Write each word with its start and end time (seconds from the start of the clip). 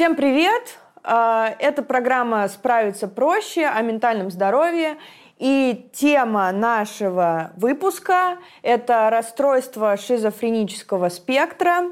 Всем 0.00 0.16
привет! 0.16 0.78
А, 1.04 1.54
это 1.58 1.82
программа 1.82 2.48
«Справиться 2.48 3.06
проще» 3.06 3.66
о 3.66 3.82
ментальном 3.82 4.30
здоровье. 4.30 4.96
И 5.38 5.90
тема 5.92 6.50
нашего 6.52 7.52
выпуска– 7.58 8.38
это 8.62 9.10
расстройство 9.10 9.98
шизофренического 9.98 11.10
спектра. 11.10 11.82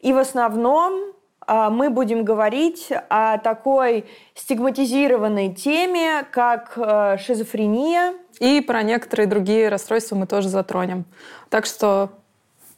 И 0.00 0.12
в 0.12 0.18
основном 0.18 1.14
а, 1.40 1.70
мы 1.70 1.88
будем 1.88 2.22
говорить 2.22 2.92
о 3.08 3.38
такой 3.38 4.04
стигматизированной 4.34 5.54
теме, 5.54 6.26
как 6.32 6.74
э, 6.76 7.16
шизофрения. 7.16 8.12
И 8.40 8.60
про 8.60 8.82
некоторые 8.82 9.26
другие 9.26 9.70
расстройства 9.70 10.16
мы 10.16 10.26
тоже 10.26 10.50
затронем. 10.50 11.06
Так 11.48 11.64
что 11.64 12.10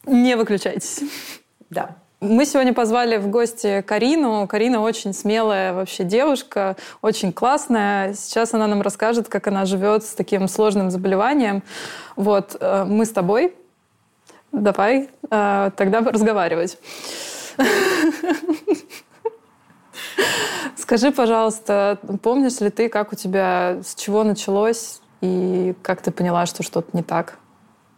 не 0.05 0.37
выключайтесь. 0.37 1.01
Да. 1.69 1.97
Мы 2.19 2.45
сегодня 2.47 2.73
позвали 2.73 3.17
в 3.17 3.27
гости 3.27 3.83
Карину. 3.85 4.47
Карина 4.47 4.81
очень 4.81 5.13
смелая 5.13 5.73
вообще 5.73 6.03
девушка, 6.03 6.75
очень 7.03 7.31
классная. 7.31 8.15
Сейчас 8.15 8.55
она 8.55 8.65
нам 8.65 8.81
расскажет, 8.81 9.29
как 9.29 9.45
она 9.45 9.65
живет 9.65 10.03
с 10.03 10.15
таким 10.15 10.47
сложным 10.47 10.89
заболеванием. 10.89 11.61
Вот, 12.15 12.57
э, 12.59 12.85
мы 12.85 13.05
с 13.05 13.11
тобой. 13.11 13.53
Давай 14.51 15.11
э, 15.29 15.71
тогда 15.77 15.99
разговаривать. 16.01 16.79
Скажи, 20.75 21.11
пожалуйста, 21.11 21.99
помнишь 22.23 22.59
ли 22.61 22.71
ты, 22.71 22.89
как 22.89 23.13
у 23.13 23.15
тебя, 23.15 23.77
с 23.85 23.93
чего 23.93 24.23
началось 24.23 25.01
и 25.21 25.75
как 25.83 26.01
ты 26.01 26.09
поняла, 26.09 26.47
что 26.47 26.63
что-то 26.63 26.97
не 26.97 27.03
так? 27.03 27.37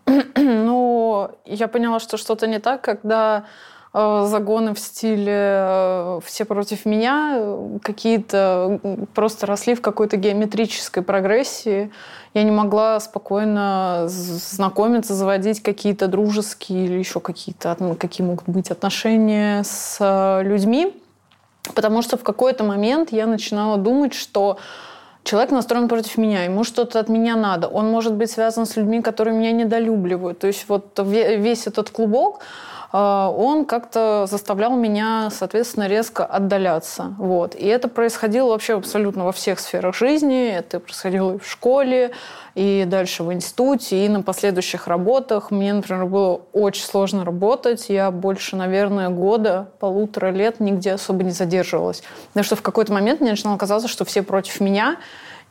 Ну, 0.36 1.32
я 1.46 1.68
поняла, 1.68 2.00
что 2.00 2.18
что-то 2.18 2.48
не 2.48 2.60
так, 2.60 2.82
когда 2.82 3.46
загоны 3.94 4.76
в 4.76 4.80
стиле 4.80 5.34
э, 5.36 6.20
«все 6.24 6.46
против 6.46 6.86
меня», 6.86 7.34
э, 7.38 7.80
какие-то 7.82 8.80
просто 9.16 9.48
росли 9.48 9.74
в 9.74 9.82
какой-то 9.82 10.16
геометрической 10.16 11.02
прогрессии. 11.02 11.92
Я 12.36 12.44
не 12.44 12.52
могла 12.52 13.00
спокойно 13.00 14.04
знакомиться, 14.08 15.16
заводить 15.16 15.64
какие-то 15.64 16.08
дружеские 16.08 16.86
или 16.86 17.00
еще 17.00 17.20
какие-то, 17.20 17.76
какие 18.00 18.26
могут 18.26 18.48
быть 18.48 18.70
отношения 18.70 19.64
с 19.64 19.98
людьми, 20.44 20.96
потому 21.74 22.04
что 22.04 22.18
в 22.18 22.24
какой-то 22.24 22.64
момент 22.64 23.12
я 23.12 23.26
начинала 23.26 23.78
думать, 23.78 24.14
что 24.14 24.60
человек 25.24 25.50
настроен 25.50 25.88
против 25.88 26.18
меня, 26.18 26.44
ему 26.44 26.64
что-то 26.64 27.00
от 27.00 27.10
меня 27.10 27.36
надо. 27.36 27.68
Он 27.68 27.90
может 27.90 28.14
быть 28.14 28.30
связан 28.30 28.68
с 28.68 28.76
людьми, 28.76 29.02
которые 29.02 29.36
меня 29.36 29.52
недолюбливают. 29.52 30.38
То 30.38 30.46
есть 30.46 30.66
вот 30.68 31.00
весь 31.04 31.66
этот 31.66 31.90
клубок, 31.90 32.42
он 32.92 33.66
как-то 33.66 34.26
заставлял 34.28 34.76
меня, 34.76 35.30
соответственно, 35.32 35.88
резко 35.88 36.26
отдаляться. 36.26 37.14
Вот. 37.20 37.54
И 37.56 37.66
это 37.66 37.88
происходило 37.88 38.50
вообще 38.50 38.76
абсолютно 38.76 39.26
во 39.26 39.32
всех 39.32 39.60
сферах 39.60 39.96
жизни. 39.96 40.50
Это 40.50 40.80
происходило 40.80 41.36
и 41.36 41.38
в 41.38 41.48
школе, 41.48 42.12
и 42.56 42.86
дальше 42.88 43.24
в 43.24 43.32
институте, 43.32 44.06
и 44.06 44.10
на 44.10 44.24
последующих 44.24 44.88
работах. 44.88 45.52
Мне, 45.52 45.74
например, 45.74 46.06
было 46.06 46.42
очень 46.52 46.84
сложно 46.84 47.24
работать. 47.24 47.90
Я 47.90 48.10
больше, 48.10 48.56
наверное, 48.56 49.10
года, 49.10 49.70
полутора 49.80 50.32
лет 50.32 50.60
нигде 50.60 50.94
особо 50.94 51.24
не 51.24 51.32
задерживалась. 51.32 52.02
Потому 52.30 52.44
что 52.44 52.56
в 52.56 52.64
какой-то 52.64 52.92
момент 52.92 53.22
мне 53.22 53.32
начинало 53.32 53.58
казаться, 53.58 53.88
что 53.88 54.04
все 54.04 54.24
против 54.24 54.60
меня. 54.62 54.98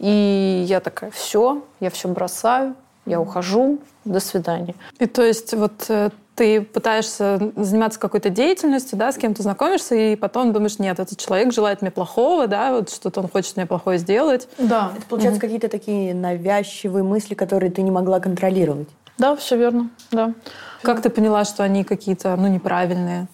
И 0.01 0.65
я 0.67 0.81
такая, 0.81 1.11
все, 1.11 1.63
я 1.81 1.91
все 1.91 2.09
бросаю, 2.09 2.75
я 3.07 3.21
ухожу, 3.21 3.79
до 4.05 4.21
свидания. 4.21 4.75
И 4.99 5.07
то 5.07 5.23
есть 5.23 5.55
вот 5.55 5.87
э, 5.89 6.11
ты 6.39 6.63
пытаешься 6.63 7.53
заниматься 7.57 7.99
какой-то 7.99 8.31
деятельностью, 8.31 8.97
да, 8.97 9.11
с 9.11 9.17
кем-то 9.17 9.43
знакомишься, 9.43 9.97
и 9.97 10.15
потом 10.15 10.53
думаешь, 10.53 10.79
нет, 10.79 11.01
этот 11.01 11.19
человек 11.19 11.53
желает 11.53 11.83
мне 11.83 11.91
плохого, 11.91 12.47
да, 12.47 12.73
вот 12.73 12.91
что-то 12.91 13.21
он 13.21 13.29
хочет 13.29 13.57
мне 13.57 13.67
плохое 13.67 13.99
сделать. 13.99 14.49
Да. 14.57 14.93
Это, 14.97 15.05
получается, 15.07 15.39
угу. 15.39 15.47
какие-то 15.47 15.69
такие 15.69 16.15
навязчивые 16.15 17.03
мысли, 17.03 17.35
которые 17.35 17.73
ты 17.73 17.83
не 17.83 17.91
могла 17.91 18.21
контролировать. 18.21 18.89
Да, 19.19 19.35
все 19.35 19.57
верно, 19.57 19.91
да. 20.13 20.33
Как 20.83 21.03
ты 21.03 21.11
поняла, 21.11 21.45
что 21.45 21.65
они 21.65 21.83
какие-то, 21.83 22.37
ну, 22.37 22.47
неправильные? 22.47 23.27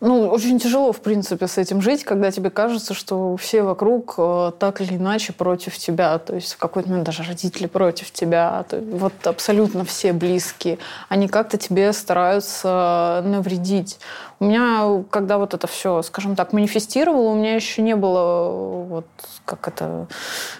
Ну, 0.00 0.28
очень 0.28 0.60
тяжело, 0.60 0.92
в 0.92 1.00
принципе, 1.00 1.48
с 1.48 1.58
этим 1.58 1.82
жить, 1.82 2.04
когда 2.04 2.30
тебе 2.30 2.50
кажется, 2.50 2.94
что 2.94 3.36
все 3.36 3.62
вокруг 3.62 4.14
э, 4.16 4.52
так 4.56 4.80
или 4.80 4.94
иначе 4.94 5.32
против 5.32 5.76
тебя. 5.76 6.16
То 6.20 6.36
есть 6.36 6.52
в 6.52 6.56
какой-то 6.56 6.88
момент 6.88 7.06
даже 7.06 7.24
родители 7.24 7.66
против 7.66 8.12
тебя. 8.12 8.64
Вот 8.70 9.12
абсолютно 9.24 9.84
все 9.84 10.12
близкие. 10.12 10.78
Они 11.08 11.26
как-то 11.26 11.58
тебе 11.58 11.92
стараются 11.92 13.22
навредить. 13.24 13.98
У 14.38 14.44
меня, 14.44 15.02
когда 15.10 15.36
вот 15.36 15.54
это 15.54 15.66
все, 15.66 16.02
скажем 16.02 16.36
так, 16.36 16.52
манифестировало, 16.52 17.30
у 17.30 17.34
меня 17.34 17.56
еще 17.56 17.82
не 17.82 17.96
было 17.96 18.84
вот 18.84 19.06
как 19.44 19.66
это 19.66 20.06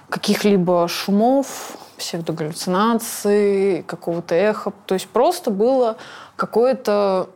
каких-либо 0.09 0.89
шумов, 0.89 1.77
псевдогаллюцинаций, 1.97 3.85
какого-то 3.85 4.35
эха. 4.35 4.73
То 4.87 4.95
есть 4.95 5.07
просто 5.07 5.53
было 5.53 5.97
какое-то 6.35 7.29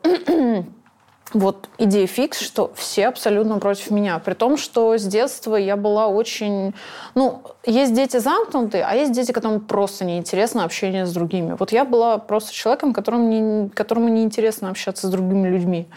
вот 1.33 1.69
идея 1.79 2.07
фикс, 2.07 2.41
что 2.41 2.73
все 2.75 3.09
абсолютно 3.09 3.59
против 3.59 3.91
меня. 3.91 4.19
При 4.19 4.35
том, 4.35 4.57
что 4.57 4.97
с 4.97 5.05
детства 5.05 5.57
я 5.57 5.77
была 5.77 6.09
очень... 6.09 6.75
Ну, 7.15 7.43
есть 7.65 7.95
дети 7.95 8.17
замкнутые, 8.17 8.85
а 8.85 8.95
есть 8.95 9.13
дети, 9.13 9.31
которым 9.31 9.61
просто 9.61 10.05
неинтересно 10.05 10.65
общение 10.65 11.07
с 11.07 11.13
другими. 11.13 11.57
Вот 11.59 11.71
я 11.73 11.85
была 11.85 12.19
просто 12.19 12.53
человеком, 12.53 12.93
которому, 12.93 13.29
не, 13.29 13.69
которому 13.69 14.09
неинтересно 14.09 14.69
общаться 14.71 15.07
с 15.07 15.11
другими 15.11 15.49
людьми. 15.49 15.89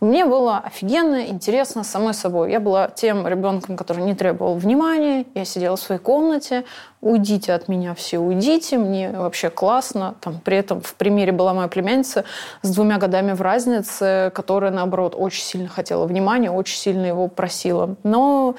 Мне 0.00 0.26
было 0.26 0.58
офигенно 0.58 1.26
интересно 1.26 1.82
самой 1.82 2.12
собой. 2.12 2.52
Я 2.52 2.60
была 2.60 2.88
тем 2.88 3.26
ребенком, 3.26 3.76
который 3.76 4.04
не 4.04 4.14
требовал 4.14 4.56
внимания. 4.56 5.24
Я 5.34 5.46
сидела 5.46 5.76
в 5.76 5.80
своей 5.80 6.00
комнате, 6.00 6.64
уйдите 7.04 7.52
от 7.52 7.68
меня 7.68 7.94
все, 7.94 8.18
уйдите, 8.18 8.78
мне 8.78 9.10
вообще 9.10 9.50
классно. 9.50 10.14
Там, 10.20 10.40
при 10.42 10.56
этом 10.56 10.80
в 10.80 10.94
примере 10.94 11.32
была 11.32 11.52
моя 11.52 11.68
племянница 11.68 12.24
с 12.62 12.74
двумя 12.74 12.98
годами 12.98 13.32
в 13.32 13.42
разнице, 13.42 14.32
которая, 14.34 14.72
наоборот, 14.72 15.14
очень 15.16 15.42
сильно 15.42 15.68
хотела 15.68 16.06
внимания, 16.06 16.50
очень 16.50 16.78
сильно 16.78 17.04
его 17.04 17.28
просила. 17.28 17.96
Но 18.02 18.56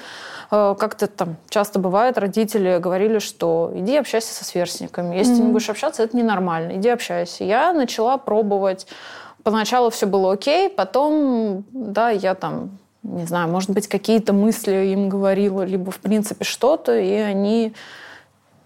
э, 0.50 0.74
как-то 0.78 1.08
там 1.08 1.36
часто 1.48 1.80
бывает, 1.80 2.18
родители 2.18 2.55
говорили, 2.58 3.18
что 3.18 3.72
иди 3.74 3.96
общайся 3.96 4.32
со 4.32 4.44
сверстниками. 4.44 5.16
Если 5.16 5.34
mm-hmm. 5.34 5.36
ты 5.36 5.42
не 5.42 5.52
будешь 5.52 5.70
общаться, 5.70 6.02
это 6.02 6.16
ненормально, 6.16 6.76
иди 6.76 6.88
общайся. 6.88 7.44
Я 7.44 7.72
начала 7.72 8.18
пробовать. 8.18 8.86
Поначалу 9.42 9.90
все 9.90 10.06
было 10.06 10.32
окей, 10.32 10.68
потом, 10.68 11.64
да, 11.70 12.10
я 12.10 12.34
там 12.34 12.78
не 13.02 13.24
знаю, 13.24 13.48
может 13.48 13.70
быть, 13.70 13.86
какие-то 13.86 14.32
мысли 14.32 14.92
им 14.92 15.08
говорила, 15.08 15.62
либо, 15.62 15.90
в 15.90 16.00
принципе, 16.00 16.44
что-то, 16.44 16.98
и 16.98 17.12
они 17.12 17.72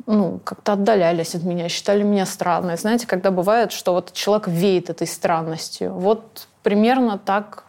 ну, 0.07 0.41
как-то 0.43 0.73
отдалялись 0.73 1.35
от 1.35 1.43
меня, 1.43 1.69
считали 1.69 2.03
меня 2.03 2.27
странной. 2.27 2.77
Знаете, 2.77 3.07
когда 3.07 3.31
бывает, 3.31 3.73
что 3.73 3.93
вот 3.93 4.13
человек 4.13 4.49
веет 4.49 4.91
этой 4.91 5.07
странностью. 5.07 5.93
Вот 5.93 6.49
примерно 6.63 7.19
так, 7.19 7.65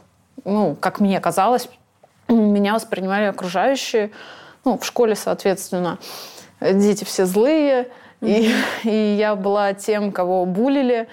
ну, 0.45 0.75
как 0.79 0.99
мне 0.99 1.19
казалось, 1.19 1.69
меня 2.27 2.73
воспринимали 2.73 3.25
окружающие, 3.25 4.11
ну, 4.65 4.77
в 4.77 4.85
школе, 4.85 5.15
соответственно, 5.15 5.97
дети 6.59 7.03
все 7.03 7.25
злые, 7.25 7.89
и, 8.21 8.51
и 8.83 9.15
я 9.17 9.35
была 9.35 9.73
тем, 9.73 10.11
кого 10.11 10.45
булили, 10.45 11.07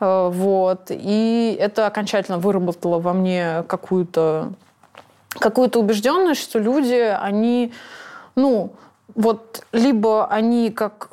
э, 0.00 0.30
вот, 0.32 0.86
и 0.90 1.56
это 1.60 1.86
окончательно 1.86 2.38
выработало 2.38 2.98
во 2.98 3.12
мне 3.12 3.64
какую-то 3.68 4.52
какую-то 5.38 5.80
убежденность, 5.80 6.40
что 6.40 6.58
люди, 6.58 7.14
они, 7.20 7.74
ну, 8.36 8.72
вот 9.14 9.64
либо 9.72 10.26
они 10.28 10.70
как 10.70 11.10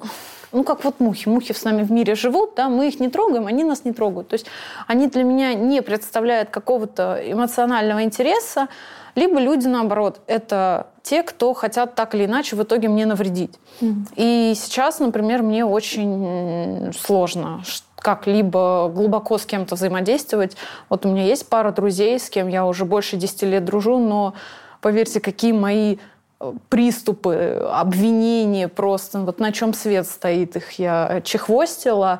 ну, 0.53 0.63
как 0.63 0.83
вот 0.83 0.99
мухи. 0.99 1.27
Мухи 1.27 1.51
с 1.51 1.63
нами 1.63 1.81
в 1.81 1.91
мире 1.91 2.13
живут, 2.13 2.53
да, 2.55 2.69
мы 2.69 2.87
их 2.87 2.99
не 2.99 3.09
трогаем, 3.09 3.47
они 3.47 3.63
нас 3.63 3.85
не 3.85 3.91
трогают. 3.91 4.27
То 4.29 4.35
есть 4.35 4.45
они 4.85 5.07
для 5.07 5.23
меня 5.23 5.55
не 5.55 5.81
представляют 5.81 6.51
какого-то 6.51 7.19
эмоционального 7.25 8.03
интереса, 8.03 8.67
либо 9.15 9.39
люди, 9.39 9.67
наоборот, 9.67 10.21
это 10.27 10.87
те, 11.03 11.23
кто 11.23 11.53
хотят 11.53 11.95
так 11.95 12.15
или 12.15 12.25
иначе 12.25 12.55
в 12.55 12.63
итоге 12.63 12.87
мне 12.87 13.05
навредить. 13.05 13.59
Mm-hmm. 13.81 14.13
И 14.15 14.53
сейчас, 14.55 14.99
например, 14.99 15.43
мне 15.43 15.65
очень 15.65 16.91
сложно 16.97 17.63
как-либо 17.97 18.91
глубоко 18.93 19.37
с 19.37 19.45
кем-то 19.45 19.75
взаимодействовать. 19.75 20.57
Вот 20.89 21.05
у 21.05 21.09
меня 21.09 21.23
есть 21.23 21.47
пара 21.47 21.71
друзей, 21.71 22.19
с 22.19 22.29
кем 22.29 22.49
я 22.49 22.65
уже 22.65 22.85
больше 22.85 23.15
10 23.15 23.43
лет 23.43 23.65
дружу, 23.65 23.97
но 23.97 24.33
поверьте, 24.81 25.21
какие 25.21 25.53
мои 25.53 25.97
приступы, 26.67 27.65
обвинения 27.71 28.67
просто, 28.67 29.19
вот 29.19 29.39
на 29.39 29.53
чем 29.53 29.73
свет 29.73 30.05
стоит 30.05 30.57
их 30.57 30.71
я 30.73 31.21
чехвостила, 31.23 32.19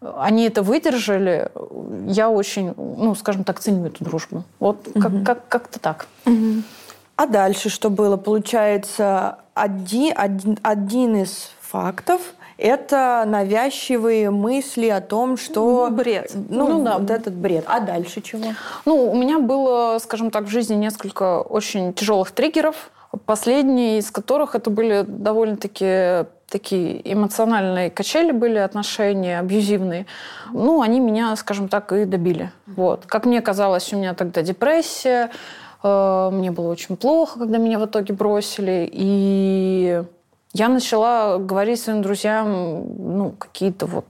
они 0.00 0.44
это 0.44 0.62
выдержали, 0.62 1.50
я 2.06 2.30
очень, 2.30 2.74
ну, 2.76 3.14
скажем 3.14 3.44
так, 3.44 3.60
ценю 3.60 3.86
эту 3.86 4.04
дружбу. 4.04 4.44
Вот 4.60 4.86
угу. 4.88 5.00
как, 5.00 5.24
как, 5.24 5.48
как-то 5.48 5.80
так. 5.80 6.06
Угу. 6.26 6.62
А 7.16 7.26
дальше 7.26 7.68
что 7.68 7.90
было? 7.90 8.16
Получается, 8.16 9.38
один, 9.54 10.12
один, 10.16 10.58
один 10.62 11.16
из 11.16 11.50
фактов 11.60 12.20
это 12.58 13.24
навязчивые 13.26 14.30
мысли 14.30 14.88
о 14.88 15.00
том, 15.00 15.36
что... 15.36 15.88
Ну, 15.88 15.96
бред. 15.96 16.32
Ну, 16.48 16.68
ну 16.68 16.84
да, 16.84 16.98
вот 16.98 17.08
этот 17.08 17.34
бред. 17.34 17.64
А 17.68 17.78
дальше 17.78 18.20
чего? 18.20 18.52
Ну, 18.84 19.10
у 19.10 19.16
меня 19.16 19.38
было, 19.38 19.98
скажем 20.00 20.30
так, 20.32 20.44
в 20.44 20.48
жизни 20.48 20.74
несколько 20.74 21.40
очень 21.40 21.94
тяжелых 21.94 22.32
триггеров. 22.32 22.90
Последние 23.24 23.98
из 23.98 24.10
которых 24.10 24.54
это 24.54 24.70
были 24.70 25.04
довольно-таки 25.06 26.26
такие 26.48 27.00
эмоциональные 27.12 27.90
качели 27.90 28.32
были, 28.32 28.58
отношения 28.58 29.38
абьюзивные. 29.38 30.06
Ну, 30.52 30.82
они 30.82 31.00
меня, 31.00 31.34
скажем 31.36 31.68
так, 31.68 31.92
и 31.92 32.04
добили. 32.04 32.52
Вот. 32.66 33.06
Как 33.06 33.26
мне 33.26 33.40
казалось, 33.40 33.92
у 33.92 33.96
меня 33.96 34.14
тогда 34.14 34.42
депрессия, 34.42 35.30
э, 35.82 36.30
мне 36.32 36.50
было 36.50 36.70
очень 36.70 36.96
плохо, 36.96 37.38
когда 37.38 37.58
меня 37.58 37.78
в 37.78 37.86
итоге 37.86 38.14
бросили. 38.14 38.88
И 38.90 40.02
я 40.52 40.68
начала 40.68 41.38
говорить 41.38 41.80
своим 41.80 42.02
друзьям, 42.02 43.16
ну, 43.16 43.34
какие-то 43.38 43.86
вот 43.86 44.06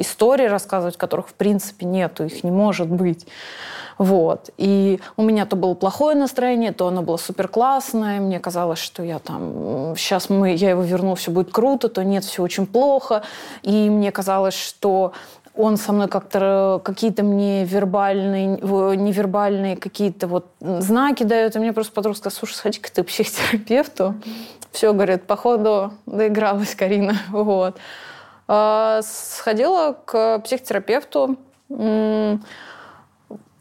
истории 0.00 0.46
рассказывать, 0.46 0.96
которых 0.96 1.28
в 1.28 1.34
принципе 1.34 1.86
нету, 1.86 2.24
их 2.24 2.44
не 2.44 2.50
может 2.50 2.88
быть. 2.88 3.26
Вот. 3.98 4.48
И 4.56 4.98
у 5.18 5.22
меня 5.22 5.44
то 5.44 5.56
было 5.56 5.74
плохое 5.74 6.16
настроение, 6.16 6.72
то 6.72 6.86
оно 6.86 7.02
было 7.02 7.18
супер 7.18 7.48
классное. 7.48 8.18
Мне 8.18 8.40
казалось, 8.40 8.78
что 8.78 9.02
я 9.02 9.18
там 9.18 9.94
сейчас 9.94 10.30
мы, 10.30 10.54
я 10.54 10.70
его 10.70 10.82
верну, 10.82 11.14
все 11.16 11.30
будет 11.30 11.52
круто, 11.52 11.90
то 11.90 12.02
нет, 12.02 12.24
все 12.24 12.42
очень 12.42 12.66
плохо. 12.66 13.22
И 13.62 13.90
мне 13.90 14.10
казалось, 14.10 14.54
что 14.54 15.12
он 15.54 15.76
со 15.76 15.92
мной 15.92 16.08
как-то 16.08 16.80
какие-то 16.82 17.22
мне 17.22 17.64
вербальные, 17.64 18.46
невербальные 18.46 19.76
какие-то 19.76 20.28
вот 20.28 20.46
знаки 20.60 21.24
дает. 21.24 21.56
И 21.56 21.58
мне 21.58 21.74
просто 21.74 21.92
подруга 21.92 22.16
сказала, 22.16 22.38
слушай, 22.38 22.54
сходи-ка 22.54 22.90
ты 22.90 23.02
к 23.02 23.06
психотерапевту. 23.08 24.14
Все, 24.72 24.92
говорит, 24.92 25.24
походу 25.24 25.92
доигралась 26.06 26.74
Карина. 26.74 27.18
Вот. 27.30 27.76
А, 28.52 29.00
сходила 29.04 29.96
к 30.04 30.40
психотерапевту 30.40 31.36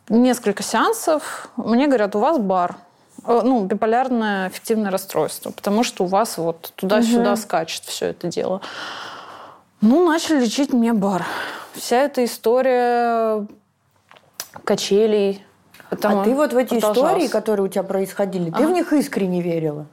несколько 0.10 0.64
сеансов, 0.64 1.52
мне 1.58 1.86
говорят, 1.86 2.16
у 2.16 2.20
вас 2.20 2.40
бар. 2.40 2.76
Э, 3.24 3.42
ну, 3.44 3.64
биполярное 3.66 4.48
аффективное 4.48 4.90
расстройство, 4.90 5.52
потому 5.52 5.84
что 5.84 6.06
у 6.06 6.08
вас 6.08 6.40
вот 6.40 6.74
туда-сюда 6.76 7.34
угу. 7.34 7.40
скачет 7.40 7.84
все 7.84 8.08
это 8.08 8.30
дело. 8.30 8.62
Ну, 9.80 10.08
начали 10.08 10.40
лечить 10.40 10.74
мне 10.74 10.94
бар. 10.94 11.24
Вся 11.74 11.98
эта 11.98 12.26
история 12.26 13.46
качелей. 14.64 15.46
А 15.92 16.24
ты 16.24 16.34
вот 16.34 16.54
в 16.54 16.58
эти 16.58 16.80
истории, 16.80 17.28
которые 17.28 17.68
у 17.68 17.70
тебя 17.70 17.84
происходили, 17.84 18.50
ты 18.50 18.66
в 18.66 18.72
них 18.72 18.92
искренне 18.92 19.44
верила? 19.44 19.86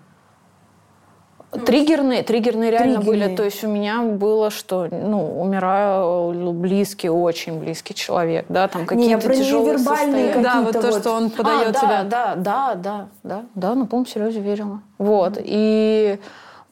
Триггерные, 1.64 2.22
триггерные 2.22 2.70
реально 2.70 2.96
триггерные. 2.96 3.26
были. 3.26 3.36
То 3.36 3.44
есть 3.44 3.64
у 3.64 3.68
меня 3.68 4.02
было, 4.02 4.50
что, 4.50 4.88
ну, 4.90 5.40
умираю 5.40 6.52
близкий, 6.52 7.08
очень 7.08 7.58
близкий 7.58 7.94
человек, 7.94 8.46
да, 8.48 8.68
там 8.68 8.86
какие-то 8.86 9.28
Не, 9.28 9.36
тяжелые 9.36 9.78
состояния. 9.78 10.42
Да, 10.42 10.62
вот 10.62 10.72
то, 10.72 10.80
вот. 10.80 11.00
что 11.00 11.12
он 11.12 11.30
подает 11.30 11.76
а, 11.76 11.80
тебя. 11.80 12.02
Да, 12.04 12.34
да, 12.36 12.74
да, 12.74 13.08
да, 13.22 13.42
да, 13.54 13.74
на 13.74 13.86
полном 13.86 14.06
серьезе 14.06 14.40
верила. 14.40 14.80
Вот. 14.98 15.36
Mm-hmm. 15.36 15.44
И 15.44 16.20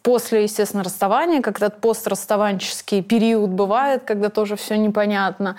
после, 0.02 0.42
естественно, 0.42 0.84
расставания, 0.84 1.40
как 1.40 1.56
этот 1.56 1.80
пострасставанческий 1.80 3.02
период 3.02 3.50
бывает, 3.50 4.04
когда 4.04 4.28
тоже 4.28 4.56
все 4.56 4.76
непонятно. 4.76 5.56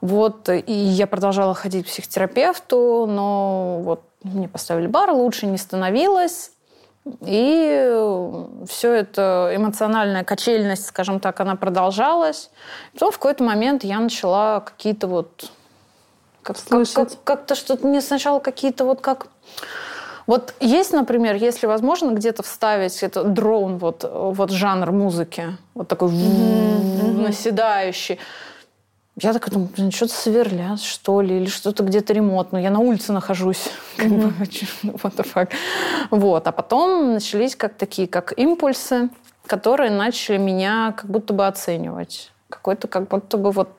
Вот, 0.00 0.48
и 0.50 0.72
я 0.72 1.06
продолжала 1.06 1.54
ходить 1.54 1.86
к 1.86 1.88
психотерапевту, 1.88 3.06
но 3.08 3.80
вот 3.82 4.02
мне 4.22 4.48
поставили 4.48 4.86
бар, 4.86 5.10
лучше 5.10 5.46
не 5.46 5.56
становилось. 5.56 6.50
И 7.20 8.36
все 8.66 8.92
это 8.92 9.52
эмоциональная 9.54 10.24
качельность, 10.24 10.86
скажем 10.86 11.20
так, 11.20 11.38
она 11.40 11.54
продолжалась. 11.54 12.50
Потом 12.94 13.12
в 13.12 13.18
какой-то 13.18 13.44
момент 13.44 13.84
я 13.84 14.00
начала 14.00 14.60
какие-то 14.60 15.06
вот... 15.06 15.50
Как, 16.42 16.56
как, 16.68 16.88
как, 16.92 17.08
как-то 17.24 17.54
что-то... 17.54 17.86
Не 17.86 18.00
сначала 18.00 18.40
какие-то 18.40 18.84
вот 18.84 19.00
как... 19.00 19.28
Вот 20.26 20.54
есть, 20.58 20.92
например, 20.92 21.36
если 21.36 21.66
возможно, 21.66 22.10
где-то 22.10 22.42
вставить 22.42 23.00
это 23.04 23.22
дрон, 23.22 23.78
вот, 23.78 24.08
вот 24.12 24.50
жанр 24.50 24.90
музыки, 24.90 25.56
вот 25.74 25.86
такой 25.86 26.08
mm-hmm. 26.08 27.20
наседающий. 27.22 28.18
Я 29.18 29.32
такая 29.32 29.50
думаю, 29.50 29.70
блин, 29.74 29.90
что-то 29.90 30.12
сверлят, 30.12 30.80
что 30.80 31.22
ли, 31.22 31.38
или 31.38 31.46
что-то 31.46 31.82
где-то 31.82 32.12
ремонт. 32.12 32.52
Но 32.52 32.58
я 32.58 32.70
на 32.70 32.80
улице 32.80 33.12
нахожусь. 33.12 33.70
Как 33.96 34.08
бы, 34.08 34.28
what 34.84 35.16
the 35.16 35.26
fuck. 35.26 35.50
Вот. 36.10 36.46
А 36.46 36.52
потом 36.52 37.14
начались 37.14 37.56
как 37.56 37.74
такие, 37.76 38.08
как 38.08 38.38
импульсы, 38.38 39.08
которые 39.46 39.90
начали 39.90 40.36
меня 40.36 40.92
как 40.94 41.10
будто 41.10 41.32
бы 41.32 41.46
оценивать. 41.46 42.30
Какой-то 42.50 42.88
как 42.88 43.08
будто 43.08 43.38
бы 43.38 43.52
вот 43.52 43.70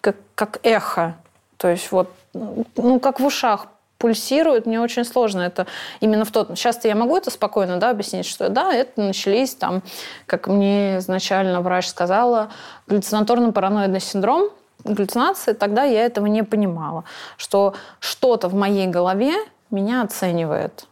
как, 0.00 0.16
как 0.34 0.60
эхо. 0.62 1.16
То 1.58 1.68
есть 1.68 1.92
вот, 1.92 2.10
ну, 2.32 2.98
как 2.98 3.20
в 3.20 3.26
ушах 3.26 3.66
пульсирует, 3.98 4.66
мне 4.66 4.80
очень 4.80 5.04
сложно 5.04 5.42
это 5.42 5.66
именно 6.00 6.24
в 6.24 6.32
тот... 6.32 6.48
Сейчас-то 6.58 6.88
я 6.88 6.96
могу 6.96 7.16
это 7.16 7.30
спокойно 7.30 7.76
да, 7.76 7.90
объяснить, 7.90 8.26
что 8.26 8.48
да, 8.48 8.72
это 8.72 9.00
начались 9.00 9.54
там, 9.54 9.82
как 10.26 10.48
мне 10.48 10.98
изначально 10.98 11.60
врач 11.60 11.86
сказала, 11.86 12.50
галлюцинаторно-параноидный 12.88 14.00
синдром, 14.00 14.50
галлюцинации, 14.84 15.52
тогда 15.52 15.84
я 15.84 16.04
этого 16.04 16.26
не 16.26 16.42
понимала, 16.42 17.04
что 17.36 17.74
что-то 18.00 18.48
в 18.48 18.54
моей 18.54 18.86
голове 18.86 19.34
меня 19.70 20.02
оценивает. 20.02 20.86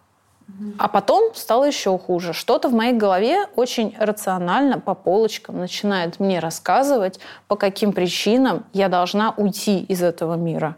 А 0.79 0.89
потом 0.89 1.35
стало 1.35 1.65
еще 1.65 1.97
хуже. 1.99 2.33
Что-то 2.33 2.69
в 2.69 2.73
моей 2.73 2.93
голове 2.93 3.47
очень 3.57 3.95
рационально 3.99 4.79
по 4.79 4.95
полочкам 4.95 5.59
начинает 5.59 6.21
мне 6.21 6.39
рассказывать, 6.39 7.21
по 7.49 7.57
каким 7.57 7.93
причинам 7.93 8.65
я 8.73 8.89
должна 8.89 9.33
уйти 9.37 9.81
из 9.85 10.03
этого 10.03 10.35
мира. 10.35 10.77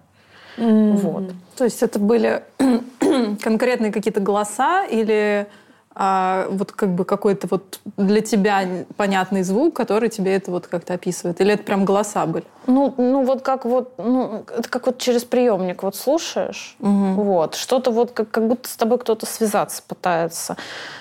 Mm-hmm. 0.56 0.97
Вот. 0.97 1.25
То 1.56 1.65
есть 1.65 1.82
это 1.82 1.99
были 1.99 2.44
конкретные 3.41 3.93
какие-то 3.93 4.20
голоса 4.20 4.85
или 4.85 5.47
а 5.94 6.47
вот 6.49 6.73
как 6.73 6.94
бы 6.94 7.05
какой-то 7.05 7.47
вот 7.50 7.81
для 7.97 8.21
тебя 8.23 8.85
понятный 8.97 9.43
звук, 9.43 9.77
который 9.77 10.09
тебе 10.09 10.35
это 10.35 10.50
вот 10.50 10.67
как-то 10.67 10.94
описывает? 10.94 11.41
Или 11.41 11.55
это 11.55 11.65
прям 11.65 11.85
голоса 11.85 12.25
были? 12.27 12.44
Ну, 12.67 12.94
ну 12.97 13.25
вот 13.25 13.43
как 13.43 13.65
вот, 13.65 13.94
ну, 13.99 14.44
это 14.56 14.69
как 14.69 14.87
вот 14.87 14.99
через 14.99 15.25
приемник 15.25 15.83
вот 15.83 15.97
слушаешь, 15.97 16.77
угу. 16.81 17.23
вот, 17.23 17.55
что-то 17.56 17.91
вот 17.91 18.12
как, 18.12 18.31
как 18.31 18.49
будто 18.49 18.69
с 18.69 18.77
тобой 18.77 18.99
кто-то 18.99 19.27
связаться 19.27 19.83
пытается. 19.87 20.56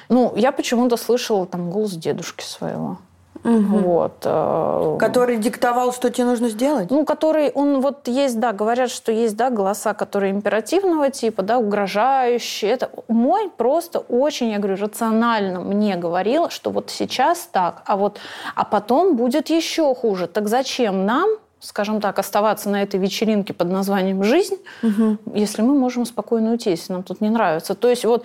Ну, 0.10 0.34
я 0.36 0.52
почему-то 0.52 0.98
слышала 0.98 1.46
там 1.46 1.70
голос 1.70 1.92
дедушки 1.92 2.44
своего. 2.44 2.98
Угу. 3.44 3.78
Вот. 3.80 4.18
Э, 4.24 4.98
который 5.00 5.38
диктовал, 5.38 5.94
что 5.94 6.10
тебе 6.10 6.26
нужно 6.26 6.50
сделать? 6.50 6.92
Ну, 6.92 7.06
который, 7.06 7.52
он 7.52 7.82
вот 7.82 8.08
есть, 8.08 8.40
да, 8.40 8.52
говорят, 8.52 8.92
что 8.92 9.12
есть, 9.12 9.36
да, 9.36 9.50
голоса, 9.50 9.94
которые 9.94 10.32
императивного 10.32 11.10
типа, 11.10 11.42
да, 11.42 11.58
угрожающие. 11.58 12.72
Это 12.72 12.92
мой 13.08 13.50
просто 13.50 14.00
очень, 14.00 14.50
я 14.50 14.60
говорю, 14.60 14.78
рационально 14.78 15.60
мне 15.60 15.96
говорил, 15.96 16.50
что 16.50 16.70
вот 16.70 16.90
сейчас 16.90 17.50
так, 17.52 17.82
а 17.86 17.98
вот, 17.98 18.20
а 18.56 18.64
потом 18.64 19.16
будет 19.16 19.50
еще 19.50 19.94
хуже. 19.96 20.28
Так 20.28 20.48
зачем 20.48 21.06
нам 21.06 21.30
скажем 21.64 22.02
так, 22.02 22.18
оставаться 22.18 22.72
на 22.72 22.82
этой 22.82 23.00
вечеринке 23.00 23.54
под 23.54 23.70
названием 23.70 24.24
«Жизнь», 24.24 24.58
угу. 24.82 25.18
если 25.36 25.62
мы 25.62 25.76
можем 25.76 26.06
спокойно 26.06 26.50
уйти, 26.50 26.72
если 26.72 26.92
нам 26.92 27.04
тут 27.04 27.22
не 27.22 27.30
нравится. 27.30 27.76
То 27.76 27.88
есть 27.88 28.04
вот 28.04 28.24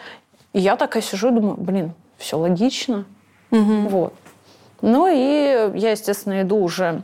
я 0.54 0.76
такая 0.76 1.02
сижу 1.02 1.28
и 1.28 1.32
думаю, 1.32 1.56
блин, 1.58 1.92
все 2.16 2.38
логично. 2.38 3.04
Угу. 3.50 3.88
Вот. 3.88 4.14
Ну 4.82 5.06
и 5.06 5.78
я, 5.78 5.90
естественно, 5.92 6.42
иду 6.42 6.58
уже, 6.58 7.02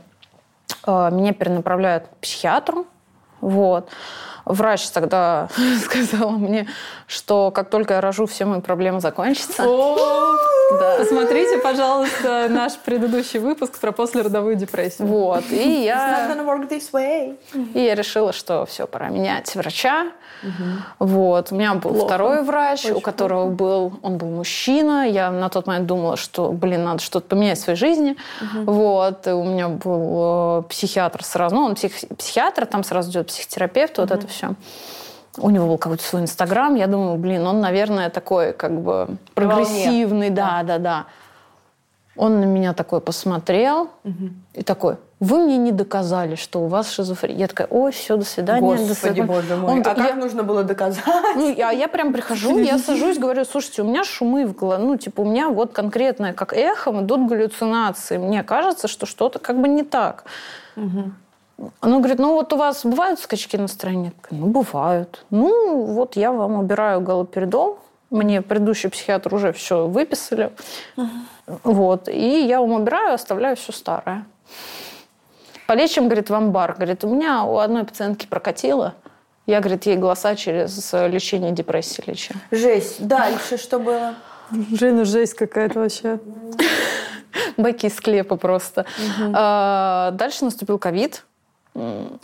э, 0.85 1.09
меня 1.11 1.33
перенаправляют 1.33 2.07
к 2.07 2.17
психиатру. 2.17 2.85
Вот. 3.41 3.89
Врач 4.45 4.89
тогда 4.89 5.47
сказал 5.83 6.31
мне, 6.31 6.67
что 7.07 7.51
как 7.51 7.69
только 7.69 7.95
я 7.95 8.01
рожу, 8.01 8.25
все 8.25 8.45
мои 8.45 8.61
проблемы 8.61 8.99
закончатся. 8.99 9.63
Да. 10.79 10.95
Посмотрите, 10.97 11.59
пожалуйста, 11.59 12.47
наш 12.49 12.73
предыдущий 12.77 13.39
выпуск 13.39 13.79
про 13.79 13.91
послеродовую 13.91 14.55
депрессию. 14.55 15.07
Вот. 15.07 15.43
И 15.51 15.83
я... 15.83 16.25
И 17.73 17.79
я 17.79 17.95
решила, 17.95 18.33
что 18.33 18.65
все, 18.65 18.87
пора 18.87 19.09
менять 19.09 19.53
врача. 19.55 20.07
Угу. 20.41 21.07
Вот. 21.07 21.51
У 21.51 21.55
меня 21.55 21.75
был 21.75 21.91
Плохо. 21.91 22.05
второй 22.05 22.43
врач, 22.43 22.85
Очень 22.85 22.95
у 22.95 23.01
которого 23.01 23.45
плохо. 23.45 23.55
был... 23.55 23.99
Он 24.01 24.17
был 24.17 24.27
мужчина. 24.27 25.07
Я 25.07 25.31
на 25.31 25.49
тот 25.49 25.67
момент 25.67 25.85
думала, 25.85 26.17
что, 26.17 26.51
блин, 26.51 26.83
надо 26.83 27.01
что-то 27.01 27.27
поменять 27.27 27.59
в 27.59 27.61
своей 27.61 27.77
жизни. 27.77 28.17
Угу. 28.41 28.71
Вот. 28.71 29.27
И 29.27 29.31
у 29.31 29.43
меня 29.43 29.69
был 29.69 30.59
э, 30.59 30.63
психиатр 30.69 31.23
сразу. 31.23 31.55
Ну, 31.55 31.63
он 31.63 31.75
псих... 31.75 31.93
психиатр, 32.17 32.65
там 32.65 32.83
сразу 32.83 33.11
идет 33.11 33.27
психотерапевт, 33.27 33.99
угу. 33.99 34.07
вот 34.07 34.17
это 34.17 34.27
все. 34.33 34.55
У 35.37 35.49
него 35.49 35.67
был 35.67 35.77
какой-то 35.77 36.03
свой 36.03 36.21
инстаграм. 36.21 36.75
Я 36.75 36.87
думаю, 36.87 37.17
блин, 37.17 37.45
он, 37.47 37.59
наверное, 37.59 38.09
такой 38.09 38.53
как 38.53 38.79
бы 38.79 39.17
прогрессивный. 39.33 40.29
Да, 40.29 40.63
да, 40.63 40.77
да. 40.77 41.05
Он 42.15 42.39
на 42.39 42.45
меня 42.45 42.73
такой 42.73 43.01
посмотрел 43.01 43.89
угу. 44.03 44.29
и 44.53 44.61
такой, 44.61 44.97
вы 45.19 45.39
мне 45.39 45.57
не 45.57 45.71
доказали, 45.71 46.35
что 46.35 46.61
у 46.61 46.67
вас 46.67 46.91
шизофрения. 46.91 47.39
Я 47.39 47.47
такая, 47.47 47.67
ой, 47.71 47.91
все, 47.91 48.17
до 48.17 48.25
свидания. 48.25 48.61
Господи, 48.61 48.87
до 48.89 48.95
свидания. 48.95 49.23
боже 49.23 49.55
мой. 49.55 49.71
Он- 49.71 49.79
а 49.79 49.83
как 49.83 49.97
я- 49.97 50.15
нужно 50.15 50.43
было 50.43 50.63
доказать? 50.63 51.03
ну, 51.35 51.51
я, 51.51 51.71
я 51.71 51.87
прям 51.87 52.13
прихожу, 52.13 52.59
я 52.59 52.77
сажусь, 52.77 53.17
говорю, 53.17 53.45
слушайте, 53.45 53.81
у 53.81 53.85
меня 53.85 54.03
шумы 54.03 54.45
в 54.45 54.53
голове, 54.53 54.83
ну, 54.83 54.97
типа, 54.97 55.21
у 55.21 55.25
меня 55.25 55.49
вот 55.49 55.73
конкретное, 55.73 56.33
как 56.33 56.53
эхом, 56.53 57.05
идут 57.05 57.27
галлюцинации. 57.27 58.17
Мне 58.17 58.43
кажется, 58.43 58.87
что 58.87 59.07
что-то 59.07 59.39
как 59.39 59.59
бы 59.59 59.67
не 59.67 59.83
так. 59.83 60.25
Она 61.79 61.97
говорит, 61.99 62.19
ну 62.19 62.33
вот 62.33 62.53
у 62.53 62.57
вас 62.57 62.85
бывают 62.85 63.19
скачки 63.19 63.57
настроения? 63.57 64.13
Ну, 64.31 64.47
бывают. 64.47 65.25
Ну, 65.29 65.85
вот 65.85 66.15
я 66.15 66.31
вам 66.31 66.59
убираю 66.59 67.01
галоперидол. 67.01 67.79
Мне 68.09 68.41
предыдущий 68.41 68.89
психиатр 68.89 69.33
уже 69.33 69.53
все 69.53 69.87
выписали. 69.87 70.51
Вот. 71.63 72.07
И 72.07 72.45
я 72.45 72.61
вам 72.61 72.73
убираю, 72.73 73.13
оставляю 73.13 73.55
все 73.55 73.71
старое. 73.71 74.25
Полечим, 75.67 76.05
говорит, 76.05 76.29
в 76.29 76.33
амбар. 76.33 76.73
Говорит, 76.73 77.03
у 77.03 77.09
меня 77.09 77.43
у 77.43 77.57
одной 77.57 77.83
пациентки 77.83 78.27
прокатило. 78.27 78.93
Я, 79.45 79.59
говорит, 79.59 79.85
ей 79.85 79.97
голоса 79.97 80.35
через 80.35 80.93
э, 80.93 81.07
лечение 81.09 81.51
депрессии 81.51 82.03
лечу. 82.05 82.33
Жесть. 82.51 83.05
Дальше 83.05 83.57
что 83.57 83.77
было? 83.77 84.15
Жена, 84.71 85.03
жесть 85.03 85.33
какая-то 85.33 85.79
вообще. 85.79 86.19
Байки 87.57 87.87
из 87.87 87.95
склепа 87.95 88.37
просто. 88.37 88.85
А, 89.33 90.11
Дальше 90.11 90.45
наступил 90.45 90.79
ковид. 90.79 91.25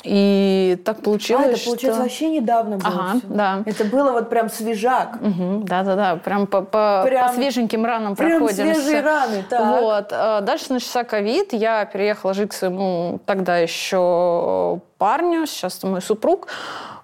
И 0.03 0.79
так 0.85 1.01
получилось, 1.01 1.45
а, 1.45 1.49
это, 1.51 1.65
получается, 1.65 1.93
что... 1.93 2.03
вообще 2.03 2.29
недавно 2.29 2.77
было 2.77 2.87
Ага, 2.87 3.17
всё. 3.19 3.27
да. 3.29 3.63
Это 3.65 3.83
было 3.85 4.11
вот 4.11 4.29
прям 4.29 4.49
свежак. 4.49 5.19
Мгм, 5.21 5.65
Да-да-да, 5.65 6.17
прям 6.17 6.45
по, 6.45 6.61
по- 6.61 7.01
Прям- 7.05 7.27
по 7.29 7.33
свеженьким 7.33 7.83
ранам 7.83 8.15
Прям 8.15 8.39
проходимся. 8.39 8.75
свежие 8.75 9.01
раны, 9.01 9.43
так. 9.49 9.81
Вот. 9.81 10.07
а 10.11 10.41
Дальше 10.41 10.65
начался 10.73 11.03
ковид. 11.03 11.53
Я 11.53 11.85
переехала 11.85 12.33
жить 12.35 12.51
к 12.51 12.53
своему 12.53 13.19
тогда 13.25 13.57
еще 13.57 14.79
парню, 14.99 15.47
сейчас 15.47 15.77
это 15.79 15.87
мой 15.87 16.01
супруг. 16.01 16.47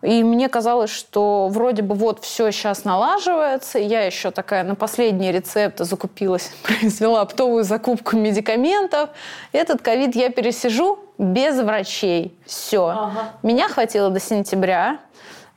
И 0.05 0.23
мне 0.23 0.49
казалось, 0.49 0.91
что 0.91 1.47
вроде 1.49 1.81
бы 1.81 1.95
вот 1.95 2.23
все 2.23 2.51
сейчас 2.51 2.83
налаживается. 2.83 3.79
Я 3.79 4.03
еще 4.03 4.31
такая 4.31 4.63
на 4.63 4.75
последние 4.75 5.31
рецепты 5.31 5.83
закупилась, 5.83 6.51
произвела 6.63 7.21
оптовую 7.21 7.63
закупку 7.63 8.15
медикаментов. 8.15 9.09
Этот 9.51 9.81
ковид 9.81 10.15
я 10.15 10.29
пересижу 10.29 10.99
без 11.17 11.59
врачей. 11.59 12.37
Все. 12.45 12.87
Ага. 12.87 13.31
Меня 13.41 13.67
хватило 13.67 14.09
до 14.09 14.19
сентября. 14.19 14.99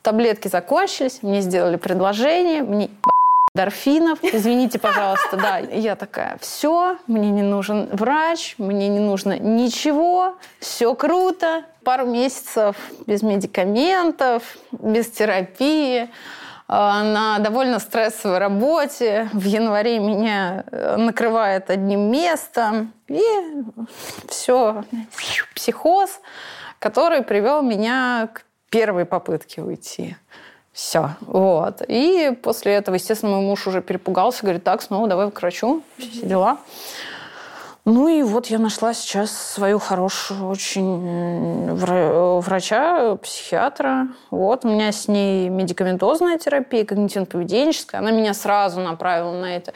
Таблетки 0.02 0.48
закончились, 0.48 1.22
мне 1.22 1.40
сделали 1.42 1.76
предложение, 1.76 2.62
мне 2.62 2.88
дорфинов. 3.54 4.18
Извините, 4.22 4.78
пожалуйста, 4.88 5.36
да. 5.36 5.58
Я 5.58 5.96
такая, 5.96 6.38
все, 6.40 6.96
мне 7.06 7.30
не 7.30 7.42
нужен 7.42 7.88
врач, 7.92 8.54
мне 8.58 8.88
не 8.88 9.00
нужно 9.00 9.38
ничего, 9.38 10.36
все 10.60 10.94
круто. 10.94 11.64
Пару 11.88 12.04
месяцев 12.04 12.76
без 13.06 13.22
медикаментов, 13.22 14.42
без 14.72 15.06
терапии, 15.10 16.02
э, 16.02 16.08
на 16.68 17.38
довольно 17.38 17.78
стрессовой 17.78 18.36
работе. 18.36 19.30
В 19.32 19.42
январе 19.46 19.98
меня 19.98 20.64
э, 20.70 20.96
накрывает 20.96 21.70
одним 21.70 22.10
местом. 22.10 22.92
И 23.06 23.22
все, 24.28 24.84
психоз, 25.54 26.20
который 26.78 27.22
привел 27.22 27.62
меня 27.62 28.28
к 28.34 28.44
первой 28.68 29.06
попытке 29.06 29.62
уйти. 29.62 30.14
Все, 30.74 31.12
вот. 31.22 31.80
И 31.88 32.38
после 32.42 32.74
этого, 32.74 32.96
естественно, 32.96 33.32
мой 33.32 33.46
муж 33.46 33.66
уже 33.66 33.80
перепугался, 33.80 34.42
говорит, 34.42 34.62
так, 34.62 34.82
снова 34.82 35.08
давай 35.08 35.30
к 35.30 35.40
врачу, 35.40 35.82
все 35.96 36.26
дела. 36.26 36.58
Ну 37.90 38.06
и 38.06 38.22
вот 38.22 38.48
я 38.48 38.58
нашла 38.58 38.92
сейчас 38.92 39.30
свою 39.32 39.78
хорошую 39.78 40.46
очень 40.46 41.70
вра- 41.72 42.38
врача, 42.38 43.16
психиатра. 43.16 44.08
Вот, 44.30 44.66
у 44.66 44.68
меня 44.68 44.92
с 44.92 45.08
ней 45.08 45.48
медикаментозная 45.48 46.36
терапия, 46.36 46.84
когнитивно-поведенческая. 46.84 47.96
Она 47.96 48.10
меня 48.10 48.34
сразу 48.34 48.80
направила 48.80 49.32
на 49.32 49.56
это. 49.56 49.72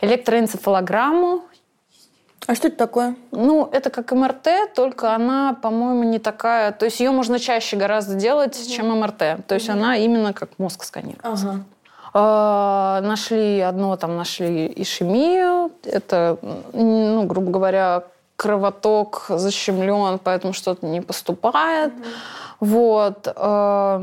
Электроэнцефалограмму. 0.00 1.42
А 2.46 2.54
что 2.54 2.68
это 2.68 2.76
такое? 2.76 3.16
Ну, 3.32 3.68
это 3.72 3.90
как 3.90 4.12
МРТ, 4.12 4.72
только 4.76 5.12
она, 5.12 5.58
по-моему, 5.60 6.04
не 6.04 6.20
такая... 6.20 6.70
То 6.70 6.84
есть 6.84 7.00
ее 7.00 7.10
можно 7.10 7.40
чаще 7.40 7.76
гораздо 7.76 8.14
делать, 8.14 8.70
чем 8.70 8.96
МРТ. 8.96 9.44
То 9.48 9.56
есть 9.56 9.68
она 9.68 9.96
именно 9.96 10.32
как 10.32 10.50
мозг 10.58 10.84
сканирует. 10.84 11.18
Ага. 11.24 11.64
А, 12.18 13.02
Нашли 13.02 13.60
одно, 13.60 13.94
там 13.98 14.16
нашли 14.16 14.72
ишемию. 14.74 15.70
Это, 15.84 16.38
ну, 16.72 17.24
грубо 17.24 17.50
говоря, 17.50 18.04
кровоток 18.36 19.26
защемлен, 19.28 20.18
поэтому 20.24 20.54
что-то 20.54 20.86
не 20.86 21.02
поступает. 21.02 21.92
Вот. 22.58 23.30
А, 23.36 24.02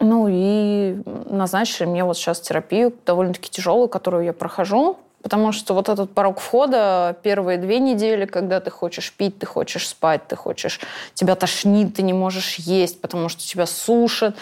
Ну 0.00 0.26
и 0.30 1.02
назначили 1.26 1.86
мне 1.86 2.02
вот 2.02 2.16
сейчас 2.16 2.40
терапию 2.40 2.94
довольно-таки 3.04 3.50
тяжелую, 3.50 3.88
которую 3.88 4.24
я 4.24 4.32
прохожу. 4.32 4.96
Потому 5.26 5.50
что 5.50 5.74
вот 5.74 5.88
этот 5.88 6.12
порог 6.12 6.38
входа 6.38 7.16
первые 7.24 7.58
две 7.58 7.80
недели, 7.80 8.26
когда 8.26 8.60
ты 8.60 8.70
хочешь 8.70 9.12
пить, 9.12 9.40
ты 9.40 9.44
хочешь 9.44 9.88
спать, 9.88 10.20
ты 10.28 10.36
хочешь, 10.36 10.78
тебя 11.14 11.34
тошнит, 11.34 11.96
ты 11.96 12.02
не 12.02 12.12
можешь 12.12 12.54
есть, 12.60 13.00
потому 13.00 13.28
что 13.28 13.42
тебя 13.42 13.66
сушит, 13.66 14.36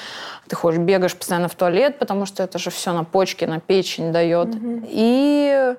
ты 0.46 0.54
хочешь, 0.56 0.80
бегаешь 0.80 1.16
постоянно 1.16 1.48
в 1.48 1.54
туалет, 1.54 1.98
потому 1.98 2.26
что 2.26 2.42
это 2.42 2.58
же 2.58 2.68
все 2.68 2.92
на 2.92 3.02
почки, 3.02 3.46
на 3.46 3.60
печень 3.60 4.12
дает. 4.12 4.48
И 4.90 5.74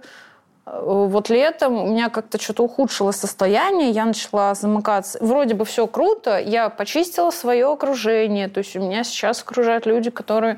э, 0.66 0.82
вот 0.82 1.30
летом 1.30 1.76
у 1.76 1.88
меня 1.92 2.10
как-то 2.10 2.42
что-то 2.42 2.64
ухудшилось 2.64 3.18
состояние, 3.18 3.92
я 3.92 4.06
начала 4.06 4.56
замыкаться. 4.56 5.20
Вроде 5.22 5.54
бы 5.54 5.66
все 5.66 5.86
круто, 5.86 6.40
я 6.40 6.70
почистила 6.70 7.30
свое 7.30 7.72
окружение, 7.72 8.48
то 8.48 8.58
есть 8.58 8.76
у 8.76 8.80
меня 8.80 9.04
сейчас 9.04 9.44
окружают 9.44 9.86
люди, 9.86 10.10
которые 10.10 10.58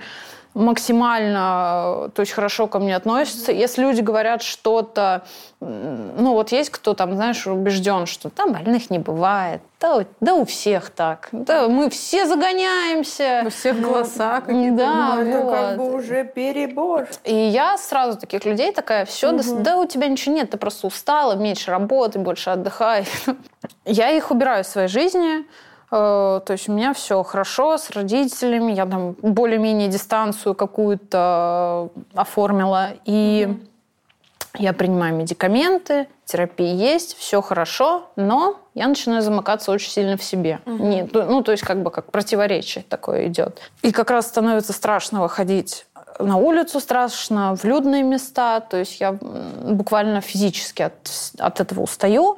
максимально, 0.58 2.08
э, 2.08 2.10
то 2.14 2.22
есть 2.22 2.32
хорошо 2.32 2.68
ко 2.68 2.80
мне 2.80 2.96
относятся. 2.96 3.52
Если 3.52 3.84
люди 3.84 4.02
говорят 4.02 4.42
что-то, 4.42 5.24
ну 5.60 6.34
вот 6.34 6.52
есть 6.52 6.72
кто 6.72 6.96
там, 6.96 7.16
знаешь, 7.16 7.46
убежден, 7.46 8.08
что 8.08 8.30
там 8.30 8.54
больных 8.54 8.90
не 8.90 8.98
бывает, 8.98 9.62
да, 9.80 10.06
да 10.20 10.34
у 10.34 10.46
всех 10.46 10.90
так, 10.90 11.30
да 11.32 11.68
мы 11.68 11.92
все 11.92 12.26
загоняемся. 12.26 13.44
У 13.46 13.50
всех 13.50 13.80
голоса 13.80 14.42
какие-то. 14.42 14.78
Да, 14.78 15.16
Ну, 15.16 15.22
это 15.22 15.52
как 15.52 15.78
вот. 15.78 15.78
бы 15.78 15.96
уже 15.96 16.24
перебор. 16.24 17.08
И 17.24 17.36
я 17.36 17.78
сразу 17.78 18.18
таких 18.18 18.44
людей 18.44 18.72
такая, 18.72 19.06
все, 19.06 19.32
да, 19.32 19.44
да 19.60 19.78
у 19.78 19.86
тебя 19.86 20.08
ничего 20.08 20.34
нет, 20.34 20.50
ты 20.50 20.58
просто 20.58 20.88
устала, 20.88 21.36
меньше 21.36 21.70
работай, 21.70 22.20
больше 22.20 22.50
отдыхай. 22.50 23.06
Я 23.86 24.10
их 24.10 24.32
убираю 24.32 24.64
из 24.64 24.68
своей 24.68 24.88
жизни. 24.88 25.46
Э, 25.91 26.41
То 26.46 26.53
есть 26.53 26.70
у 26.70 26.74
меня 26.74 26.94
все 26.94 27.22
хорошо 27.24 27.77
с 27.77 27.89
родителями, 27.91 28.74
я 28.74 28.86
там 28.86 29.13
более-менее 29.22 29.88
дистанцию 29.88 30.56
какую-то 30.56 31.89
оформила. 32.13 32.89
И 33.06 33.58
я 34.58 34.74
принимаю 34.74 35.15
медикаменты, 35.15 36.08
терапия 36.25 36.74
есть, 36.74 37.15
все 37.17 37.41
хорошо, 37.41 38.10
но 38.15 38.60
я 38.74 38.88
начинаю 38.88 39.22
замыкаться 39.22 39.72
очень 39.72 39.91
сильно 39.91 40.17
в 40.17 40.24
себе. 40.24 40.60
Нет, 40.65 41.10
ну, 41.13 41.44
то 41.44 41.51
есть 41.51 41.63
как 41.63 41.84
бы 41.84 41.91
как 41.91 42.12
противоречие 42.12 42.84
такое 42.89 43.27
идет. 43.27 43.60
И 43.84 43.91
как 43.91 44.10
раз 44.10 44.27
становится 44.27 44.74
страшно 44.74 45.22
выходить 45.22 45.86
на 46.20 46.38
улицу 46.38 46.79
страшно, 46.79 47.56
в 47.56 47.63
людные 47.63 48.03
места. 48.03 48.60
То 48.60 48.77
есть 48.77 49.00
я 49.00 49.12
буквально 49.12 50.22
физически 50.22 50.82
от, 50.82 50.94
от 51.38 51.60
этого 51.60 51.82
устаю. 51.82 52.38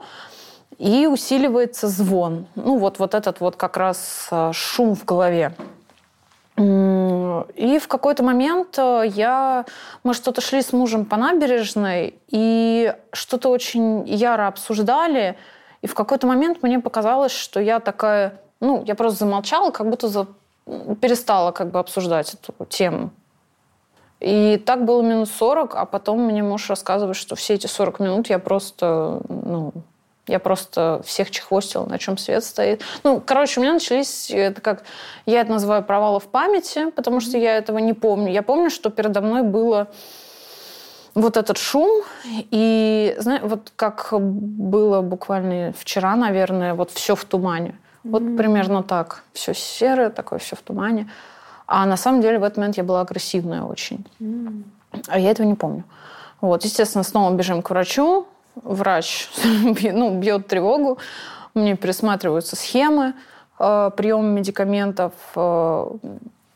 И 0.79 1.07
усиливается 1.07 1.89
звон. 1.89 2.47
Ну 2.55 2.77
вот, 2.77 2.99
вот 2.99 3.13
этот 3.13 3.41
вот 3.41 3.57
как 3.57 3.75
раз 3.75 4.29
э, 4.31 4.51
шум 4.53 4.95
в 4.95 5.03
голове. 5.03 5.53
И 6.57 7.79
в 7.81 7.87
какой-то 7.87 8.23
момент 8.23 8.77
э, 8.77 9.03
я, 9.07 9.65
мы 10.03 10.13
что-то 10.13 10.41
шли 10.41 10.61
с 10.61 10.73
мужем 10.73 11.05
по 11.05 11.17
набережной 11.17 12.15
и 12.29 12.93
что-то 13.11 13.49
очень 13.49 14.07
яро 14.07 14.47
обсуждали. 14.47 15.37
И 15.81 15.87
в 15.87 15.93
какой-то 15.93 16.27
момент 16.27 16.63
мне 16.63 16.79
показалось, 16.79 17.33
что 17.33 17.59
я 17.59 17.79
такая, 17.81 18.39
ну, 18.61 18.83
я 18.85 18.95
просто 18.95 19.19
замолчала, 19.19 19.71
как 19.71 19.89
будто 19.89 20.07
за- 20.07 20.27
перестала 21.01 21.51
как 21.51 21.71
бы 21.71 21.79
обсуждать 21.79 22.33
эту 22.33 22.65
тему. 22.65 23.11
И 24.19 24.61
так 24.65 24.83
было 24.85 25.01
минут 25.01 25.29
40, 25.29 25.75
а 25.75 25.85
потом 25.85 26.21
мне 26.21 26.43
муж 26.43 26.69
рассказывает, 26.69 27.15
что 27.15 27.35
все 27.35 27.53
эти 27.53 27.67
40 27.67 27.99
минут 27.99 28.29
я 28.29 28.39
просто, 28.39 29.21
ну, 29.29 29.71
я 30.29 30.39
просто 30.39 31.01
всех 31.05 31.31
чехвостила, 31.31 31.85
на 31.85 31.97
чем 31.97 32.17
свет 32.17 32.43
стоит. 32.43 32.83
Ну, 33.03 33.21
короче, 33.25 33.59
у 33.59 33.63
меня 33.63 33.73
начались, 33.73 34.29
это 34.31 34.61
как, 34.61 34.83
я 35.25 35.41
это 35.41 35.51
называю 35.51 35.83
провалы 35.83 36.19
в 36.19 36.27
памяти, 36.27 36.91
потому 36.91 37.19
что 37.19 37.37
я 37.37 37.57
этого 37.57 37.79
не 37.79 37.93
помню. 37.93 38.31
Я 38.31 38.43
помню, 38.43 38.69
что 38.69 38.89
передо 38.89 39.21
мной 39.21 39.43
было 39.43 39.87
вот 41.15 41.37
этот 41.37 41.57
шум, 41.57 42.03
и, 42.51 43.15
знаешь, 43.17 43.41
вот 43.43 43.71
как 43.75 44.09
было 44.11 45.01
буквально 45.01 45.73
вчера, 45.77 46.15
наверное, 46.15 46.73
вот 46.73 46.91
все 46.91 47.15
в 47.15 47.25
тумане. 47.25 47.77
Вот 48.03 48.23
примерно 48.37 48.83
так. 48.83 49.23
Все 49.33 49.53
серое, 49.53 50.09
такое 50.09 50.39
все 50.39 50.55
в 50.55 50.61
тумане. 50.61 51.09
А 51.67 51.85
на 51.85 51.97
самом 51.97 52.21
деле 52.21 52.39
в 52.39 52.43
этот 52.43 52.57
момент 52.57 52.77
я 52.77 52.83
была 52.83 53.01
агрессивная 53.01 53.63
очень. 53.63 54.05
А 55.07 55.19
я 55.19 55.31
этого 55.31 55.45
не 55.45 55.55
помню. 55.55 55.83
Вот, 56.41 56.63
естественно, 56.63 57.03
снова 57.03 57.33
бежим 57.33 57.61
к 57.61 57.69
врачу. 57.69 58.25
Врач 58.55 59.29
ну, 59.43 60.19
бьет 60.19 60.47
тревогу. 60.47 60.97
мне 61.53 61.75
пересматриваются 61.75 62.55
схемы 62.55 63.13
э, 63.59 63.91
приема 63.95 64.23
медикаментов. 64.23 65.13
Э, 65.35 65.85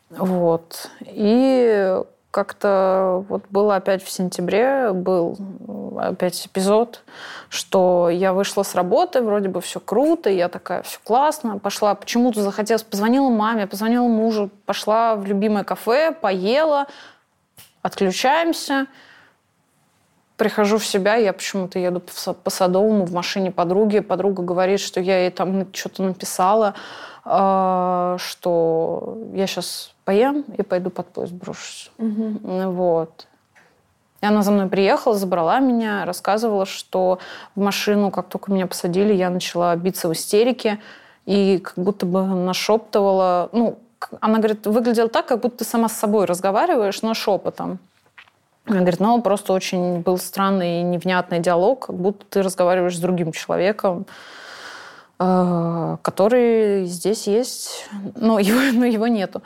вот. 0.10 0.90
И 1.02 1.98
как-то 2.34 3.24
вот 3.30 3.44
было 3.52 3.76
опять 3.76 4.04
в 4.04 4.10
сентябре, 4.10 4.92
был 4.92 5.38
опять 6.00 6.48
эпизод, 6.48 7.04
что 7.48 8.10
я 8.10 8.34
вышла 8.34 8.64
с 8.64 8.74
работы, 8.74 9.22
вроде 9.22 9.50
бы 9.50 9.62
все 9.62 9.80
круто, 9.80 10.32
я 10.32 10.50
такая, 10.50 10.82
все 10.82 10.98
классно, 11.04 11.60
пошла, 11.60 11.94
почему-то 11.94 12.42
захотелось, 12.42 12.82
позвонила 12.82 13.30
маме, 13.30 13.68
позвонила 13.68 14.08
мужу, 14.08 14.50
пошла 14.66 15.16
в 15.16 15.28
любимое 15.28 15.64
кафе, 15.64 16.12
поела, 16.12 16.88
отключаемся, 17.84 18.88
прихожу 20.44 20.78
в 20.78 20.86
себя, 20.86 21.16
я 21.16 21.32
почему-то 21.32 21.80
еду 21.80 22.02
по 22.44 22.50
Садовому 22.50 23.06
в 23.06 23.14
машине 23.14 23.50
подруги, 23.50 24.00
подруга 24.00 24.44
говорит, 24.44 24.82
что 24.82 25.00
я 25.00 25.20
ей 25.20 25.32
там 25.32 25.68
что-то 25.72 26.04
написала, 26.04 26.74
а, 27.24 28.18
что 28.20 29.18
я 29.34 29.48
сейчас 29.48 29.94
поем 30.04 30.44
и 30.58 30.62
пойду 30.62 30.90
под 30.90 31.08
поезд 31.08 31.32
брошусь. 31.32 31.92
Угу. 31.98 32.72
Вот. 32.72 33.26
И 34.20 34.26
она 34.26 34.42
за 34.42 34.52
мной 34.52 34.68
приехала, 34.68 35.16
забрала 35.16 35.62
меня, 35.62 36.04
рассказывала, 36.04 36.66
что 36.66 37.20
в 37.56 37.62
машину, 37.62 38.12
как 38.12 38.28
только 38.28 38.52
меня 38.52 38.68
посадили, 38.68 39.14
я 39.14 39.30
начала 39.30 39.74
биться 39.78 40.10
в 40.10 40.12
истерике 40.12 40.82
и 41.26 41.60
как 41.60 41.76
будто 41.78 42.06
бы 42.06 42.26
нашептывала. 42.26 43.48
Ну, 43.54 43.80
она 44.20 44.40
говорит, 44.40 44.68
выглядела 44.68 45.08
так, 45.08 45.26
как 45.26 45.40
будто 45.40 45.60
ты 45.60 45.64
сама 45.64 45.88
с 45.88 45.94
собой 45.94 46.26
разговариваешь, 46.26 47.02
но 47.02 47.14
шепотом. 47.14 47.80
Она 48.66 48.80
говорит, 48.80 49.00
ну, 49.00 49.22
просто 49.22 49.54
очень 49.54 50.00
был 50.00 50.18
странный 50.18 50.80
и 50.82 50.84
невнятный 50.84 51.40
диалог, 51.40 51.88
как 51.88 51.96
будто 51.98 52.26
ты 52.30 52.42
разговариваешь 52.42 52.96
с 52.96 53.00
другим 53.00 53.32
человеком. 53.34 54.06
Э, 55.20 55.98
который 56.02 56.86
здесь 56.86 57.28
есть, 57.28 57.90
но 58.16 58.40
его, 58.40 58.60
но 58.78 58.86
его 58.86 59.08
нету. 59.08 59.42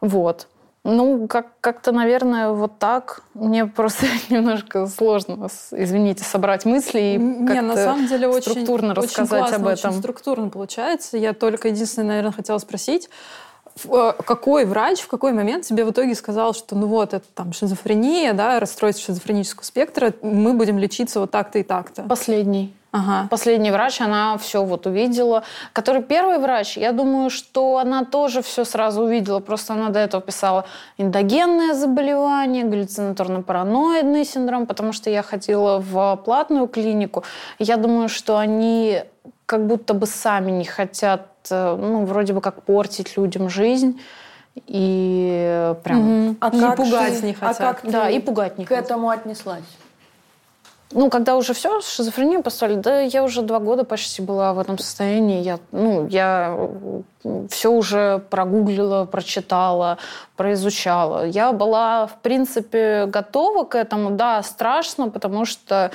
Вот. 0.00 0.48
Ну, 0.84 1.28
как- 1.28 1.60
как-то, 1.60 1.92
наверное, 1.92 2.50
вот 2.50 2.78
так. 2.78 3.22
Мне 3.34 3.66
просто 3.66 4.06
немножко 4.30 4.86
сложно, 4.88 5.48
извините, 5.70 6.24
собрать 6.24 6.64
мысли 6.64 7.00
и 7.00 7.18
Не, 7.18 7.60
на 7.60 7.76
самом 7.76 8.06
деле 8.08 8.26
очень, 8.26 8.52
структурно 8.52 8.92
очень 8.92 9.02
рассказать 9.02 9.38
классно, 9.40 9.56
об 9.56 9.66
этом. 9.68 9.90
Очень 9.90 10.00
структурно 10.00 10.48
получается. 10.48 11.16
Я 11.16 11.34
только 11.34 11.68
единственное, 11.68 12.08
наверное, 12.08 12.32
хотела 12.32 12.58
спросить, 12.58 13.08
какой 14.24 14.64
врач 14.64 15.00
в 15.00 15.08
какой 15.08 15.32
момент 15.32 15.64
тебе 15.64 15.84
в 15.84 15.90
итоге 15.90 16.14
сказал, 16.14 16.54
что 16.54 16.76
ну 16.76 16.86
вот, 16.86 17.14
это 17.14 17.26
там 17.34 17.52
шизофрения, 17.52 18.32
да, 18.32 18.60
расстройство 18.60 19.06
шизофренического 19.06 19.64
спектра, 19.64 20.12
мы 20.22 20.54
будем 20.54 20.78
лечиться 20.78 21.20
вот 21.20 21.30
так-то 21.30 21.58
и 21.58 21.62
так-то? 21.62 22.02
Последний. 22.02 22.74
Ага. 22.92 23.26
Последний 23.30 23.70
врач, 23.70 24.02
она 24.02 24.36
все 24.36 24.62
вот 24.62 24.86
увидела. 24.86 25.44
Который 25.72 26.02
первый 26.02 26.38
врач, 26.38 26.76
я 26.76 26.92
думаю, 26.92 27.30
что 27.30 27.78
она 27.78 28.04
тоже 28.04 28.42
все 28.42 28.66
сразу 28.66 29.04
увидела. 29.04 29.40
Просто 29.40 29.72
она 29.72 29.88
до 29.88 29.98
этого 29.98 30.22
писала 30.22 30.66
эндогенное 30.98 31.72
заболевание, 31.72 32.64
галлюцинаторно-параноидный 32.64 34.26
синдром, 34.26 34.66
потому 34.66 34.92
что 34.92 35.08
я 35.08 35.22
ходила 35.22 35.78
в 35.78 36.16
платную 36.22 36.68
клинику. 36.68 37.24
Я 37.58 37.78
думаю, 37.78 38.10
что 38.10 38.36
они 38.36 39.04
как 39.46 39.66
будто 39.66 39.94
бы 39.94 40.06
сами 40.06 40.50
не 40.50 40.64
хотят, 40.64 41.22
э, 41.22 41.31
ну, 41.50 42.04
вроде 42.04 42.32
бы 42.32 42.40
как 42.40 42.62
портить 42.62 43.16
людям 43.16 43.48
жизнь. 43.48 44.00
И 44.66 45.74
прям 45.82 46.28
угу. 46.28 46.36
а 46.40 46.50
не 46.50 46.60
как 46.60 46.76
пугать 46.76 47.20
ты, 47.20 47.26
не 47.26 47.32
хотят. 47.32 47.60
А 47.60 47.74
как 47.74 47.90
да, 47.90 48.10
и 48.10 48.18
пугать 48.18 48.58
не 48.58 48.66
к 48.66 48.68
хотят. 48.68 48.84
этому 48.84 49.08
отнеслась? 49.08 49.64
Ну, 50.94 51.08
когда 51.08 51.36
уже 51.36 51.54
все, 51.54 51.80
шизофрению 51.80 52.42
поставили, 52.42 52.76
да, 52.76 53.00
я 53.00 53.24
уже 53.24 53.40
два 53.40 53.60
года 53.60 53.84
почти 53.84 54.20
была 54.20 54.52
в 54.52 54.58
этом 54.58 54.76
состоянии. 54.76 55.42
Я, 55.42 55.58
ну, 55.70 56.06
я 56.06 56.68
все 57.48 57.72
уже 57.72 58.22
прогуглила, 58.28 59.06
прочитала, 59.06 59.96
произучала. 60.36 61.26
Я 61.26 61.52
была, 61.52 62.06
в 62.08 62.20
принципе, 62.20 63.06
готова 63.06 63.64
к 63.64 63.74
этому. 63.74 64.10
Да, 64.10 64.42
страшно, 64.42 65.08
потому 65.08 65.46
что 65.46 65.86
Э, 65.86 65.90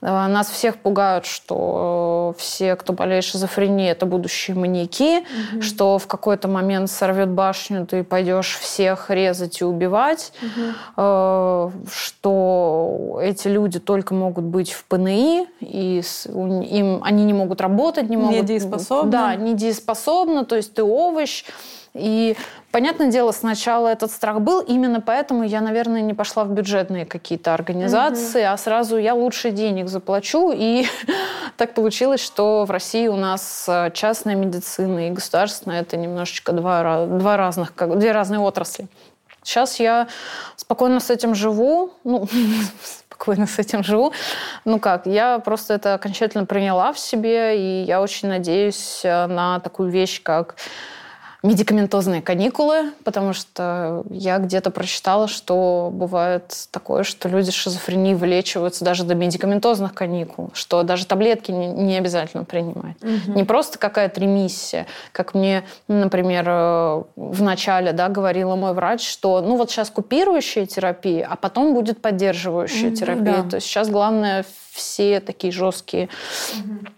нас 0.00 0.48
всех 0.48 0.76
пугают, 0.76 1.26
что 1.26 2.34
все, 2.38 2.76
кто 2.76 2.92
болеет 2.92 3.24
шизофренией, 3.24 3.90
это 3.90 4.06
будущие 4.06 4.56
маньяки, 4.56 5.18
угу. 5.18 5.62
что 5.62 5.98
в 5.98 6.06
какой-то 6.06 6.46
момент 6.46 6.90
сорвет 6.90 7.30
башню, 7.30 7.84
ты 7.84 8.04
пойдешь 8.04 8.58
всех 8.58 9.10
резать 9.10 9.60
и 9.60 9.64
убивать, 9.64 10.32
угу. 10.40 11.72
что 11.92 13.18
эти 13.22 13.48
люди 13.48 13.80
только 13.80 14.14
могут 14.14 14.44
быть 14.44 14.70
в 14.70 14.84
ПНИ, 14.84 15.48
и 15.60 16.02
им, 16.26 17.02
они 17.02 17.24
не 17.24 17.34
могут 17.34 17.60
работать, 17.60 18.08
не 18.08 18.16
могут... 18.16 18.42
Недееспособны. 18.42 19.10
Да, 19.10 19.34
недееспособны, 19.34 20.44
то 20.44 20.54
есть 20.54 20.74
ты 20.74 20.84
овощ, 20.84 21.44
и, 21.98 22.36
понятное 22.70 23.10
дело, 23.10 23.32
сначала 23.32 23.88
этот 23.88 24.10
страх 24.10 24.40
был, 24.40 24.60
именно 24.60 25.00
поэтому 25.00 25.44
я, 25.44 25.60
наверное, 25.60 26.00
не 26.00 26.14
пошла 26.14 26.44
в 26.44 26.50
бюджетные 26.50 27.04
какие-то 27.04 27.54
организации, 27.54 28.44
угу. 28.44 28.52
а 28.52 28.56
сразу 28.56 28.96
я 28.96 29.14
лучше 29.14 29.50
денег 29.50 29.88
заплачу. 29.88 30.52
И 30.54 30.86
так 31.56 31.74
получилось, 31.74 32.20
что 32.20 32.64
в 32.64 32.70
России 32.70 33.08
у 33.08 33.16
нас 33.16 33.66
э, 33.68 33.90
частная 33.94 34.34
медицина 34.34 35.08
и 35.08 35.10
государственная– 35.10 35.80
это 35.82 35.96
немножечко 35.96 36.52
два, 36.52 37.06
два 37.06 37.36
разных, 37.36 37.74
как, 37.74 37.98
две 37.98 38.12
разные 38.12 38.40
отрасли. 38.40 38.86
Сейчас 39.42 39.80
я 39.80 40.08
спокойно 40.56 41.00
с 41.00 41.08
этим 41.10 41.34
живу. 41.34 41.92
Ну, 42.04 42.28
спокойно 43.18 43.46
с 43.46 43.58
этим 43.58 43.82
живу. 43.82 44.12
Ну 44.64 44.78
как, 44.78 45.06
я 45.06 45.38
просто 45.38 45.74
это 45.74 45.94
окончательно 45.94 46.46
приняла 46.46 46.92
в 46.92 46.98
себе, 46.98 47.58
и 47.58 47.82
я 47.84 48.00
очень 48.00 48.28
надеюсь 48.28 49.00
э, 49.04 49.26
на 49.26 49.58
такую 49.60 49.90
вещь, 49.90 50.22
как 50.22 50.56
медикаментозные 51.42 52.20
каникулы, 52.20 52.92
потому 53.04 53.32
что 53.32 54.02
я 54.10 54.38
где-то 54.38 54.70
прочитала, 54.70 55.28
что 55.28 55.90
бывает 55.92 56.66
такое, 56.72 57.04
что 57.04 57.28
люди 57.28 57.50
с 57.50 57.54
шизофренией 57.54 58.16
вылечиваются 58.16 58.84
даже 58.84 59.04
до 59.04 59.14
медикаментозных 59.14 59.94
каникул, 59.94 60.50
что 60.52 60.82
даже 60.82 61.06
таблетки 61.06 61.52
не, 61.52 61.68
не 61.68 61.96
обязательно 61.96 62.44
принимать. 62.44 62.96
Угу. 63.02 63.36
Не 63.36 63.44
просто 63.44 63.78
какая-то 63.78 64.20
ремиссия, 64.20 64.86
как 65.12 65.34
мне, 65.34 65.64
например, 65.86 66.44
э, 66.48 67.02
в 67.14 67.42
начале 67.42 67.92
да, 67.92 68.08
говорила 68.08 68.56
мой 68.56 68.72
врач, 68.72 69.08
что 69.08 69.40
ну 69.40 69.56
вот 69.56 69.70
сейчас 69.70 69.90
купирующая 69.90 70.66
терапия, 70.66 71.26
а 71.30 71.36
потом 71.36 71.72
будет 71.72 72.02
поддерживающая 72.02 72.88
угу, 72.88 72.96
терапия. 72.96 73.42
Да. 73.42 73.50
То 73.50 73.56
есть 73.56 73.66
сейчас 73.68 73.88
главное 73.88 74.44
все 74.72 75.20
такие 75.20 75.52
жесткие 75.52 76.08
угу 76.58 76.88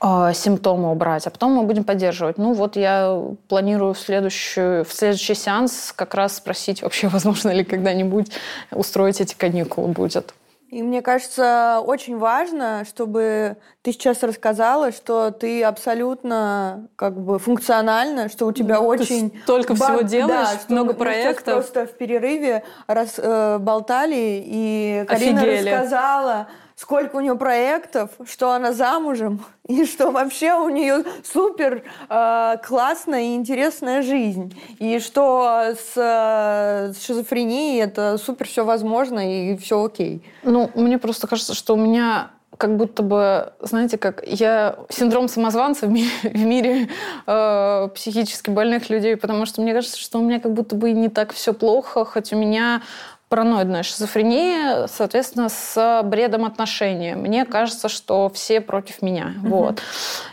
симптомы 0.00 0.92
убрать, 0.92 1.26
а 1.26 1.30
потом 1.30 1.52
мы 1.52 1.62
будем 1.62 1.84
поддерживать. 1.84 2.38
Ну 2.38 2.52
вот 2.52 2.76
я 2.76 3.20
планирую 3.48 3.94
в, 3.94 3.98
следующую, 3.98 4.84
в 4.84 4.92
следующий 4.92 5.34
сеанс 5.34 5.92
как 5.94 6.14
раз 6.14 6.36
спросить, 6.36 6.82
вообще 6.82 7.08
возможно 7.12 7.50
ли 7.50 7.64
когда-нибудь 7.64 8.30
устроить 8.70 9.20
эти 9.20 9.34
каникулы 9.34 9.88
будет. 9.88 10.34
И 10.68 10.82
мне 10.82 11.00
кажется, 11.00 11.82
очень 11.82 12.18
важно, 12.18 12.84
чтобы 12.86 13.56
ты 13.80 13.92
сейчас 13.92 14.22
рассказала, 14.22 14.92
что 14.92 15.30
ты 15.30 15.64
абсолютно 15.64 16.88
как 16.94 17.18
бы 17.18 17.38
функциональна, 17.38 18.28
что 18.28 18.44
у 18.46 18.52
тебя 18.52 18.76
ты 18.76 18.82
очень... 18.82 19.30
Только 19.46 19.72
баг... 19.72 19.88
всего 19.88 20.00
делаешь, 20.02 20.48
да, 20.68 20.74
много 20.74 20.92
проектов. 20.92 21.54
просто 21.54 21.86
в 21.86 21.96
перерыве 21.96 22.64
раз, 22.86 23.14
э, 23.16 23.56
болтали, 23.58 24.42
и 24.44 25.06
Карина 25.08 25.40
Офигели. 25.40 25.70
рассказала 25.70 26.48
сколько 26.78 27.16
у 27.16 27.20
нее 27.20 27.34
проектов, 27.34 28.10
что 28.24 28.52
она 28.52 28.72
замужем, 28.72 29.44
и 29.68 29.84
что 29.84 30.10
вообще 30.10 30.54
у 30.54 30.68
нее 30.68 31.04
супер 31.24 31.82
э, 32.08 32.56
классная 32.64 33.22
и 33.22 33.34
интересная 33.34 34.02
жизнь. 34.02 34.56
И 34.78 35.00
что 35.00 35.74
с, 35.74 35.92
э, 35.96 36.92
с 36.92 37.04
шизофренией 37.04 37.82
это 37.82 38.16
супер 38.16 38.46
все 38.46 38.64
возможно 38.64 39.18
и 39.18 39.56
все 39.56 39.84
окей. 39.84 40.22
Ну, 40.44 40.70
мне 40.74 40.98
просто 40.98 41.26
кажется, 41.26 41.54
что 41.54 41.74
у 41.74 41.76
меня 41.76 42.30
как 42.56 42.76
будто 42.76 43.02
бы, 43.02 43.52
знаете, 43.60 43.98
как 43.98 44.26
я 44.26 44.78
синдром 44.88 45.28
самозванца 45.28 45.86
в 45.86 45.90
мире, 45.90 46.10
в 46.22 46.44
мире 46.44 46.88
э, 47.26 47.88
психически 47.94 48.50
больных 48.50 48.88
людей, 48.90 49.16
потому 49.16 49.46
что 49.46 49.62
мне 49.62 49.72
кажется, 49.74 49.98
что 49.98 50.18
у 50.18 50.22
меня 50.22 50.40
как 50.40 50.52
будто 50.52 50.74
бы 50.74 50.92
не 50.92 51.08
так 51.08 51.32
все 51.32 51.52
плохо, 51.52 52.04
хоть 52.04 52.32
у 52.32 52.36
меня 52.36 52.82
параноидная 53.28 53.82
шизофрения, 53.82 54.86
соответственно, 54.86 55.48
с 55.48 56.02
бредом 56.04 56.44
отношений. 56.44 57.14
Мне 57.14 57.44
кажется, 57.44 57.88
что 57.88 58.30
все 58.30 58.60
против 58.60 59.02
меня. 59.02 59.34
Угу. 59.42 59.48
Вот. 59.48 59.82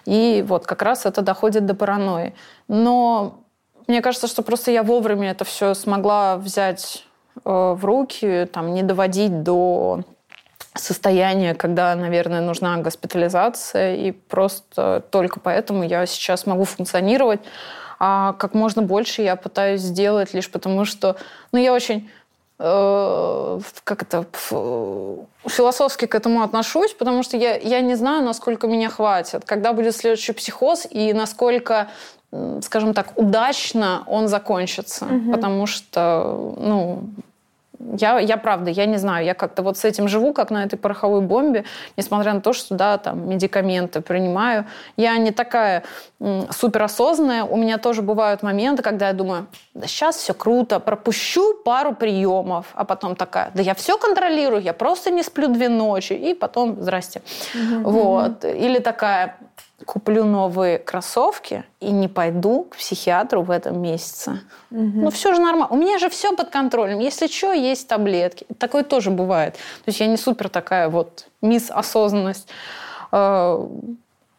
И 0.05 0.43
вот 0.47 0.65
как 0.65 0.81
раз 0.81 1.05
это 1.05 1.21
доходит 1.21 1.65
до 1.65 1.75
паранойи. 1.75 2.33
Но 2.67 3.41
мне 3.87 4.01
кажется, 4.01 4.27
что 4.27 4.41
просто 4.41 4.71
я 4.71 4.83
вовремя 4.83 5.31
это 5.31 5.45
все 5.45 5.73
смогла 5.73 6.37
взять 6.37 7.05
э, 7.37 7.39
в 7.43 7.83
руки, 7.83 8.47
там, 8.51 8.73
не 8.73 8.81
доводить 8.81 9.43
до 9.43 10.03
состояния, 10.73 11.53
когда, 11.53 11.95
наверное, 11.95 12.41
нужна 12.41 12.77
госпитализация, 12.77 13.95
и 13.95 14.11
просто 14.11 15.03
только 15.09 15.39
поэтому 15.39 15.83
я 15.83 16.05
сейчас 16.05 16.45
могу 16.45 16.65
функционировать. 16.65 17.41
А 17.97 18.33
как 18.33 18.53
можно 18.53 18.81
больше 18.81 19.21
я 19.21 19.35
пытаюсь 19.35 19.81
сделать 19.81 20.33
лишь 20.33 20.51
потому, 20.51 20.83
что 20.83 21.15
ну, 21.51 21.59
я 21.59 21.73
очень 21.73 22.09
как 22.57 24.01
это, 24.01 24.25
философски 25.45 26.05
к 26.05 26.15
этому 26.15 26.41
отношусь, 26.41 26.93
потому 26.93 27.23
что 27.23 27.37
я, 27.37 27.57
я 27.57 27.81
не 27.81 27.95
знаю, 27.95 28.23
насколько 28.23 28.67
меня 28.67 28.89
хватит, 28.89 29.43
когда 29.45 29.73
будет 29.73 29.95
следующий 29.95 30.33
психоз 30.33 30.87
и 30.89 31.13
насколько 31.13 31.89
скажем 32.61 32.93
так, 32.93 33.13
удачно 33.15 34.03
он 34.07 34.27
закончится, 34.27 35.05
угу. 35.05 35.31
потому 35.31 35.67
что, 35.67 36.53
ну, 36.57 37.03
я, 37.79 38.19
я 38.19 38.37
правда, 38.37 38.71
я 38.71 38.85
не 38.85 38.97
знаю, 38.97 39.25
я 39.25 39.33
как-то 39.33 39.63
вот 39.63 39.77
с 39.77 39.85
этим 39.85 40.07
живу, 40.07 40.33
как 40.33 40.51
на 40.51 40.63
этой 40.63 40.77
пороховой 40.77 41.21
бомбе, 41.21 41.65
несмотря 41.97 42.33
на 42.33 42.41
то, 42.41 42.53
что, 42.53 42.75
да, 42.75 42.97
там, 42.97 43.29
медикаменты 43.29 44.01
принимаю. 44.01 44.65
Я 44.97 45.17
не 45.17 45.31
такая 45.31 45.83
суперосознанная. 46.49 47.43
У 47.43 47.57
меня 47.57 47.77
тоже 47.77 48.01
бывают 48.01 48.43
моменты, 48.43 48.83
когда 48.83 49.07
я 49.07 49.13
думаю, 49.13 49.47
да 49.73 49.87
сейчас 49.87 50.17
все 50.17 50.33
круто, 50.33 50.79
пропущу 50.79 51.55
пару 51.63 51.93
приемов, 51.93 52.67
а 52.73 52.85
потом 52.85 53.15
такая, 53.15 53.51
да 53.53 53.61
я 53.61 53.73
все 53.73 53.97
контролирую, 53.97 54.61
я 54.61 54.73
просто 54.73 55.11
не 55.11 55.23
сплю 55.23 55.47
две 55.47 55.69
ночи, 55.69 56.13
и 56.13 56.33
потом, 56.33 56.81
здрасте. 56.81 57.21
Угу, 57.53 57.89
вот. 57.89 58.43
Угу. 58.43 58.53
Или 58.53 58.79
такая, 58.79 59.37
куплю 59.83 60.23
новые 60.23 60.79
кроссовки 60.79 61.65
и 61.81 61.91
не 61.91 62.07
пойду 62.07 62.63
к 62.63 62.77
психиатру 62.77 63.41
в 63.41 63.51
этом 63.51 63.81
месяце. 63.81 64.41
Угу. 64.71 64.79
Ну, 64.79 65.09
все 65.09 65.33
же 65.33 65.41
нормально. 65.41 65.67
У 65.69 65.75
меня 65.75 65.99
же 65.99 66.09
все 66.09 66.33
под 66.35 66.49
контролем. 66.49 66.99
Если 66.99 67.27
что, 67.27 67.51
есть 67.51 67.87
таблетки. 67.87 68.45
Такое 68.57 68.83
тоже 68.83 69.11
бывает. 69.11 69.55
То 69.55 69.87
есть 69.87 69.99
я 69.99 70.07
не 70.07 70.17
супер 70.17 70.49
такая 70.49 70.89
вот 70.89 71.27
мисс 71.41 71.69
осознанность. 71.69 72.47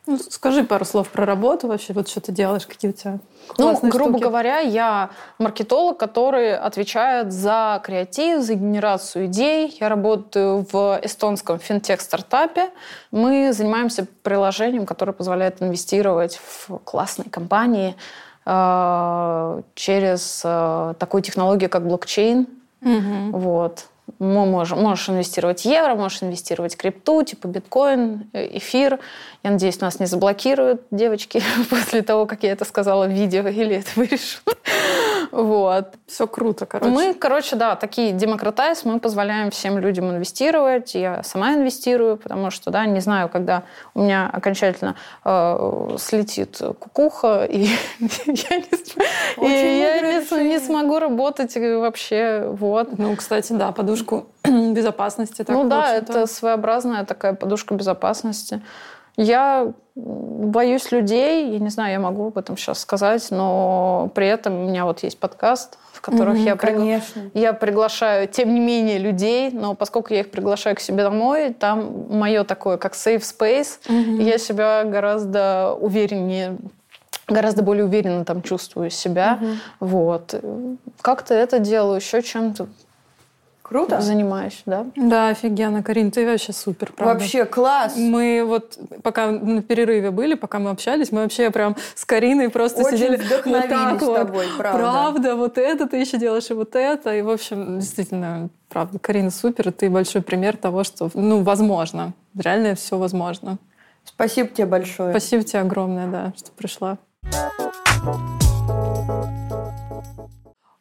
Ну, 0.07 0.19
скажи 0.19 0.62
пару 0.62 0.85
слов 0.85 1.09
про 1.09 1.27
работу 1.27 1.66
вообще. 1.66 1.92
Вот 1.92 2.09
что 2.09 2.21
ты 2.21 2.31
делаешь, 2.31 2.66
какие 2.66 2.92
у 2.92 2.95
тебя 2.95 3.19
Ну, 3.59 3.77
грубо 3.83 4.11
штуки? 4.12 4.23
говоря, 4.23 4.61
я 4.61 5.11
маркетолог, 5.38 5.99
который 5.99 6.57
отвечает 6.57 7.33
за 7.33 7.81
креатив, 7.85 8.42
за 8.42 8.55
генерацию 8.55 9.27
идей. 9.27 9.77
Я 9.81 9.88
работаю 9.88 10.64
в 10.71 11.01
эстонском 11.03 11.59
финтех-стартапе. 11.59 12.71
Мы 13.11 13.53
занимаемся 13.53 14.07
приложением, 14.23 14.87
которое 14.87 15.12
позволяет 15.12 15.61
инвестировать 15.61 16.37
в 16.37 16.79
классные 16.85 17.29
компании 17.29 17.97
э, 18.45 19.62
через 19.75 20.42
э, 20.45 20.95
такую 21.01 21.23
технологию, 21.23 21.69
как 21.69 21.85
блокчейн. 21.85 22.47
Угу. 22.81 23.38
Вот 23.38 23.87
можешь, 24.18 24.76
можешь 24.76 25.09
инвестировать 25.09 25.64
евро, 25.64 25.94
можешь 25.94 26.22
инвестировать 26.22 26.76
крипту, 26.76 27.22
типа 27.22 27.46
биткоин, 27.48 28.31
э, 28.33 28.57
эфир. 28.59 28.98
Я 29.42 29.50
надеюсь, 29.50 29.81
нас 29.81 30.00
не 30.00 30.07
заблокируют 30.07 30.83
девочки 30.90 31.42
после 31.70 32.02
того, 32.02 32.26
как 32.26 32.42
я 32.42 32.52
это 32.52 32.64
сказала 32.64 33.07
в 33.07 33.11
видео, 33.11 33.46
или 33.48 33.76
это 33.76 33.90
вырежут. 33.96 34.42
Вот. 35.32 35.94
Все 36.06 36.26
круто, 36.26 36.66
короче. 36.66 36.90
Мы, 36.90 37.14
короче, 37.14 37.56
да, 37.56 37.76
такие 37.76 38.12
демократайз, 38.12 38.84
мы 38.84 39.00
позволяем 39.00 39.50
всем 39.50 39.78
людям 39.78 40.10
инвестировать. 40.10 40.94
Я 40.94 41.22
сама 41.22 41.54
инвестирую, 41.54 42.16
потому 42.16 42.50
что, 42.50 42.70
да, 42.70 42.86
не 42.86 43.00
знаю, 43.00 43.28
когда 43.28 43.64
у 43.94 44.02
меня 44.02 44.30
окончательно 44.32 44.96
э, 45.24 45.96
слетит 45.98 46.60
кукуха, 46.78 47.44
и 47.44 47.68
я, 48.26 48.58
не, 48.58 49.48
и 49.48 49.80
я 49.80 50.00
не, 50.00 50.48
не 50.48 50.58
смогу 50.58 50.98
работать 50.98 51.56
вообще. 51.56 52.48
Вот. 52.52 52.98
Ну, 52.98 53.16
кстати, 53.16 53.52
да, 53.52 53.72
подушку 53.72 54.26
безопасности. 54.44 55.42
Так, 55.42 55.48
ну 55.48 55.68
да, 55.68 55.94
это 55.94 56.26
своеобразная 56.26 57.04
такая 57.04 57.34
подушка 57.34 57.74
безопасности. 57.74 58.62
Я 59.16 59.72
боюсь 59.94 60.92
людей, 60.92 61.52
я 61.52 61.59
не 61.59 61.70
знаю, 61.70 61.92
я 61.92 62.00
могу 62.00 62.26
об 62.29 62.37
этом 62.37 62.57
сейчас 62.57 62.81
сказать, 62.81 63.26
но 63.31 64.11
при 64.14 64.26
этом 64.29 64.55
у 64.55 64.68
меня 64.68 64.85
вот 64.85 65.02
есть 65.02 65.18
подкаст, 65.18 65.79
в 65.92 66.02
которых 66.02 66.35
угу, 66.35 66.42
я, 66.42 66.57
пригла... 66.57 67.00
я 67.33 67.52
приглашаю, 67.55 68.29
тем 68.29 68.52
не 68.52 68.61
менее, 68.61 68.98
людей, 68.98 69.50
но 69.50 69.74
поскольку 69.74 70.12
я 70.12 70.20
их 70.20 70.31
приглашаю 70.31 70.76
к 70.76 70.81
себе 70.81 71.02
домой, 71.02 71.55
там 71.55 72.09
мое 72.11 72.44
такое, 72.44 72.76
как 72.76 72.92
safe 72.92 73.22
space, 73.22 73.79
угу. 73.88 74.22
я 74.22 74.37
себя 74.37 74.85
гораздо 74.85 75.74
увереннее 75.81 76.59
гораздо 77.29 77.64
более 77.64 77.85
уверенно 77.85 78.24
там 78.24 78.40
чувствую 78.40 78.90
себя. 78.90 79.40
Угу. 79.40 79.50
Вот. 79.81 80.35
Как-то 81.00 81.35
это 81.35 81.59
делаю, 81.59 81.96
еще 81.96 82.22
чем-то 82.22 82.68
Круто. 83.68 84.00
Занимаюсь, 84.00 84.62
да? 84.64 84.87
Да, 84.94 85.31
офигенно. 85.31 85.83
Карин, 85.83 86.12
ты 86.12 86.24
вообще 86.24 86.52
супер, 86.52 86.92
правда. 86.92 87.14
Вообще 87.14 87.44
класс. 87.44 87.96
Мы 87.96 88.44
вот, 88.46 88.79
пока 89.02 89.33
на 89.33 89.61
перерыве 89.61 90.12
были, 90.12 90.35
пока 90.35 90.61
мы 90.61 90.70
общались, 90.70 91.11
мы 91.11 91.22
вообще 91.22 91.50
прям 91.50 91.74
с 91.96 92.05
Кариной 92.05 92.48
просто 92.48 92.83
Очень 92.83 92.96
сидели 92.96 93.16
вот 93.16 93.68
так 93.68 94.00
вот. 94.00 94.14
тобой, 94.14 94.46
правда. 94.57 94.79
Правда, 94.79 95.35
вот 95.35 95.59
это 95.59 95.88
ты 95.88 95.96
еще 95.96 96.16
делаешь, 96.16 96.48
и 96.48 96.55
вот 96.55 96.76
это. 96.76 97.16
И, 97.16 97.22
в 97.22 97.29
общем, 97.29 97.81
действительно, 97.81 98.50
правда, 98.68 99.00
Карина 99.00 99.33
супер, 99.33 99.70
и 99.70 99.72
ты 99.72 99.90
большой 99.90 100.22
пример 100.22 100.57
того, 100.57 100.85
что, 100.85 101.11
ну, 101.14 101.42
возможно. 101.42 102.12
Реально 102.38 102.76
все 102.76 102.96
возможно. 102.96 103.59
Спасибо 104.05 104.48
тебе 104.48 104.66
большое. 104.66 105.11
Спасибо 105.11 105.42
тебе 105.42 105.62
огромное, 105.62 106.07
да, 106.07 106.33
что 106.37 106.52
пришла. 106.52 106.98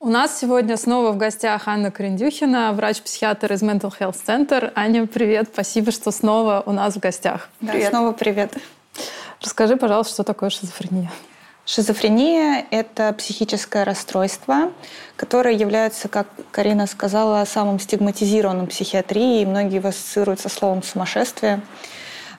У 0.06 0.10
нас 0.10 0.40
сегодня 0.40 0.78
снова 0.78 1.12
в 1.14 1.18
гостях 1.18 1.68
Анна 1.68 1.90
Крендюхина, 1.90 2.74
врач-психиатр 2.74 3.52
из 3.54 3.64
Mental 3.64 3.92
Health 4.00 4.18
Center. 4.24 4.72
Аня, 4.76 5.08
привет, 5.08 5.50
спасибо, 5.52 5.92
что 5.92 6.12
снова 6.12 6.62
у 6.64 6.74
нас 6.74 6.94
в 6.94 7.00
гостях. 7.00 7.50
Да, 7.60 7.72
привет. 7.72 7.90
снова 7.90 8.12
привет. 8.12 8.54
Расскажи, 9.42 9.78
пожалуйста, 9.78 10.14
что 10.14 10.24
такое 10.24 10.52
шизофрения? 10.52 11.12
Шизофрения— 11.66 12.68
это 12.70 13.14
психическое 13.14 13.84
расстройство, 13.84 14.72
которое 15.16 15.56
является, 15.56 16.08
как 16.08 16.28
Карина 16.52 16.86
сказала, 16.86 17.44
самым 17.46 17.80
стигматизированным 17.80 18.68
в 18.68 18.70
психиатрии, 18.70 19.42
и 19.42 19.46
многие 19.48 19.78
его 19.78 19.90
ассоциируют 19.90 20.40
со 20.40 20.50
словом 20.50 20.84
«сумасшествие». 20.84 21.62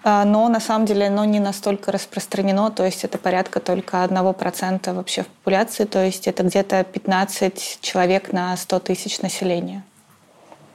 А, 0.08 0.24
но 0.24 0.48
на 0.48 0.60
самом 0.60 0.86
деле 0.86 1.08
оно 1.08 1.24
не 1.24 1.40
настолько 1.40 1.90
распространено, 1.90 2.70
то 2.70 2.84
есть 2.84 3.02
это 3.02 3.18
порядка 3.18 3.58
только 3.58 4.04
1% 4.04 4.94
вообще 4.94 5.22
в 5.24 5.26
популяции, 5.26 5.84
то 5.84 6.04
есть 6.04 6.28
это 6.28 6.44
где-то 6.44 6.84
15 6.84 7.78
человек 7.80 8.32
на 8.32 8.56
100 8.56 8.78
тысяч 8.78 9.20
населения. 9.20 9.82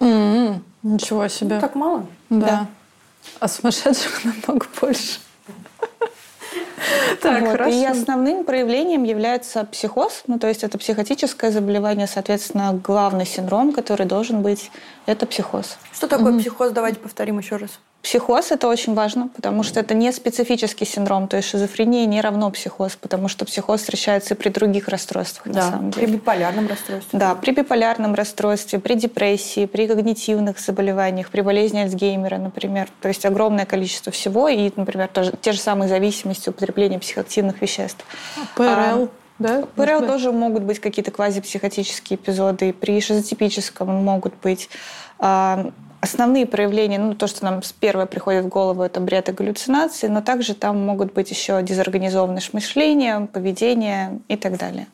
Mm-hmm. 0.01 0.59
Ничего 0.83 1.29
себе. 1.29 1.55
Ну, 1.55 1.61
так 1.61 1.75
мало? 1.75 2.05
Да. 2.29 2.45
да. 2.45 2.67
А 3.39 3.47
сумасшедших 3.47 4.25
намного 4.47 4.65
больше. 4.81 5.19
Так, 7.21 7.41
вот. 7.43 7.67
И 7.69 7.85
основным 7.85 8.43
проявлением 8.43 9.05
является 9.05 9.63
психоз, 9.63 10.23
ну 10.27 10.39
то 10.39 10.47
есть 10.47 10.65
это 10.65 10.77
психотическое 10.77 11.51
заболевание, 11.51 12.07
соответственно, 12.07 12.73
главный 12.73 13.25
синдром, 13.25 13.71
который 13.71 14.05
должен 14.05 14.41
быть, 14.41 14.71
это 15.05 15.25
психоз. 15.25 15.77
Что 15.93 16.09
такое 16.09 16.37
психоз? 16.37 16.73
Давайте 16.73 16.99
повторим 16.99 17.39
еще 17.39 17.55
раз. 17.55 17.79
Психоз– 18.01 18.51
это 18.51 18.67
очень 18.67 18.95
важно, 18.95 19.27
потому 19.27 19.61
что 19.61 19.79
это 19.79 19.93
не 19.93 20.11
специфический 20.11 20.85
синдром, 20.85 21.27
то 21.27 21.37
есть 21.37 21.49
шизофрения 21.49 22.07
не 22.07 22.19
равно 22.19 22.49
психоз, 22.49 22.95
потому 22.95 23.27
что 23.27 23.45
психоз 23.45 23.81
встречается 23.81 24.33
и 24.33 24.37
при 24.37 24.49
других 24.49 24.87
расстройствах, 24.87 25.47
да, 25.47 25.65
на 25.65 25.71
самом 25.71 25.91
деле. 25.91 26.07
при 26.07 26.13
биполярном 26.15 26.67
расстройстве. 26.67 27.19
Да, 27.19 27.35
при 27.35 27.51
биполярном 27.51 28.15
расстройстве, 28.15 28.79
при 28.79 28.95
депрессии, 28.95 29.67
при 29.67 29.87
когнитивных 29.87 30.59
заболеваниях, 30.59 31.29
при 31.29 31.41
болезни 31.41 31.79
Альцгеймера, 31.79 32.37
например. 32.37 32.89
То 33.01 33.07
есть 33.07 33.23
огромное 33.25 33.65
количество 33.65 34.11
всего, 34.11 34.49
и, 34.49 34.71
например, 34.75 35.07
тоже, 35.07 35.33
те 35.39 35.51
же 35.51 35.59
самые 35.59 35.87
зависимости 35.87 36.49
употребления 36.49 36.97
психоактивных 36.97 37.61
веществ. 37.61 38.03
ПРЛ? 38.55 38.65
А, 38.67 39.07
да? 39.37 39.63
ПРЛ 39.75 40.07
тоже 40.07 40.31
могут 40.31 40.63
быть 40.63 40.79
какие-то 40.79 41.11
квазипсихотические 41.11 42.17
эпизоды, 42.17 42.73
при 42.73 42.99
шизотипическом 42.99 43.89
могут 43.89 44.33
быть. 44.41 44.69
А, 45.19 45.71
Основные 46.01 46.47
проявления, 46.47 46.97
ну, 46.97 47.13
то, 47.13 47.27
что 47.27 47.45
нам 47.45 47.61
первое 47.79 48.07
приходит 48.07 48.45
в 48.45 48.47
голову, 48.47 48.81
это 48.81 48.99
бред 48.99 49.29
и 49.29 49.31
галлюцинации, 49.31 50.07
но 50.07 50.21
также 50.21 50.55
там 50.55 50.83
могут 50.83 51.13
быть 51.13 51.29
еще 51.29 51.61
дезорганизованность 51.61 52.53
мышления, 52.53 53.29
поведение 53.31 54.19
и 54.27 54.35
так 54.35 54.57
далее. 54.57 54.87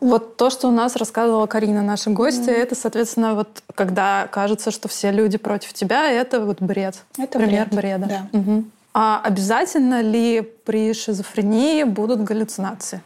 Вот 0.00 0.36
то, 0.36 0.48
что 0.48 0.68
у 0.68 0.70
нас 0.70 0.96
рассказывала 0.96 1.46
Карина, 1.46 1.82
наша 1.82 2.10
гостья, 2.10 2.52
mm-hmm. 2.52 2.62
это, 2.62 2.74
соответственно, 2.74 3.34
вот 3.34 3.62
когда 3.74 4.28
кажется, 4.28 4.70
что 4.70 4.88
все 4.88 5.10
люди 5.10 5.38
против 5.38 5.74
тебя, 5.74 6.10
это 6.10 6.40
вот 6.40 6.62
бред. 6.62 6.96
Это 7.18 7.38
Пример 7.38 7.66
бред. 7.66 7.98
бреда. 7.98 8.06
Да. 8.32 8.38
Угу. 8.38 8.64
А 8.94 9.20
обязательно 9.22 10.00
ли 10.00 10.40
при 10.40 10.94
шизофрении 10.94 11.82
будут 11.82 12.22
галлюцинации? 12.22 13.02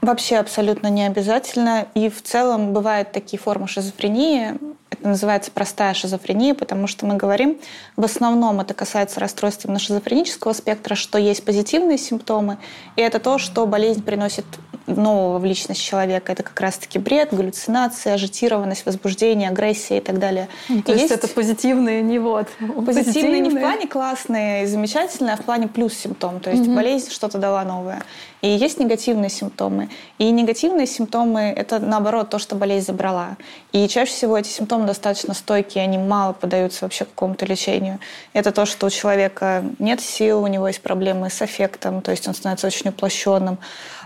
Вообще 0.00 0.36
абсолютно 0.36 0.88
не 0.88 1.06
обязательно. 1.06 1.86
И 1.94 2.10
в 2.10 2.22
целом 2.22 2.72
бывают 2.72 3.12
такие 3.12 3.38
формы 3.38 3.66
шизофрении, 3.66 4.54
это 4.98 5.08
называется 5.08 5.50
простая 5.50 5.94
шизофрения, 5.94 6.54
потому 6.54 6.86
что 6.86 7.06
мы 7.06 7.16
говорим, 7.16 7.58
в 7.96 8.04
основном 8.04 8.60
это 8.60 8.74
касается 8.74 9.20
расстройств 9.20 9.64
именно 9.64 9.78
шизофренического 9.78 10.52
спектра, 10.52 10.94
что 10.94 11.18
есть 11.18 11.44
позитивные 11.44 11.98
симптомы, 11.98 12.58
и 12.96 13.00
это 13.00 13.18
то, 13.18 13.38
что 13.38 13.66
болезнь 13.66 14.02
приносит 14.02 14.44
нового 14.86 15.38
в 15.38 15.44
личность 15.44 15.82
человека. 15.82 16.32
Это 16.32 16.42
как 16.42 16.58
раз-таки 16.60 16.98
бред, 16.98 17.30
галлюцинация, 17.32 18.14
ажитированность, 18.14 18.86
возбуждение, 18.86 19.48
агрессия 19.48 19.98
и 19.98 20.00
так 20.00 20.18
далее. 20.18 20.48
Ну, 20.68 20.82
то 20.82 20.92
и 20.92 20.98
есть, 20.98 21.10
есть 21.10 21.24
это 21.24 21.32
позитивные, 21.32 22.02
не 22.02 22.18
вот. 22.18 22.48
Позитивные, 22.58 22.94
позитивные 22.94 23.40
не 23.40 23.50
в 23.50 23.58
плане 23.58 23.86
классные 23.86 24.64
и 24.64 24.66
замечательные, 24.66 25.34
а 25.34 25.36
в 25.36 25.42
плане 25.42 25.68
плюс 25.68 25.94
симптом. 25.94 26.40
То 26.40 26.50
есть 26.50 26.62
угу. 26.62 26.74
болезнь 26.74 27.10
что-то 27.10 27.38
дала 27.38 27.64
новое. 27.64 28.02
И 28.42 28.48
есть 28.48 28.78
негативные 28.78 29.30
симптомы. 29.30 29.88
И 30.18 30.30
негативные 30.30 30.86
симптомы– 30.86 31.40
это, 31.56 31.78
наоборот, 31.78 32.30
то, 32.30 32.38
что 32.38 32.54
болезнь 32.54 32.86
забрала. 32.86 33.36
И 33.72 33.88
чаще 33.88 34.12
всего 34.12 34.36
эти 34.36 34.48
симптомы 34.48 34.86
достаточно 34.86 35.34
стойкие, 35.34 35.84
они 35.84 35.98
мало 35.98 36.32
поддаются 36.32 36.84
вообще 36.84 37.04
какому-то 37.04 37.46
лечению. 37.46 37.98
Это 38.34 38.52
то, 38.52 38.66
что 38.66 38.86
у 38.86 38.90
человека 38.90 39.64
нет 39.78 40.00
сил, 40.00 40.42
у 40.42 40.46
него 40.46 40.68
есть 40.68 40.82
проблемы 40.82 41.30
с 41.30 41.40
аффектом, 41.40 42.02
то 42.02 42.10
есть 42.10 42.28
он 42.28 42.34
становится 42.34 42.66
очень 42.66 42.90
уплощенным, 42.90 43.58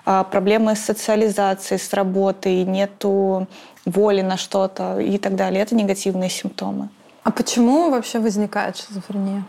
а, 0.05 0.25
проблемы 0.25 0.77
с 0.77 0.81
социализацией, 0.81 1.81
с 1.81 1.93
работой, 1.93 2.65
нету 2.65 3.47
воли 3.85 4.23
на 4.23 4.37
что-то 4.37 5.01
и 5.01 5.19
так 5.19 5.35
далее. 5.35 5.63
Это 5.63 5.75
негативные 5.75 6.31
симптомы. 6.31 6.89
А 7.23 7.31
почему 7.31 7.91
вообще 7.91 8.19
возникает 8.19 8.77
шизофрения? 8.77 9.45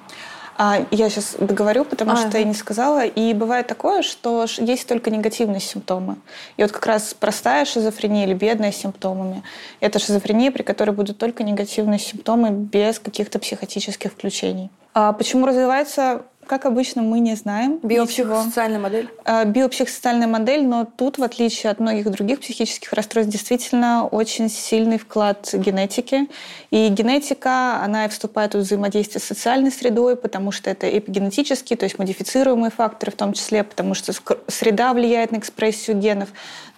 А, 0.63 0.85
я 0.91 1.09
сейчас 1.09 1.37
договорю, 1.39 1.85
потому 1.85 2.11
а, 2.11 2.17
что 2.17 2.37
я 2.37 2.43
не 2.43 2.53
сказала. 2.53 3.03
И 3.03 3.33
бывает 3.33 3.65
такое, 3.65 4.03
что 4.03 4.45
есть 4.59 4.87
только 4.87 5.09
негативные 5.09 5.59
симптомы. 5.59 6.17
И 6.55 6.61
вот 6.61 6.71
как 6.71 6.85
раз 6.85 7.15
простая 7.15 7.65
шизофрения 7.65 8.25
или 8.27 8.35
бедная 8.35 8.71
с 8.71 8.75
симптомами– 8.75 9.41
это 9.79 9.97
шизофрения, 9.97 10.51
при 10.51 10.61
которой 10.61 10.91
будут 10.91 11.17
только 11.17 11.41
негативные 11.41 11.97
симптомы 11.97 12.51
без 12.51 12.99
каких-то 12.99 13.39
психотических 13.39 14.11
включений. 14.11 14.69
А 14.93 15.13
почему 15.13 15.47
развивается 15.47 16.21
как 16.45 16.65
обычно, 16.65 17.01
мы 17.01 17.19
не 17.19 17.35
знаем. 17.35 17.79
Биопсихосоциальная 17.81 18.79
модель? 18.79 19.09
А, 19.23 19.45
биопсихосоциальная 19.45 20.27
модель, 20.27 20.65
но 20.65 20.85
тут, 20.85 21.17
в 21.17 21.23
отличие 21.23 21.71
от 21.71 21.79
многих 21.79 22.09
других 22.09 22.41
психических 22.41 22.91
расстройств, 22.93 23.31
действительно 23.31 24.05
очень 24.05 24.49
сильный 24.49 24.97
вклад 24.97 25.49
генетики. 25.53 26.27
И 26.71 26.89
генетика, 26.89 27.81
она 27.83 28.07
вступает 28.09 28.53
в 28.53 28.59
взаимодействие 28.59 29.21
с 29.21 29.25
социальной 29.25 29.71
средой, 29.71 30.15
потому 30.15 30.51
что 30.51 30.69
это 30.69 30.89
эпигенетические, 30.89 31.77
то 31.77 31.85
есть 31.85 31.97
модифицируемые 31.97 32.71
факторы 32.71 33.11
в 33.11 33.15
том 33.15 33.33
числе, 33.33 33.63
потому 33.63 33.93
что 33.93 34.13
среда 34.47 34.93
влияет 34.93 35.31
на 35.31 35.37
экспрессию 35.37 35.97
генов. 35.97 36.29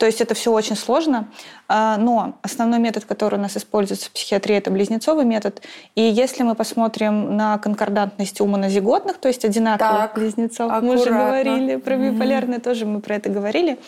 То 0.03 0.07
есть 0.07 0.19
это 0.19 0.33
все 0.33 0.51
очень 0.51 0.75
сложно. 0.75 1.29
А, 1.69 1.95
но 1.95 2.37
основной 2.41 2.77
метод, 2.77 3.05
который 3.05 3.39
у 3.39 3.41
нас 3.41 3.55
используется 3.55 4.09
в 4.09 4.11
психиатрии, 4.11 4.57
это 4.57 4.69
близнецовый 4.69 5.23
метод. 5.23 5.61
И 5.95 6.01
если 6.01 6.43
мы 6.43 6.55
посмотрим 6.55 7.37
на 7.37 7.57
конкордантность 7.57 8.41
у 8.41 8.45
монозиготных, 8.45 9.17
то 9.17 9.29
есть 9.29 9.45
одинаковых 9.45 9.93
так, 9.93 10.15
близнецов, 10.15 10.69
аккуратно. 10.69 10.89
мы 10.89 10.95
уже 10.95 11.09
говорили 11.09 11.75
про 11.77 11.95
биполярные, 11.95 12.59
mm-hmm. 12.59 12.63
тоже 12.63 12.85
мы 12.85 12.99
про 12.99 13.15
это 13.15 13.29
говорили. 13.29 13.79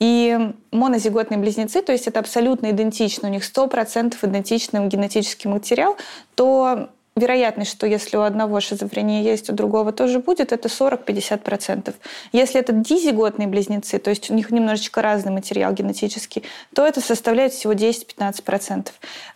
И 0.00 0.52
монозиготные 0.72 1.38
близнецы, 1.38 1.80
то 1.80 1.92
есть 1.92 2.08
это 2.08 2.18
абсолютно 2.18 2.72
идентично, 2.72 3.28
у 3.28 3.30
них 3.30 3.44
100% 3.44 4.16
идентичный 4.20 4.88
генетический 4.88 5.48
материал, 5.48 5.96
то 6.34 6.88
вероятность, 7.14 7.70
что 7.70 7.86
если 7.86 8.16
у 8.16 8.22
одного 8.22 8.60
шизофрения 8.60 9.22
есть, 9.22 9.50
у 9.50 9.52
другого 9.52 9.92
тоже 9.92 10.18
будет, 10.18 10.52
это 10.52 10.68
40-50%. 10.68 11.94
Если 12.32 12.60
это 12.60 12.72
дизиготные 12.72 13.48
близнецы, 13.48 13.98
то 13.98 14.10
есть 14.10 14.30
у 14.30 14.34
них 14.34 14.50
немножечко 14.50 15.02
разный 15.02 15.32
материал 15.32 15.72
генетический, 15.72 16.42
то 16.74 16.86
это 16.86 17.00
составляет 17.00 17.52
всего 17.52 17.74
10-15%. 17.74 18.88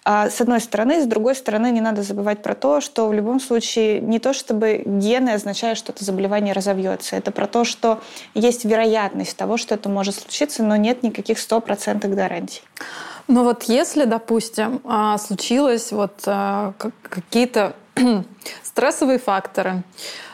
А 0.04 0.30
с 0.30 0.40
одной 0.40 0.60
стороны, 0.60 1.02
с 1.02 1.06
другой 1.06 1.34
стороны, 1.34 1.70
не 1.70 1.80
надо 1.80 2.02
забывать 2.02 2.42
про 2.42 2.54
то, 2.54 2.80
что 2.80 3.08
в 3.08 3.12
любом 3.12 3.40
случае 3.40 4.00
не 4.00 4.18
то, 4.18 4.32
чтобы 4.32 4.82
гены 4.86 5.30
означают, 5.30 5.78
что 5.78 5.92
это 5.92 6.04
заболевание 6.04 6.54
разовьется. 6.54 7.16
Это 7.16 7.30
про 7.30 7.46
то, 7.46 7.64
что 7.64 8.00
есть 8.34 8.64
вероятность 8.64 9.36
того, 9.36 9.56
что 9.58 9.74
это 9.74 9.88
может 9.88 10.14
случиться, 10.14 10.62
но 10.62 10.76
нет 10.76 11.02
никаких 11.02 11.38
100% 11.38 12.08
гарантий. 12.14 12.62
Ну 13.28 13.42
вот 13.42 13.64
если, 13.64 14.04
допустим, 14.04 14.80
а, 14.84 15.18
случилось 15.18 15.90
вот 15.92 16.22
а, 16.26 16.74
какие-то 17.02 17.74
стрессовые 18.62 19.18
факторы, 19.18 19.82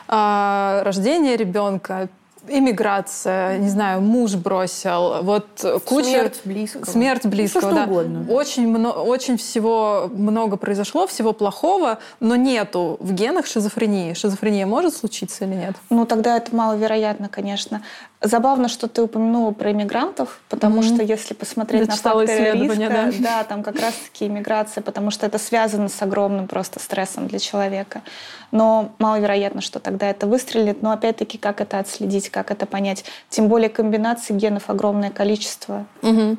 а, 0.07 0.83
рождение 0.83 1.35
ребенка, 1.35 2.09
иммиграция, 2.47 3.57
не 3.57 3.69
знаю, 3.69 4.01
муж 4.01 4.35
бросил, 4.35 5.23
вот 5.23 5.45
куча... 5.85 6.05
Смерть 6.05 6.41
близкого. 6.43 6.85
Смерть 6.85 7.25
близкого, 7.25 7.69
ну, 7.69 7.75
да. 7.75 7.83
угодно. 7.85 8.25
Очень, 8.29 8.67
много, 8.67 8.97
очень 8.97 9.37
всего 9.37 10.09
много 10.13 10.57
произошло, 10.57 11.07
всего 11.07 11.33
плохого, 11.33 11.99
но 12.19 12.35
нету 12.35 12.97
в 12.99 13.13
генах 13.13 13.45
шизофрении. 13.45 14.13
Шизофрения 14.13 14.65
может 14.65 14.95
случиться 14.95 15.45
или 15.45 15.55
нет? 15.55 15.75
Ну, 15.89 16.05
тогда 16.05 16.37
это 16.37 16.53
маловероятно, 16.55 17.29
конечно. 17.29 17.81
Забавно, 18.25 18.69
что 18.69 18.87
ты 18.87 19.01
упомянула 19.01 19.51
про 19.51 19.71
иммигрантов, 19.71 20.39
потому 20.47 20.79
mm-hmm. 20.79 20.95
что 20.95 21.03
если 21.03 21.33
посмотреть 21.33 21.81
Я 21.81 21.87
на 21.87 21.95
факторы 21.97 22.51
риска, 22.51 22.89
да. 22.89 23.11
да, 23.19 23.43
там 23.43 23.63
как 23.63 23.77
раз-таки 23.81 24.27
иммиграция, 24.27 24.81
потому 24.81 25.11
что 25.11 25.25
это 25.25 25.37
связано 25.37 25.89
с 25.89 26.01
огромным 26.01 26.47
просто 26.47 26.79
стрессом 26.79 27.27
для 27.27 27.39
человека. 27.39 28.01
Но 28.51 28.93
маловероятно, 28.97 29.59
что 29.59 29.79
тогда 29.79 30.09
это 30.09 30.25
выстрелит. 30.25 30.81
Но 30.81 30.91
опять-таки, 30.91 31.37
как 31.37 31.59
это 31.59 31.79
отследить, 31.79 32.29
как 32.29 32.49
это 32.49 32.65
понять? 32.65 33.03
Тем 33.29 33.49
более 33.49 33.69
комбинаций 33.69 34.33
генов 34.37 34.69
огромное 34.69 35.11
количество. 35.11 35.85
Mm-hmm. 36.01 36.37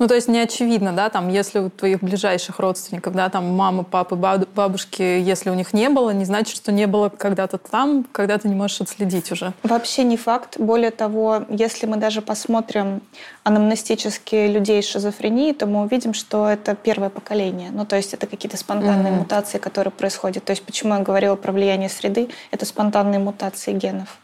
Ну, 0.00 0.08
то 0.08 0.14
есть 0.14 0.28
не 0.28 0.38
очевидно, 0.38 0.94
да, 0.94 1.10
там, 1.10 1.28
если 1.28 1.58
у 1.58 1.68
твоих 1.68 2.00
ближайших 2.00 2.58
родственников, 2.58 3.14
да, 3.14 3.28
там, 3.28 3.54
мамы, 3.54 3.84
папы, 3.84 4.16
бабушки, 4.16 5.02
если 5.02 5.50
у 5.50 5.54
них 5.54 5.74
не 5.74 5.90
было, 5.90 6.10
не 6.10 6.24
значит, 6.24 6.56
что 6.56 6.72
не 6.72 6.86
было 6.86 7.10
когда-то 7.10 7.58
там, 7.58 8.06
когда 8.10 8.38
ты 8.38 8.48
не 8.48 8.54
можешь 8.54 8.80
отследить 8.80 9.30
уже. 9.30 9.52
Вообще 9.62 10.04
не 10.04 10.16
факт. 10.16 10.58
Более 10.58 10.90
того, 10.90 11.44
если 11.50 11.84
мы 11.84 11.98
даже 11.98 12.22
посмотрим 12.22 13.02
анамнестически 13.44 14.46
людей 14.46 14.82
с 14.82 14.86
шизофренией, 14.86 15.52
то 15.52 15.66
мы 15.66 15.82
увидим, 15.82 16.14
что 16.14 16.48
это 16.48 16.74
первое 16.74 17.10
поколение. 17.10 17.68
Ну, 17.70 17.84
то 17.84 17.96
есть 17.96 18.14
это 18.14 18.26
какие-то 18.26 18.56
спонтанные 18.56 19.12
mm-hmm. 19.12 19.18
мутации, 19.18 19.58
которые 19.58 19.92
происходят. 19.92 20.44
То 20.44 20.52
есть 20.52 20.62
почему 20.62 20.94
я 20.94 21.00
говорила 21.00 21.36
про 21.36 21.52
влияние 21.52 21.90
среды? 21.90 22.30
Это 22.50 22.64
спонтанные 22.64 23.18
мутации 23.18 23.74
генов. 23.74 24.16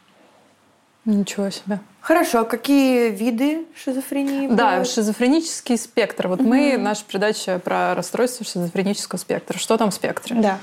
Ничего 1.07 1.51
себе. 1.51 1.79
Хорошо, 2.01 2.40
а 2.40 2.45
какие 2.45 3.11
виды 3.11 3.64
шизофрении? 3.77 4.49
Да, 4.49 4.55
бывают? 4.55 4.88
шизофренический 4.88 5.79
спектр. 5.79 6.29
Вот 6.29 6.40
угу. 6.40 6.49
мы, 6.49 6.77
наша 6.77 7.05
передача 7.05 7.59
про 7.61 7.95
расстройство 7.95 8.45
шизофренического 8.45 9.19
спектра. 9.19 9.59
Что 9.59 9.77
там 9.77 9.90
в 9.90 9.95
спектре? 9.95 10.37
Да. 10.37 10.59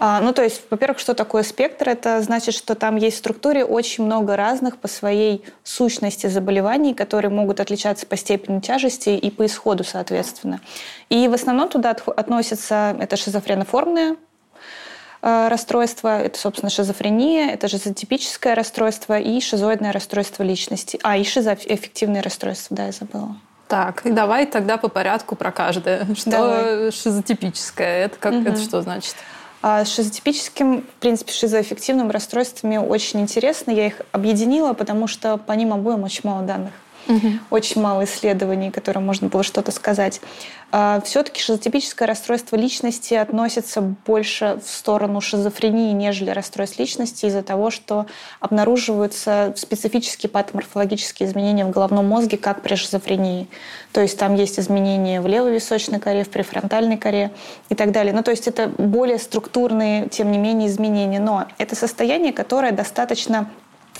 А, 0.00 0.20
ну, 0.20 0.32
то 0.32 0.44
есть, 0.44 0.62
во-первых, 0.70 1.00
что 1.00 1.14
такое 1.14 1.42
спектр? 1.42 1.88
Это 1.88 2.22
значит, 2.22 2.54
что 2.54 2.76
там 2.76 2.94
есть 2.94 3.16
в 3.16 3.18
структуре 3.18 3.64
очень 3.64 4.04
много 4.04 4.36
разных 4.36 4.78
по 4.78 4.86
своей 4.86 5.44
сущности 5.64 6.28
заболеваний, 6.28 6.94
которые 6.94 7.32
могут 7.32 7.58
отличаться 7.58 8.06
по 8.06 8.16
степени 8.16 8.60
тяжести 8.60 9.10
и 9.10 9.30
по 9.30 9.46
исходу, 9.46 9.82
соответственно. 9.82 10.60
И 11.08 11.26
в 11.26 11.32
основном 11.34 11.68
туда 11.68 11.96
относятся 12.16 12.96
это 13.00 13.16
шизофреноформные 13.16 14.14
Э, 14.14 14.27
расстройство, 15.22 16.20
это, 16.20 16.38
собственно, 16.38 16.70
шизофрения, 16.70 17.50
это 17.50 17.68
шизотипическое 17.68 18.54
расстройство 18.54 19.18
и 19.18 19.40
шизоидное 19.40 19.92
расстройство 19.92 20.42
личности. 20.42 20.98
А, 21.02 21.16
и 21.16 21.24
шизоэффективное 21.24 22.22
расстройство, 22.22 22.76
да, 22.76 22.86
я 22.86 22.92
забыла. 22.92 23.36
Так, 23.68 24.06
и 24.06 24.10
давай 24.10 24.46
тогда 24.46 24.78
по 24.78 24.88
порядку 24.88 25.36
про 25.36 25.52
каждое. 25.52 26.06
Что 26.14 26.30
давай. 26.30 26.92
шизотипическое? 26.92 28.06
Это, 28.06 28.16
как, 28.18 28.32
угу. 28.32 28.48
это 28.48 28.60
что 28.60 28.80
значит? 28.80 29.14
А 29.60 29.84
с 29.84 29.92
шизотипическим, 29.92 30.82
в 30.82 31.00
принципе, 31.00 31.32
шизоэффективными 31.32 32.10
расстройствами 32.10 32.76
очень 32.76 33.20
интересно. 33.20 33.70
Я 33.72 33.86
их 33.86 34.00
объединила, 34.12 34.72
потому 34.72 35.06
что 35.06 35.36
по 35.36 35.52
ним 35.52 35.74
обоим 35.74 36.04
очень 36.04 36.22
мало 36.24 36.42
данных. 36.42 36.72
Угу. 37.08 37.28
Очень 37.50 37.80
мало 37.80 38.04
исследований, 38.04 38.70
которым 38.70 39.04
можно 39.04 39.28
было 39.28 39.42
что-то 39.42 39.72
сказать. 39.72 40.20
А, 40.70 41.00
Все-таки 41.00 41.40
шизотипическое 41.40 42.06
расстройство 42.06 42.54
личности 42.54 43.14
относится 43.14 43.80
больше 43.80 44.60
в 44.62 44.68
сторону 44.68 45.22
шизофрении, 45.22 45.92
нежели 45.92 46.28
расстройств 46.28 46.78
личности 46.78 47.24
из-за 47.24 47.42
того, 47.42 47.70
что 47.70 48.04
обнаруживаются 48.40 49.54
специфические 49.56 50.28
патоморфологические 50.28 51.26
изменения 51.26 51.64
в 51.64 51.70
головном 51.70 52.06
мозге, 52.06 52.36
как 52.36 52.60
при 52.60 52.74
шизофрении. 52.74 53.48
То 53.92 54.02
есть 54.02 54.18
там 54.18 54.34
есть 54.34 54.60
изменения 54.60 55.22
в 55.22 55.26
левой 55.26 55.54
височной 55.54 56.00
коре, 56.00 56.24
в 56.24 56.28
префронтальной 56.28 56.98
коре 56.98 57.30
и 57.70 57.74
так 57.74 57.90
далее. 57.90 58.12
Ну, 58.12 58.22
то 58.22 58.30
есть 58.30 58.46
это 58.46 58.68
более 58.68 59.18
структурные, 59.18 60.10
тем 60.10 60.30
не 60.30 60.36
менее, 60.36 60.68
изменения. 60.68 61.18
Но 61.18 61.46
это 61.56 61.76
состояние, 61.76 62.34
которое 62.34 62.72
достаточно 62.72 63.48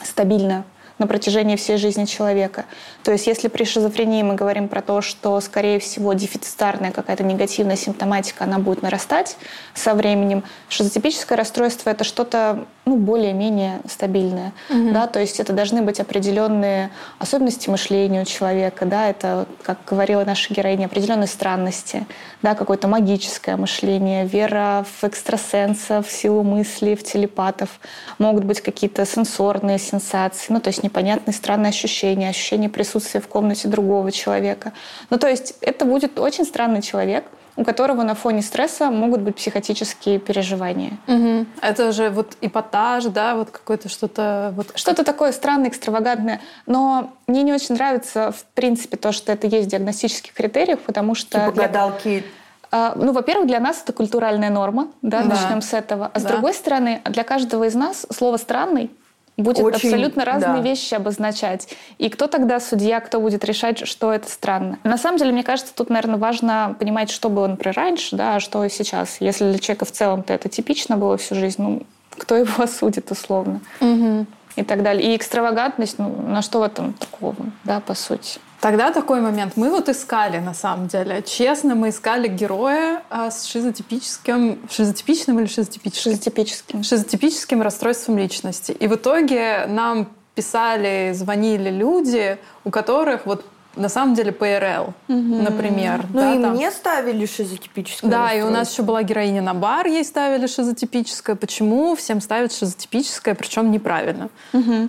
стабильно 0.02 0.64
на 0.98 1.06
протяжении 1.06 1.56
всей 1.56 1.76
жизни 1.76 2.04
человека. 2.04 2.64
То 3.02 3.12
есть 3.12 3.26
если 3.26 3.48
при 3.48 3.64
шизофрении 3.64 4.22
мы 4.22 4.34
говорим 4.34 4.68
про 4.68 4.82
то, 4.82 5.00
что, 5.00 5.40
скорее 5.40 5.78
всего, 5.78 6.12
дефицитарная 6.12 6.90
какая-то 6.90 7.24
негативная 7.24 7.76
симптоматика, 7.76 8.44
она 8.44 8.58
будет 8.58 8.82
нарастать 8.82 9.36
со 9.74 9.94
временем, 9.94 10.44
шизотипическое 10.68 11.38
расстройство— 11.38 11.90
это 11.90 12.04
что-то 12.04 12.66
ну, 12.88 12.96
более-менее 12.96 13.80
стабильная. 13.86 14.52
Угу. 14.70 14.92
Да, 14.92 15.06
то 15.06 15.20
есть 15.20 15.40
это 15.40 15.52
должны 15.52 15.82
быть 15.82 16.00
определенные 16.00 16.90
особенности 17.18 17.68
мышления 17.68 18.22
у 18.22 18.24
человека, 18.24 18.86
да, 18.86 19.10
это, 19.10 19.46
как 19.62 19.78
говорила 19.86 20.24
наша 20.24 20.52
героиня, 20.52 20.86
определенные 20.86 21.26
странности, 21.26 22.06
да, 22.42 22.54
какое-то 22.54 22.88
магическое 22.88 23.56
мышление, 23.56 24.26
вера 24.26 24.86
в 25.00 25.04
экстрасенсов, 25.04 26.06
в 26.06 26.10
силу 26.10 26.42
мысли, 26.42 26.94
в 26.94 27.04
телепатов. 27.04 27.80
Могут 28.18 28.44
быть 28.44 28.60
какие-то 28.60 29.04
сенсорные 29.04 29.78
сенсации, 29.78 30.52
ну, 30.52 30.60
то 30.60 30.68
есть 30.68 30.82
непонятные 30.82 31.34
странные 31.34 31.70
ощущения, 31.70 32.30
ощущение 32.30 32.70
присутствия 32.70 33.20
в 33.20 33.28
комнате 33.28 33.68
другого 33.68 34.10
человека. 34.12 34.72
Ну, 35.10 35.18
то 35.18 35.28
есть 35.28 35.54
это 35.60 35.84
будет 35.84 36.18
очень 36.18 36.44
странный 36.44 36.80
человек, 36.80 37.24
у 37.58 37.64
которого 37.64 38.04
на 38.04 38.14
фоне 38.14 38.40
стресса 38.40 38.88
могут 38.88 39.20
быть 39.20 39.34
психотические 39.34 40.20
переживания. 40.20 40.92
Угу. 41.08 41.46
Это 41.60 41.90
же 41.90 42.08
вот 42.08 42.36
эпатаж, 42.40 43.06
да, 43.06 43.34
вот 43.34 43.50
какое-то 43.50 43.88
что-то... 43.88 44.52
Вот... 44.54 44.68
Что-то 44.76 45.02
такое 45.02 45.32
странное, 45.32 45.68
экстравагантное. 45.68 46.40
Но 46.66 47.10
мне 47.26 47.42
не 47.42 47.52
очень 47.52 47.74
нравится, 47.74 48.30
в 48.30 48.44
принципе, 48.54 48.96
то, 48.96 49.10
что 49.10 49.32
это 49.32 49.48
есть 49.48 49.66
в 49.66 49.70
диагностических 49.72 50.32
критериях, 50.32 50.78
потому 50.78 51.16
что... 51.16 51.40
Типа 51.40 51.50
гадалки 51.50 52.24
а, 52.70 52.92
ну, 52.94 53.12
во-первых, 53.12 53.48
для 53.48 53.58
нас 53.58 53.82
это 53.82 53.92
культуральная 53.92 54.50
норма, 54.50 54.88
да, 55.02 55.22
да. 55.22 55.34
начнем 55.34 55.60
с 55.60 55.72
этого. 55.72 56.10
А 56.12 56.20
с 56.20 56.22
другой 56.22 56.54
стороны, 56.54 57.00
для 57.06 57.24
каждого 57.24 57.64
из 57.64 57.74
нас 57.74 58.06
слово 58.10 58.36
странный 58.36 58.90
будет 59.38 59.64
Очень, 59.64 59.88
абсолютно 59.88 60.24
разные 60.24 60.56
да. 60.56 60.60
вещи 60.60 60.94
обозначать. 60.94 61.68
И 61.98 62.08
кто 62.08 62.26
тогда 62.26 62.60
судья, 62.60 63.00
кто 63.00 63.20
будет 63.20 63.44
решать, 63.44 63.86
что 63.86 64.12
это 64.12 64.28
странно? 64.28 64.78
На 64.84 64.98
самом 64.98 65.18
деле, 65.18 65.32
мне 65.32 65.44
кажется, 65.44 65.72
тут, 65.74 65.90
наверное, 65.90 66.18
важно 66.18 66.76
понимать, 66.78 67.10
что 67.10 67.28
было, 67.28 67.46
например, 67.46 67.76
раньше, 67.76 68.16
да, 68.16 68.36
а 68.36 68.40
что 68.40 68.66
сейчас. 68.68 69.20
Если 69.20 69.48
для 69.50 69.58
человека 69.58 69.84
в 69.84 69.92
целом-то 69.92 70.32
это 70.34 70.48
типично 70.48 70.96
было 70.96 71.16
всю 71.16 71.34
жизнь, 71.36 71.62
ну, 71.62 71.82
кто 72.10 72.36
его 72.36 72.52
осудит 72.62 73.10
условно? 73.10 73.60
Угу. 73.80 74.26
И 74.56 74.64
так 74.64 74.82
далее. 74.82 75.12
И 75.12 75.16
экстравагантность, 75.16 75.98
ну, 75.98 76.08
на 76.26 76.42
что 76.42 76.58
в 76.58 76.62
этом 76.62 76.94
такого, 76.94 77.36
да, 77.62 77.80
по 77.80 77.94
сути? 77.94 78.40
Тогда 78.60 78.90
такой 78.90 79.20
момент. 79.20 79.56
Мы 79.56 79.70
вот 79.70 79.88
искали, 79.88 80.38
на 80.38 80.54
самом 80.54 80.88
деле. 80.88 81.22
Честно, 81.22 81.74
мы 81.74 81.90
искали 81.90 82.26
героя 82.26 83.02
а, 83.08 83.30
с 83.30 83.44
шизотипическим... 83.44 84.58
Шизотипичным 84.68 85.38
или 85.38 85.46
шизотипическим? 85.46 86.12
Шизотипическим. 86.12 86.82
Шизотипическим 86.82 87.62
расстройством 87.62 88.18
личности. 88.18 88.72
И 88.72 88.88
в 88.88 88.96
итоге 88.96 89.66
нам 89.68 90.08
писали, 90.34 91.12
звонили 91.14 91.70
люди, 91.70 92.38
у 92.64 92.70
которых 92.70 93.26
вот 93.26 93.44
на 93.76 93.88
самом 93.88 94.14
деле 94.14 94.32
ПРЛ, 94.32 94.92
угу. 95.08 95.42
например. 95.42 96.04
Ну 96.12 96.20
да, 96.20 96.34
и 96.34 96.42
там. 96.42 96.54
мне 96.54 96.70
ставили 96.70 97.26
шизотипическое 97.26 98.10
Да, 98.10 98.32
и 98.32 98.42
у 98.42 98.50
нас 98.50 98.72
еще 98.72 98.82
была 98.82 99.02
героиня 99.02 99.40
на 99.40 99.54
бар, 99.54 99.86
ей 99.86 100.04
ставили 100.04 100.46
шизотипическое. 100.46 101.36
Почему 101.36 101.94
всем 101.94 102.20
ставят 102.20 102.52
шизотипическое, 102.52 103.34
причем 103.34 103.70
неправильно? 103.70 104.30
Угу. 104.52 104.88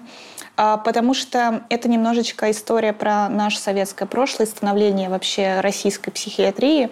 А, 0.62 0.76
потому 0.76 1.14
что 1.14 1.64
это 1.70 1.88
немножечко 1.88 2.52
история 2.52 2.92
про 2.92 3.30
наше 3.30 3.58
советское 3.60 4.06
прошлое, 4.06 4.46
становление 4.46 5.08
вообще 5.08 5.62
российской 5.62 6.12
психиатрии. 6.12 6.90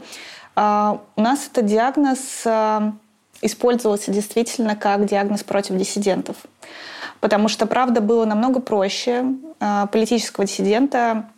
А, 0.55 1.01
у 1.17 1.21
нас 1.21 1.49
этот 1.51 1.65
диагноз 1.65 2.43
а, 2.45 2.93
использовался 3.41 4.11
действительно 4.11 4.77
как 4.77 5.05
диагноз 5.05 5.43
против 5.43 5.75
диссидентов. 5.75 6.37
Потому 7.19 7.49
что, 7.49 7.65
правда, 7.65 7.99
было 7.99 8.23
намного 8.23 8.61
проще 8.61 9.25
политического 9.91 10.45
диссидента 10.45 11.29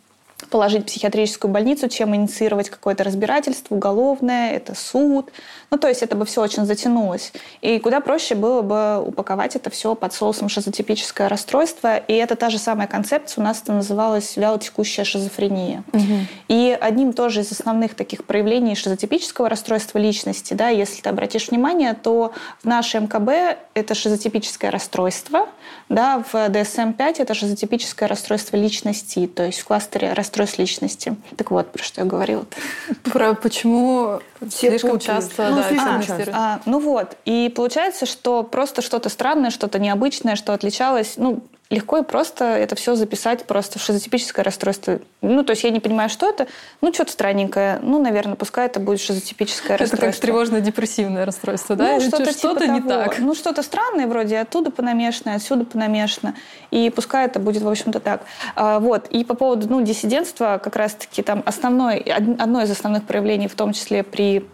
положить 0.50 0.82
в 0.82 0.86
психиатрическую 0.86 1.50
больницу, 1.50 1.88
чем 1.88 2.14
инициировать 2.14 2.68
какое-то 2.68 3.04
разбирательство 3.04 3.74
уголовное, 3.74 4.52
это 4.52 4.74
суд. 4.74 5.30
Ну, 5.70 5.78
то 5.78 5.88
есть 5.88 6.02
это 6.02 6.16
бы 6.16 6.24
все 6.26 6.42
очень 6.42 6.66
затянулось. 6.66 7.32
И 7.60 7.78
куда 7.78 8.00
проще 8.00 8.34
было 8.34 8.62
бы 8.62 9.02
упаковать 9.02 9.56
это 9.56 9.70
все 9.70 9.94
под 9.94 10.12
соусом 10.12 10.48
шизотипическое 10.48 11.28
расстройство. 11.28 11.96
И 11.96 12.12
это 12.12 12.36
та 12.36 12.50
же 12.50 12.58
самая 12.58 12.88
концепция. 12.88 13.42
У 13.42 13.44
нас 13.44 13.62
это 13.62 13.72
называлось 13.72 14.36
вялотекущая 14.36 15.04
шизофрения. 15.04 15.84
Угу. 15.92 16.26
И 16.48 16.76
одним 16.80 17.12
тоже 17.12 17.40
из 17.40 17.52
основных 17.52 17.94
таких 17.94 18.24
проявлений 18.24 18.74
шизотипического 18.74 19.48
расстройства 19.48 19.98
личности, 19.98 20.54
да, 20.54 20.68
если 20.68 21.00
ты 21.00 21.08
обратишь 21.08 21.48
внимание, 21.48 21.94
то 21.94 22.32
в 22.62 22.66
нашем 22.66 23.04
МКБ 23.04 23.58
это 23.74 23.94
шизотипическое 23.94 24.70
расстройство, 24.70 25.48
да, 25.90 26.22
в 26.22 26.34
DSM-5 26.34 27.16
это 27.18 27.34
шизотипическое 27.34 28.08
расстройство 28.08 28.56
личности, 28.56 29.26
то 29.26 29.44
есть 29.44 29.58
в 29.58 29.64
кластере 29.64 30.12
расстройств 30.12 30.58
личности. 30.58 31.16
Так 31.36 31.50
вот, 31.50 31.72
про 31.72 31.82
что 31.82 32.02
я 32.02 32.06
говорила. 32.06 32.42
-то. 32.42 33.10
Про 33.10 33.34
почему 33.34 34.20
Все 34.48 34.70
слишком 34.70 34.92
путают. 34.92 35.24
часто, 35.24 35.48
ну, 35.50 35.56
да, 35.56 35.68
слишком 35.68 36.02
часто. 36.02 36.30
А, 36.32 36.60
ну 36.64 36.78
вот, 36.78 37.16
и 37.24 37.52
получается, 37.54 38.06
что 38.06 38.44
просто 38.44 38.82
что-то 38.82 39.08
странное, 39.08 39.50
что-то 39.50 39.80
необычное, 39.80 40.36
что 40.36 40.52
отличалось, 40.52 41.14
ну, 41.16 41.42
легко 41.70 41.98
и 41.98 42.02
просто 42.02 42.44
это 42.44 42.74
все 42.74 42.96
записать 42.96 43.44
просто 43.44 43.78
в 43.78 43.82
шизотипическое 43.82 44.44
расстройство. 44.44 44.98
Ну, 45.22 45.44
то 45.44 45.52
есть 45.52 45.62
я 45.62 45.70
не 45.70 45.78
понимаю, 45.78 46.10
что 46.10 46.28
это. 46.28 46.48
Ну, 46.80 46.92
что-то 46.92 47.12
странненькое. 47.12 47.78
Ну, 47.80 48.02
наверное, 48.02 48.34
пускай 48.34 48.66
это 48.66 48.80
будет 48.80 49.00
шизотипическое 49.00 49.76
это 49.76 49.84
расстройство. 49.84 50.06
Это 50.06 50.12
как 50.12 50.20
тревожно-депрессивное 50.20 51.24
расстройство, 51.24 51.76
да? 51.76 51.94
Ну, 51.94 52.00
что-то, 52.00 52.32
что 52.32 52.54
типа 52.54 52.64
не 52.64 52.80
того. 52.80 53.04
так. 53.04 53.18
Ну, 53.20 53.34
что-то 53.36 53.62
странное 53.62 54.08
вроде, 54.08 54.38
оттуда 54.38 54.72
понамешано, 54.72 55.34
отсюда 55.34 55.64
понамешано. 55.64 56.34
И 56.72 56.90
пускай 56.90 57.26
это 57.26 57.38
будет, 57.38 57.62
в 57.62 57.68
общем-то, 57.68 58.00
так. 58.00 58.22
А, 58.56 58.80
вот. 58.80 59.06
И 59.06 59.24
по 59.24 59.34
поводу, 59.34 59.68
ну, 59.68 59.80
диссидентства, 59.80 60.60
как 60.62 60.74
раз-таки 60.74 61.22
там 61.22 61.44
основной, 61.46 61.98
одно 61.98 62.62
из 62.62 62.70
основных 62.70 63.04
проявлений, 63.04 63.46
в 63.46 63.54
том 63.54 63.72
числе 63.72 64.02
при 64.02 64.44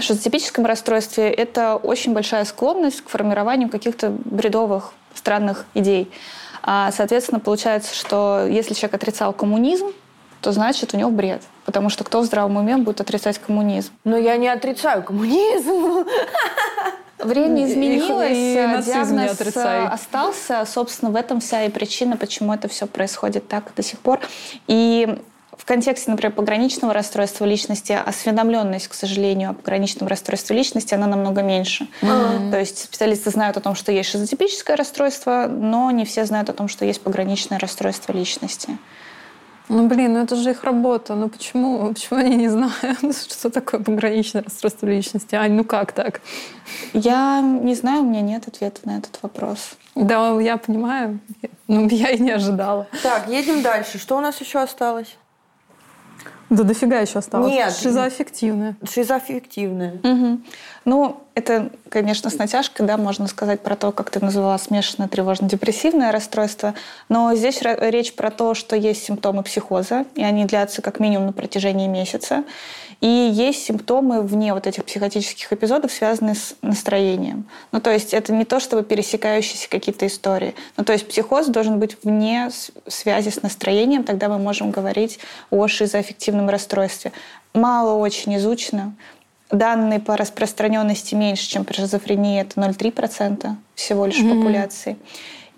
шизотипическом 0.00 0.64
расстройстве, 0.64 1.30
это 1.30 1.76
очень 1.76 2.14
большая 2.14 2.44
склонность 2.46 3.02
к 3.02 3.08
формированию 3.08 3.68
каких-то 3.68 4.10
бредовых, 4.10 4.92
странных 5.14 5.66
идей. 5.74 6.10
А, 6.66 6.90
соответственно, 6.90 7.40
получается, 7.40 7.94
что 7.94 8.44
если 8.46 8.74
человек 8.74 8.94
отрицал 8.94 9.32
коммунизм, 9.32 9.86
то 10.40 10.52
значит 10.52 10.92
у 10.94 10.96
него 10.96 11.10
бред. 11.10 11.42
Потому 11.64 11.88
что 11.88 12.04
кто 12.04 12.20
в 12.20 12.24
здравом 12.24 12.56
уме 12.56 12.76
будет 12.76 13.00
отрицать 13.00 13.38
коммунизм? 13.38 13.92
Но 14.04 14.16
я 14.16 14.36
не 14.36 14.48
отрицаю 14.48 15.02
коммунизм. 15.02 16.04
Время 17.18 17.66
изменилось, 17.66 18.30
и 18.32 18.82
диагноз 18.84 19.40
остался. 19.90 20.64
Собственно, 20.66 21.10
в 21.10 21.16
этом 21.16 21.40
вся 21.40 21.64
и 21.64 21.70
причина, 21.70 22.16
почему 22.16 22.52
это 22.52 22.68
все 22.68 22.86
происходит 22.86 23.48
так 23.48 23.72
до 23.74 23.82
сих 23.82 23.98
пор. 24.00 24.20
И 24.66 25.18
в 25.56 25.64
контексте, 25.64 26.10
например, 26.10 26.32
пограничного 26.32 26.92
расстройства 26.92 27.44
личности 27.44 27.92
осведомленность, 27.92 28.88
к 28.88 28.94
сожалению, 28.94 29.50
о 29.50 29.54
пограничном 29.54 30.08
расстройстве 30.08 30.56
личности, 30.56 30.94
она 30.94 31.06
намного 31.06 31.42
меньше. 31.42 31.88
Mm-hmm. 32.02 32.50
То 32.50 32.58
есть 32.58 32.78
специалисты 32.78 33.30
знают 33.30 33.56
о 33.56 33.60
том, 33.60 33.74
что 33.74 33.90
есть 33.90 34.10
шизотипическое 34.10 34.76
расстройство, 34.76 35.46
но 35.48 35.90
не 35.90 36.04
все 36.04 36.24
знают 36.24 36.50
о 36.50 36.52
том, 36.52 36.68
что 36.68 36.84
есть 36.84 37.00
пограничное 37.00 37.58
расстройство 37.58 38.12
личности. 38.12 38.78
Ну, 39.68 39.88
блин, 39.88 40.12
ну 40.12 40.20
это 40.20 40.36
же 40.36 40.50
их 40.50 40.62
работа. 40.62 41.14
Ну 41.14 41.28
почему, 41.28 41.88
почему 41.88 42.20
они 42.20 42.36
не 42.36 42.48
знают, 42.48 43.00
что 43.30 43.50
такое 43.50 43.80
пограничное 43.80 44.42
расстройство 44.42 44.86
личности? 44.86 45.34
Ань, 45.34 45.52
ну 45.52 45.64
как 45.64 45.92
так? 45.92 46.20
Я 46.92 47.40
не 47.40 47.74
знаю, 47.74 48.02
у 48.02 48.06
меня 48.06 48.20
нет 48.20 48.46
ответа 48.46 48.80
на 48.84 48.98
этот 48.98 49.18
вопрос. 49.22 49.76
Да, 49.94 50.40
я 50.40 50.56
понимаю. 50.56 51.18
Ну, 51.66 51.88
я 51.88 52.10
и 52.10 52.18
не 52.20 52.30
ожидала. 52.30 52.86
Так, 53.02 53.28
едем 53.28 53.62
дальше. 53.62 53.98
Что 53.98 54.16
у 54.16 54.20
нас 54.20 54.40
еще 54.40 54.60
осталось? 54.60 55.16
Да 56.48 56.62
дофига 56.62 57.00
еще 57.00 57.18
осталось. 57.18 57.52
Нет. 57.52 57.74
Шизоаффективная. 57.74 58.76
Шизоаффективная. 58.88 59.94
Угу. 60.02 60.40
Ну, 60.84 61.20
это, 61.34 61.70
конечно, 61.88 62.30
с 62.30 62.38
натяжкой, 62.38 62.86
да, 62.86 62.96
можно 62.96 63.26
сказать 63.26 63.60
про 63.60 63.74
то, 63.74 63.90
как 63.90 64.10
ты 64.10 64.24
назвала 64.24 64.56
смешанное 64.58 65.08
тревожно-депрессивное 65.08 66.12
расстройство. 66.12 66.74
Но 67.08 67.34
здесь 67.34 67.60
речь 67.62 68.14
про 68.14 68.30
то, 68.30 68.54
что 68.54 68.76
есть 68.76 69.04
симптомы 69.04 69.42
психоза, 69.42 70.04
и 70.14 70.22
они 70.22 70.44
длятся 70.44 70.82
как 70.82 71.00
минимум 71.00 71.26
на 71.26 71.32
протяжении 71.32 71.88
месяца. 71.88 72.44
И 73.00 73.06
есть 73.06 73.64
симптомы 73.64 74.22
вне 74.22 74.54
вот 74.54 74.66
этих 74.66 74.84
психотических 74.84 75.52
эпизодов, 75.52 75.92
связанные 75.92 76.34
с 76.34 76.56
настроением. 76.62 77.46
Ну, 77.70 77.80
то 77.80 77.92
есть 77.92 78.14
это 78.14 78.32
не 78.32 78.44
то, 78.44 78.58
чтобы 78.58 78.82
пересекающиеся 78.84 79.68
какие-то 79.68 80.06
истории. 80.06 80.54
Ну, 80.76 80.84
то 80.84 80.92
есть 80.92 81.06
психоз 81.06 81.48
должен 81.48 81.78
быть 81.78 81.98
вне 82.02 82.48
связи 82.86 83.28
с 83.28 83.42
настроением, 83.42 84.02
тогда 84.02 84.28
мы 84.28 84.38
можем 84.38 84.70
говорить 84.70 85.18
о 85.50 85.68
шизоаффективном 85.68 86.48
расстройстве. 86.48 87.12
Мало 87.52 87.98
очень 87.98 88.36
изучено. 88.36 88.94
Данные 89.50 90.00
по 90.00 90.16
распространенности 90.16 91.14
меньше, 91.14 91.48
чем 91.48 91.64
при 91.64 91.74
шизофрении, 91.76 92.40
это 92.40 92.60
0,3% 92.60 93.54
всего 93.74 94.06
лишь 94.06 94.18
mm-hmm. 94.18 94.38
популяции. 94.38 94.96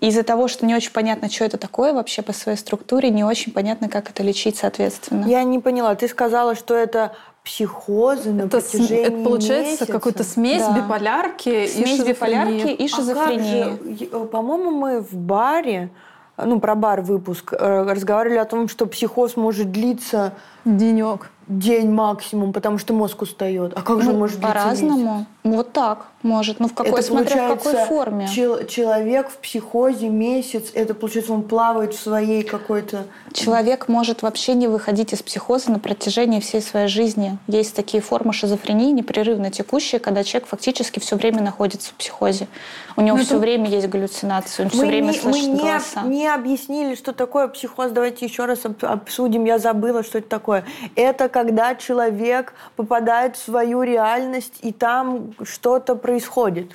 из-за 0.01 0.23
того, 0.23 0.47
что 0.47 0.65
не 0.65 0.75
очень 0.75 0.91
понятно, 0.91 1.29
что 1.29 1.45
это 1.45 1.57
такое 1.57 1.93
вообще 1.93 2.21
по 2.21 2.33
своей 2.33 2.57
структуре, 2.57 3.09
не 3.09 3.23
очень 3.23 3.51
понятно, 3.51 3.89
как 3.89 4.09
это 4.09 4.23
лечить, 4.23 4.57
соответственно. 4.57 5.25
Я 5.25 5.43
не 5.43 5.59
поняла. 5.59 5.95
Ты 5.95 6.07
сказала, 6.07 6.55
что 6.55 6.75
это 6.75 7.13
психозы 7.49 8.31
на 8.31 8.43
это, 8.43 8.61
протяжении 8.61 9.05
Это 9.05 9.23
получается 9.23 9.85
какой-то 9.87 10.23
смесь 10.23 10.61
да. 10.61 10.79
биполярки 10.79 11.65
смесь 11.65 11.99
и 11.99 12.09
биполярки 12.09 12.67
и 12.67 12.87
шизофрении. 12.87 14.07
А 14.11 14.23
э, 14.23 14.25
По-моему, 14.27 14.69
мы 14.69 15.01
в 15.01 15.15
баре 15.15 15.89
ну, 16.37 16.59
про 16.59 16.75
бар 16.75 17.01
выпуск, 17.01 17.53
э, 17.53 17.83
разговаривали 17.91 18.37
о 18.37 18.45
том, 18.45 18.69
что 18.69 18.85
психоз 18.85 19.35
может 19.35 19.71
длиться 19.71 20.33
Денек. 20.65 21.29
День 21.47 21.89
максимум, 21.89 22.53
потому 22.53 22.77
что 22.77 22.93
мозг 22.93 23.23
устает. 23.23 23.73
А 23.75 23.81
как 23.81 24.01
же 24.03 24.09
Ну, 24.09 24.13
он 24.13 24.19
может 24.19 24.39
По-разному. 24.39 25.25
Вот 25.43 25.73
так 25.73 26.05
может. 26.21 26.59
Ну, 26.59 26.67
в 26.67 26.75
какой, 26.75 26.91
Это 26.91 27.01
смотря 27.01 27.47
в 27.47 27.57
какой 27.57 27.85
форме. 27.85 28.27
чел- 28.27 28.67
человек 28.67 29.29
в 29.29 29.37
психозе 29.37 30.09
месяц, 30.09 30.69
это 30.75 30.93
получается 30.93 31.33
он 31.33 31.41
плавает 31.41 31.95
в 31.95 31.99
своей 31.99 32.43
какой-то... 32.43 33.05
Человек 33.33 33.87
может 33.87 34.21
вообще 34.21 34.53
не 34.53 34.67
выходить 34.67 35.11
из 35.13 35.23
психоза 35.23 35.71
на 35.71 35.79
протяжении 35.79 36.39
всей 36.39 36.61
своей 36.61 36.87
жизни. 36.87 37.39
Есть 37.47 37.73
такие 37.75 38.03
формы 38.03 38.31
шизофрении, 38.31 38.91
непрерывно 38.91 39.49
текущие, 39.49 39.97
когда 39.99 40.23
человек 40.23 40.47
фактически 40.49 40.99
все 40.99 41.15
время 41.15 41.41
находится 41.41 41.89
в 41.91 41.93
психозе. 41.95 42.47
У 42.95 43.01
него 43.01 43.17
Ну, 43.17 43.23
все 43.23 43.35
это- 43.35 43.41
время 43.41 43.69
есть 43.69 43.87
галлюцинации, 43.87 44.63
он 44.65 44.69
все 44.69 44.85
время 44.85 45.13
не, 45.13 45.17
слышит 45.17 45.47
мы 45.47 45.53
не, 45.55 45.59
голоса. 45.61 46.01
не 46.03 46.27
объяснили, 46.27 46.93
что 46.93 47.11
такое 47.13 47.47
психоз. 47.47 47.91
Давайте 47.91 48.25
еще 48.25 48.45
раз 48.45 48.65
об- 48.65 48.83
обсудим. 48.85 49.45
Я 49.45 49.57
забыла, 49.57 50.03
что 50.03 50.19
это 50.19 50.29
такое. 50.29 50.48
Это 50.95 51.29
когда 51.29 51.75
человек 51.75 52.53
попадает 52.75 53.35
в 53.35 53.43
свою 53.43 53.83
реальность, 53.83 54.59
и 54.61 54.71
там 54.71 55.33
что-то 55.43 55.95
происходит. 55.95 56.71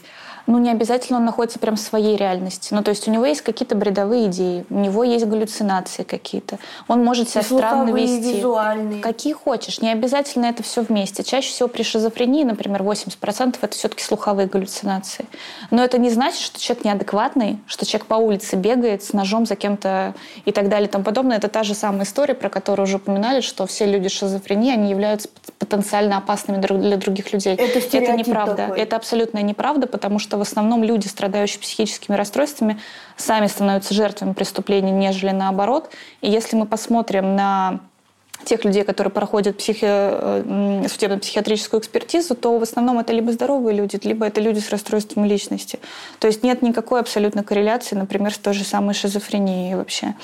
Ну, 0.47 0.59
не 0.59 0.71
обязательно 0.71 1.19
он 1.19 1.25
находится 1.25 1.59
прям 1.59 1.77
в 1.77 1.81
своей 1.81 2.17
реальности. 2.17 2.75
Ну, 2.75 2.83
то 2.83 2.91
есть 2.91 3.09
у 3.09 3.11
него 3.11 3.25
есть 3.25 3.41
какие-то 3.41 3.75
бредовые 3.75 4.27
идеи, 4.27 4.67
у 4.69 4.79
него 4.79 5.05
есть 5.05 5.25
галлюцинации 5.27 6.03
какие-то. 6.03 6.59
Он 6.87 7.03
может 7.03 7.31
себя 7.31 7.43
странно 7.43 7.87
слуховые, 7.87 8.05
и 8.05 8.19
вести. 8.19 8.37
визуальные. 8.37 9.01
Какие 9.01 9.33
хочешь. 9.33 9.81
Не 9.81 9.91
обязательно 9.91 10.47
это 10.47 10.63
все 10.63 10.83
вместе. 10.83 11.25
Чаще 11.25 11.49
всего 11.49 11.69
при 11.69 11.83
шизофрении, 11.83 12.45
например, 12.45 12.83
80% 12.83 13.57
это 13.61 13.75
все-таки 13.75 14.03
слуховые 14.03 14.47
галлюцинации. 14.47 15.27
Но 15.71 15.83
это 15.83 15.99
не 15.99 16.11
значит, 16.11 16.41
что 16.41 16.61
человек 16.61 16.85
неадекватный, 16.85 17.59
что 17.67 17.87
человек 17.87 18.07
по 18.07 18.17
улице 18.17 18.57
бегает 18.57 19.03
с 19.03 19.13
ножом 19.13 19.47
за 19.47 19.57
кем-то 19.57 20.15
и 20.45 20.53
так 20.53 20.69
далее 20.69 20.89
и 20.89 20.91
тому 20.91 21.05
подобное. 21.05 21.39
Это 21.39 21.49
та 21.49 21.63
же 21.63 21.75
самая 21.75 22.05
история, 22.05 22.35
про 22.35 22.51
которую 22.51 22.85
уже 22.85 22.97
упоминали, 22.97 23.41
что 23.41 23.67
все 23.67 23.87
люди 23.87 24.09
с 24.09 24.13
шизофренией, 24.13 24.75
они 24.75 24.91
являются 24.91 25.29
потенциально 25.59 26.19
опасными 26.19 26.61
для 26.61 26.97
других 26.97 27.33
людей. 27.33 27.55
Это 27.55 27.81
стереотип 27.81 28.27
неправда. 28.27 28.57
такой. 28.57 28.81
Это 28.81 28.97
абсолютная 28.97 29.43
неправда, 29.43 29.87
потому 29.87 30.19
что 30.19 30.34
в 30.37 30.41
основном 30.41 30.85
люди, 30.85 31.07
страдающие 31.07 31.61
психическими 31.61 32.17
расстройствами, 32.17 32.81
сами 33.17 33.47
становятся 33.47 33.95
жертвами 33.95 34.33
преступлений, 34.33 34.91
нежели 34.91 35.31
наоборот. 35.31 35.91
И 36.21 36.31
если 36.31 36.57
мы 36.57 36.67
посмотрим 36.67 37.37
на 37.37 37.81
тех 38.45 38.65
людей, 38.65 38.85
которые 38.85 39.13
проходят 39.13 39.57
психи... 39.59 39.87
э, 39.87 40.89
судебно-психиатрическую 40.89 41.81
экспертизу, 41.81 42.35
то 42.35 42.59
в 42.59 42.63
основном 42.63 42.99
это 42.99 43.13
либо 43.13 43.33
здоровые 43.33 43.77
люди, 43.77 43.99
либо 44.03 44.27
это 44.27 44.41
люди 44.41 44.59
с 44.59 44.71
расстройством 44.71 45.25
личности. 45.25 45.79
То 46.19 46.27
есть 46.27 46.43
нет 46.43 46.63
никакой 46.63 47.01
абсолютно 47.01 47.43
корреляции, 47.43 47.97
например, 47.97 48.33
с 48.33 48.39
той 48.39 48.55
же 48.55 48.65
самой 48.65 48.95
шизофренией 48.95 49.75
вообще. 49.75 50.15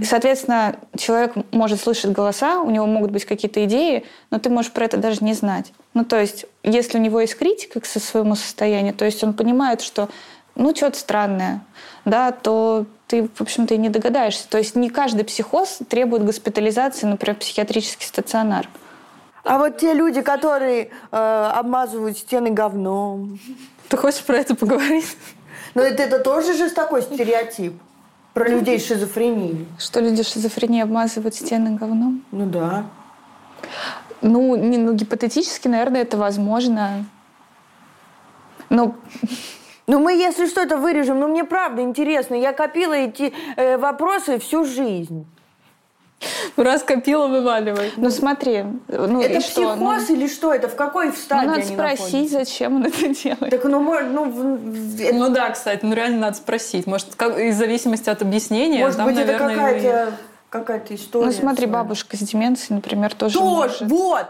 И, 0.00 0.04
соответственно, 0.04 0.76
человек 0.96 1.34
может 1.52 1.80
слышать 1.80 2.12
голоса, 2.12 2.60
у 2.60 2.70
него 2.70 2.86
могут 2.86 3.10
быть 3.10 3.24
какие-то 3.24 3.64
идеи, 3.64 4.04
но 4.30 4.38
ты 4.38 4.50
можешь 4.50 4.72
про 4.72 4.84
это 4.84 4.96
даже 4.96 5.24
не 5.24 5.34
знать. 5.34 5.72
Ну, 5.94 6.04
то 6.04 6.20
есть, 6.20 6.46
если 6.62 6.98
у 6.98 7.00
него 7.00 7.20
есть 7.20 7.36
критика 7.36 7.80
к 7.80 7.86
своему 7.86 8.34
состоянию, 8.34 8.94
то 8.94 9.04
есть 9.04 9.22
он 9.22 9.34
понимает, 9.34 9.80
что 9.80 10.08
ну, 10.54 10.74
что-то 10.74 10.98
странное, 10.98 11.64
да, 12.04 12.32
то 12.32 12.86
ты, 13.06 13.28
в 13.34 13.40
общем-то, 13.40 13.74
и 13.74 13.78
не 13.78 13.88
догадаешься. 13.88 14.48
То 14.48 14.58
есть 14.58 14.76
не 14.76 14.88
каждый 14.88 15.24
психоз 15.24 15.78
требует 15.88 16.24
госпитализации, 16.24 17.06
например, 17.06 17.36
в 17.36 17.40
психиатрический 17.40 18.06
стационар. 18.06 18.68
А 19.44 19.58
вот 19.58 19.76
те 19.78 19.92
люди, 19.92 20.22
которые 20.22 20.90
э, 21.12 21.50
обмазывают 21.54 22.16
стены 22.16 22.50
говном, 22.50 23.38
Ты 23.88 23.96
хочешь 23.96 24.22
про 24.22 24.36
это 24.36 24.54
поговорить? 24.54 25.16
но 25.74 25.82
это, 25.82 26.02
это 26.02 26.18
тоже 26.18 26.54
же 26.54 26.70
такой 26.70 27.02
стереотип 27.02 27.74
про 28.32 28.48
людей 28.48 28.80
с 28.80 28.86
шизофренией. 28.86 29.66
Что 29.78 30.00
люди 30.00 30.22
с 30.22 30.32
шизофренией 30.32 30.82
обмазывают 30.82 31.34
стены 31.34 31.76
говном? 31.76 32.24
Ну 32.32 32.46
да. 32.46 32.84
Ну, 34.22 34.56
не, 34.56 34.78
ну, 34.78 34.94
гипотетически, 34.94 35.68
наверное, 35.68 36.02
это 36.02 36.16
возможно. 36.16 37.04
Но 38.70 38.94
Ну, 39.86 39.98
мы, 39.98 40.14
если 40.14 40.46
что, 40.46 40.60
это 40.60 40.76
вырежем. 40.76 41.20
Но 41.20 41.28
мне 41.28 41.44
правда 41.44 41.82
интересно. 41.82 42.34
Я 42.34 42.52
копила 42.52 42.94
эти 42.94 43.32
э, 43.56 43.76
вопросы 43.76 44.38
всю 44.38 44.64
жизнь. 44.64 45.26
Раз 46.56 46.82
копила, 46.82 47.26
вываливай. 47.26 47.92
Ну 47.96 48.08
смотри, 48.08 48.64
ну 48.88 49.20
это 49.20 49.38
и 49.38 49.40
что? 49.40 49.74
Ну, 49.76 49.90
психоз 49.92 50.10
или 50.10 50.26
что? 50.28 50.54
Это 50.54 50.68
в 50.68 50.74
какой 50.74 51.08
ну, 51.08 51.12
стадии 51.12 51.46
надо 51.46 51.60
они 51.60 51.74
спросить, 51.74 52.12
находятся? 52.12 52.38
зачем 52.38 52.76
он 52.76 52.84
это 52.86 53.08
делает. 53.08 53.50
Так, 53.50 53.64
ну, 53.64 53.80
может, 53.80 54.08
ну, 54.10 54.58
это- 54.98 55.14
Ну 55.14 55.28
да, 55.30 55.50
кстати, 55.50 55.84
ну 55.84 55.94
реально 55.94 56.18
надо 56.18 56.36
спросить. 56.36 56.86
Может, 56.86 57.14
как, 57.16 57.38
из 57.38 57.56
зависимости 57.58 58.08
от 58.08 58.22
объяснения, 58.22 58.80
может 58.80 58.96
там, 58.96 59.06
быть, 59.06 59.18
это 59.18 59.32
наверное, 59.32 59.54
и- 59.54 59.80
какая-то 59.82 60.12
какая-то 60.48 60.94
история. 60.94 61.26
Ну 61.26 61.32
смотри, 61.32 61.66
своя. 61.66 61.72
бабушка 61.82 62.16
с 62.16 62.20
деменцией, 62.20 62.76
например, 62.76 63.12
тоже 63.14 63.38
Тоже, 63.38 63.44
может. 63.50 63.82
вот! 63.82 64.26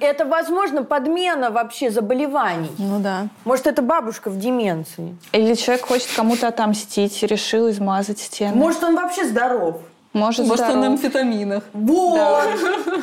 Это, 0.00 0.24
возможно, 0.24 0.82
подмена 0.84 1.50
вообще 1.50 1.90
заболеваний. 1.90 2.70
Ну 2.78 2.98
да. 3.00 3.28
Может, 3.44 3.66
это 3.66 3.82
бабушка 3.82 4.30
в 4.30 4.38
деменции. 4.38 5.16
Или 5.32 5.54
человек 5.54 5.86
хочет 5.86 6.08
кому-то 6.14 6.48
отомстить, 6.48 7.22
решил 7.22 7.68
измазать 7.70 8.18
стены. 8.20 8.54
Может, 8.56 8.82
он 8.84 8.94
вообще 8.96 9.24
здоров. 9.26 9.80
Может, 10.12 10.46
Может, 10.46 10.64
он 10.68 10.80
на 10.80 10.80
здоров. 10.82 10.88
амфетаминах. 11.04 11.64
Вот! 11.74 12.48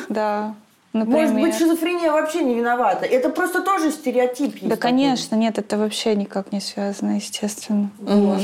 Да, 0.08 0.54
Может 0.92 1.08
например. 1.12 1.40
быть, 1.46 1.56
шизофрения 1.56 2.10
вообще 2.10 2.42
не 2.42 2.54
виновата. 2.54 3.04
Это 3.04 3.28
просто 3.30 3.60
тоже 3.62 3.90
стереотип 3.92 4.52
есть. 4.54 4.62
Да, 4.68 4.76
такой. 4.76 4.90
конечно, 4.90 5.36
нет, 5.36 5.58
это 5.58 5.78
вообще 5.78 6.14
никак 6.16 6.50
не 6.52 6.60
связано, 6.60 7.16
естественно. 7.16 7.90
Мгм. 7.98 8.40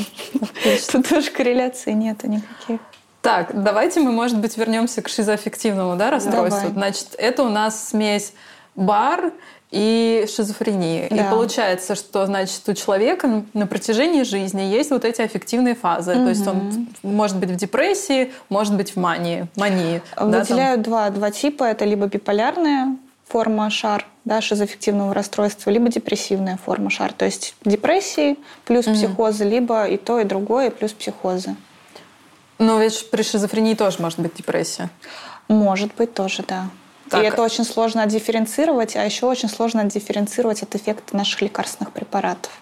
Тут 0.92 1.08
тоже 1.08 1.30
корреляции 1.30 1.92
нету 1.92 2.28
никаких. 2.28 2.80
Так, 3.22 3.50
давайте 3.62 4.00
мы, 4.00 4.12
может 4.12 4.38
быть, 4.38 4.56
вернемся 4.56 5.02
к 5.02 5.08
шизоаффективному 5.08 5.96
да, 5.96 6.10
расстройству. 6.10 6.68
Давай. 6.70 6.72
Значит, 6.72 7.08
это 7.18 7.42
у 7.42 7.48
нас 7.48 7.88
смесь 7.90 8.32
бар 8.74 9.32
и 9.70 10.26
шизофрении. 10.34 11.06
И 11.06 11.14
Да. 11.14 11.30
получается, 11.30 11.94
что 11.94 12.24
значит 12.26 12.66
у 12.68 12.72
человека 12.74 13.44
на- 13.52 13.66
протяжении 13.66 14.22
жизни 14.22 14.62
есть 14.62 14.90
вот 14.90 15.04
эти 15.04 15.20
аффективные 15.20 15.74
фазы. 15.74 16.14
То 16.14 16.28
есть 16.28 16.46
он 16.46 16.88
может 17.02 17.36
быть 17.36 17.50
в 17.50 17.56
депрессии, 17.56 18.32
может 18.48 18.74
быть 18.74 18.92
в 18.92 18.96
мании. 18.96 19.46
мании 19.54 20.02
да, 20.16 20.22
там. 20.22 20.30
Выделяют 20.32 20.82
два, 20.82 21.10
два 21.10 21.30
типа. 21.30 21.64
Это 21.64 21.84
либо 21.84 22.06
биполярная 22.06 22.96
форма 23.28 23.70
шар, 23.70 24.06
да, 24.24 24.40
шизоаффективного 24.40 25.14
расстройства, 25.14 25.70
либо 25.70 25.88
депрессивная 25.88 26.58
форма 26.64 26.90
шар. 26.90 27.12
То 27.12 27.26
есть 27.26 27.54
депрессии 27.64 28.38
плюс 28.64 28.86
психозы, 28.86 29.44
либо 29.44 29.84
и 29.86 29.98
то, 29.98 30.18
и 30.18 30.24
другое 30.24 30.70
плюс 30.70 30.92
психозы. 30.92 31.54
Но 32.60 32.78
ведь 32.78 33.10
при 33.10 33.22
шизофрении 33.22 33.74
тоже 33.74 33.96
может 34.00 34.20
быть 34.20 34.34
депрессия. 34.34 34.90
Может 35.48 35.94
быть, 35.96 36.12
тоже, 36.12 36.44
да. 36.46 36.68
Так. 37.08 37.24
И 37.24 37.26
это 37.26 37.42
очень 37.42 37.64
сложно 37.64 38.02
отдифференцировать, 38.02 38.96
а 38.96 39.04
еще 39.04 39.26
очень 39.26 39.48
сложно 39.48 39.80
отдифференцировать 39.80 40.62
от 40.62 40.74
эффекта 40.76 41.16
наших 41.16 41.40
лекарственных 41.40 41.92
препаратов. 41.92 42.52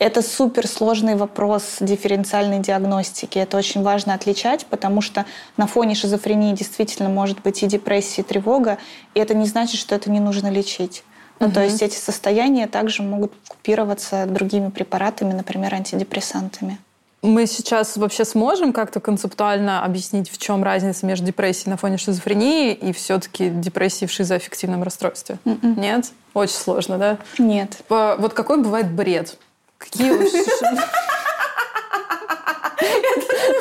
Это 0.00 0.20
суперсложный 0.20 1.14
вопрос 1.14 1.76
дифференциальной 1.78 2.58
диагностики. 2.58 3.38
Это 3.38 3.56
очень 3.56 3.82
важно 3.82 4.14
отличать, 4.14 4.66
потому 4.66 5.00
что 5.00 5.24
на 5.56 5.68
фоне 5.68 5.94
шизофрении 5.94 6.52
действительно 6.52 7.08
может 7.08 7.40
быть 7.40 7.62
и 7.62 7.66
депрессия, 7.66 8.22
и 8.22 8.24
тревога, 8.24 8.78
и 9.14 9.20
это 9.20 9.32
не 9.32 9.46
значит, 9.46 9.80
что 9.80 9.94
это 9.94 10.10
не 10.10 10.18
нужно 10.20 10.50
лечить. 10.50 11.04
Ну, 11.38 11.52
то 11.52 11.62
есть 11.62 11.82
эти 11.82 11.96
состояния 11.96 12.66
также 12.66 13.02
могут 13.04 13.32
купироваться 13.46 14.26
другими 14.26 14.70
препаратами, 14.70 15.32
например, 15.32 15.72
антидепрессантами. 15.72 16.78
Мы 17.22 17.46
сейчас 17.46 17.96
вообще 17.96 18.24
сможем 18.24 18.72
как-то 18.72 19.00
концептуально 19.00 19.84
объяснить, 19.84 20.30
в 20.30 20.38
чем 20.38 20.62
разница 20.62 21.06
между 21.06 21.26
депрессией 21.26 21.70
на 21.70 21.76
фоне 21.76 21.96
шизофрении 21.98 22.72
и 22.72 22.92
все-таки 22.92 23.48
депрессией 23.48 24.06
в 24.08 24.12
шизоаффективном 24.12 24.82
расстройстве? 24.82 25.38
Нет? 25.44 26.12
Очень 26.34 26.54
сложно, 26.56 26.98
да? 26.98 27.18
Нет. 27.38 27.78
По- 27.88 28.16
Вот 28.18 28.32
какой 28.34 28.58
бывает 28.62 28.90
бред? 28.92 29.38
Какие 29.78 30.10
вообще- 30.12 30.44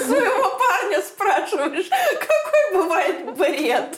Своего 0.05 0.57
парня 0.59 1.01
спрашиваешь, 1.01 1.89
какой 1.89 2.83
бывает 2.83 3.35
бред. 3.37 3.97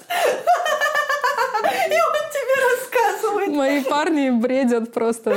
И 1.90 2.00
он 2.00 2.24
тебе 2.32 2.56
рассказывает. 2.70 3.50
Мои 3.50 3.84
парни 3.84 4.30
бредят 4.30 4.94
просто. 4.94 5.36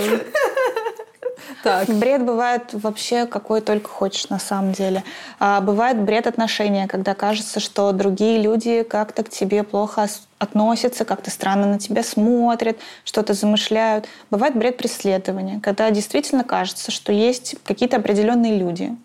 Так, 1.62 1.88
Бред 1.88 2.24
бывает 2.24 2.70
вообще 2.72 3.26
какой 3.26 3.60
только 3.60 3.88
хочешь 3.88 4.28
на 4.30 4.38
самом 4.38 4.72
деле. 4.72 5.02
А 5.38 5.60
бывает 5.60 5.98
бред 6.00 6.26
отношения, 6.26 6.86
когда 6.88 7.14
кажется, 7.14 7.60
что 7.60 7.92
другие 7.92 8.40
люди 8.40 8.82
как-то 8.82 9.22
к 9.24 9.28
тебе 9.28 9.62
плохо 9.62 10.04
ос- 10.04 10.26
относятся, 10.38 11.04
как-то 11.04 11.30
странно 11.30 11.66
на 11.66 11.78
тебя 11.78 12.02
смотрят, 12.02 12.78
что-то 13.04 13.34
замышляют. 13.34 14.06
Бывает 14.30 14.56
бред 14.56 14.78
преследования, 14.78 15.60
когда 15.62 15.90
действительно 15.90 16.44
кажется, 16.44 16.90
что 16.90 17.12
есть 17.12 17.56
какие-то 17.64 17.98
определенные 17.98 18.56
люди. 18.56 18.96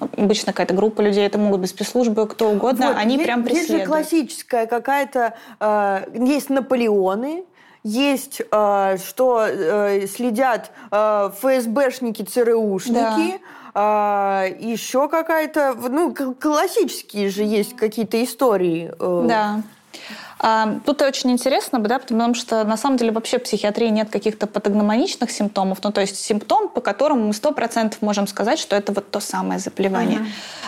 Обычно 0.00 0.52
какая-то 0.52 0.74
группа 0.74 1.00
людей, 1.00 1.26
это 1.26 1.38
могут 1.38 1.60
быть 1.60 1.70
спецслужбы, 1.70 2.28
кто 2.28 2.50
угодно, 2.50 2.88
Вот, 2.88 2.96
они 2.98 3.14
есть- 3.14 3.24
прям 3.24 3.40
Есть 3.40 3.50
же 3.50 3.56
преследуют. 3.60 3.88
классическая 3.88 4.66
какая-то... 4.66 5.34
э, 5.58 6.04
есть 6.14 6.50
Наполеоны, 6.50 7.44
есть, 7.88 8.42
э, 8.50 8.96
что 9.04 9.46
э, 9.46 10.06
следят 10.06 10.70
э, 10.90 11.30
ФСБшники, 11.40 12.22
ЦРУшники, 12.22 13.40
э, 13.74 14.56
еще 14.60 15.08
какая-то... 15.08 15.74
Ну, 15.74 16.14
классические 16.14 17.30
же 17.30 17.42
есть 17.42 17.76
какие-то 17.76 18.22
истории. 18.22 18.92
Да. 18.98 19.62
А, 20.40 20.78
тут 20.86 21.02
очень 21.02 21.30
интересно, 21.32 21.78
да, 21.80 21.98
потому 21.98 22.34
что 22.34 22.64
на 22.64 22.76
самом 22.76 22.96
деле 22.96 23.10
вообще 23.10 23.38
в 23.38 23.42
психиатрии 23.42 23.88
нет 23.88 24.10
каких-то 24.10 24.46
патогномоничных 24.46 25.30
симптомов, 25.30 25.78
ну 25.82 25.90
то 25.90 26.00
есть 26.00 26.16
симптом, 26.16 26.68
по 26.68 26.80
которому 26.80 27.26
мы 27.26 27.32
сто 27.32 27.52
процентов 27.52 28.02
можем 28.02 28.26
сказать, 28.26 28.58
что 28.58 28.76
это 28.76 28.92
вот 28.92 29.10
то 29.10 29.20
самое 29.20 29.58
заболевание. 29.58 30.20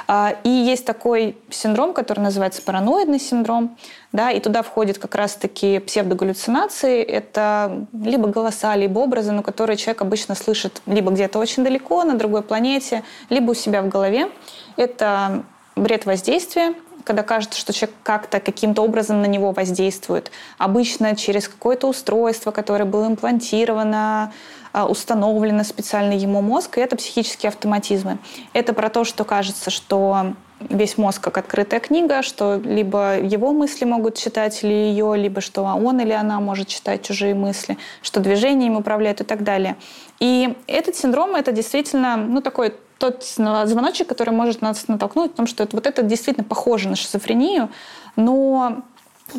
Uh-huh. 0.09 0.37
И 0.45 0.49
есть 0.49 0.85
такой 0.85 1.37
синдром, 1.51 1.93
который 1.93 2.21
называется 2.21 2.63
параноидный 2.63 3.21
синдром, 3.21 3.77
да, 4.13 4.33
и 4.33 4.41
туда 4.41 4.63
входят 4.63 4.99
как 4.99 5.15
раз-таки 5.15 5.79
псевдогаллюцинации. 5.79 7.03
Это 7.03 7.87
либо 7.93 8.27
голоса, 8.29 8.75
либо 8.75 8.99
образы, 8.99 9.31
но 9.31 9.43
которые 9.43 9.77
человек 9.77 10.03
обычно 10.03 10.35
слышит 10.35 10.83
либо 10.87 11.13
где-то 11.13 11.39
очень 11.39 11.63
далеко, 11.63 12.03
на 12.03 12.15
другой 12.15 12.43
планете, 12.43 13.05
либо 13.29 13.53
у 13.53 13.55
себя 13.55 13.83
в 13.83 13.89
голове. 13.89 14.31
Это 14.77 15.45
бред 15.77 16.07
воздействия, 16.07 16.75
когда 17.11 17.25
кажется, 17.25 17.59
что 17.59 17.73
человек 17.73 17.97
как-то 18.05 18.39
каким-то 18.39 18.83
образом 18.83 19.21
на 19.21 19.27
него 19.27 19.51
воздействует. 19.51 20.31
Обычно 20.59 21.17
через 21.17 21.49
какое-то 21.49 21.89
устройство, 21.89 22.53
которое 22.53 22.85
было 22.85 23.09
имплантировано, 23.09 24.33
а, 24.73 24.87
установлено 24.87 25.65
специально 25.65 26.13
ему 26.13 26.41
мозг, 26.41 26.79
и 26.79 26.81
это 26.81 26.95
психические 26.95 27.49
автоматизмы. 27.49 28.19
Это 28.53 28.75
про 28.75 28.91
то, 28.91 29.03
что 29.03 29.25
кажется, 29.25 29.71
что 29.71 30.35
весь 30.61 30.97
мозг 30.99 31.21
как 31.21 31.39
открытая 31.39 31.81
книга, 31.81 32.23
что 32.23 32.61
либо 32.63 33.19
его 33.19 33.53
мысли 33.53 33.85
могут 33.85 34.15
читать 34.15 34.63
или 34.63 34.73
ее, 34.73 35.17
либо 35.17 35.41
что 35.41 35.63
он 35.63 35.99
или 35.99 36.13
она 36.13 36.39
может 36.39 36.69
читать 36.69 37.03
чужие 37.03 37.35
мысли, 37.35 37.77
что 38.03 38.21
движениями 38.21 38.77
управляют 38.77 39.21
и 39.21 39.25
так 39.25 39.43
далее. 39.43 39.75
И 40.21 40.55
этот 40.69 40.95
синдром, 40.95 41.35
это 41.35 41.51
действительно 41.51 42.17
ну, 42.17 42.41
такой 42.41 42.73
тот 43.01 43.25
звоночек, 43.25 44.09
который 44.09 44.31
может 44.31 44.61
нас 44.61 44.87
натолкнуть, 44.87 45.33
потому 45.33 45.47
что 45.47 45.65
это, 45.65 45.75
вот 45.75 45.87
это 45.87 46.03
действительно 46.03 46.45
похоже 46.45 46.89
на 46.89 46.97
шизофрению, 46.97 47.71
но 48.15 48.83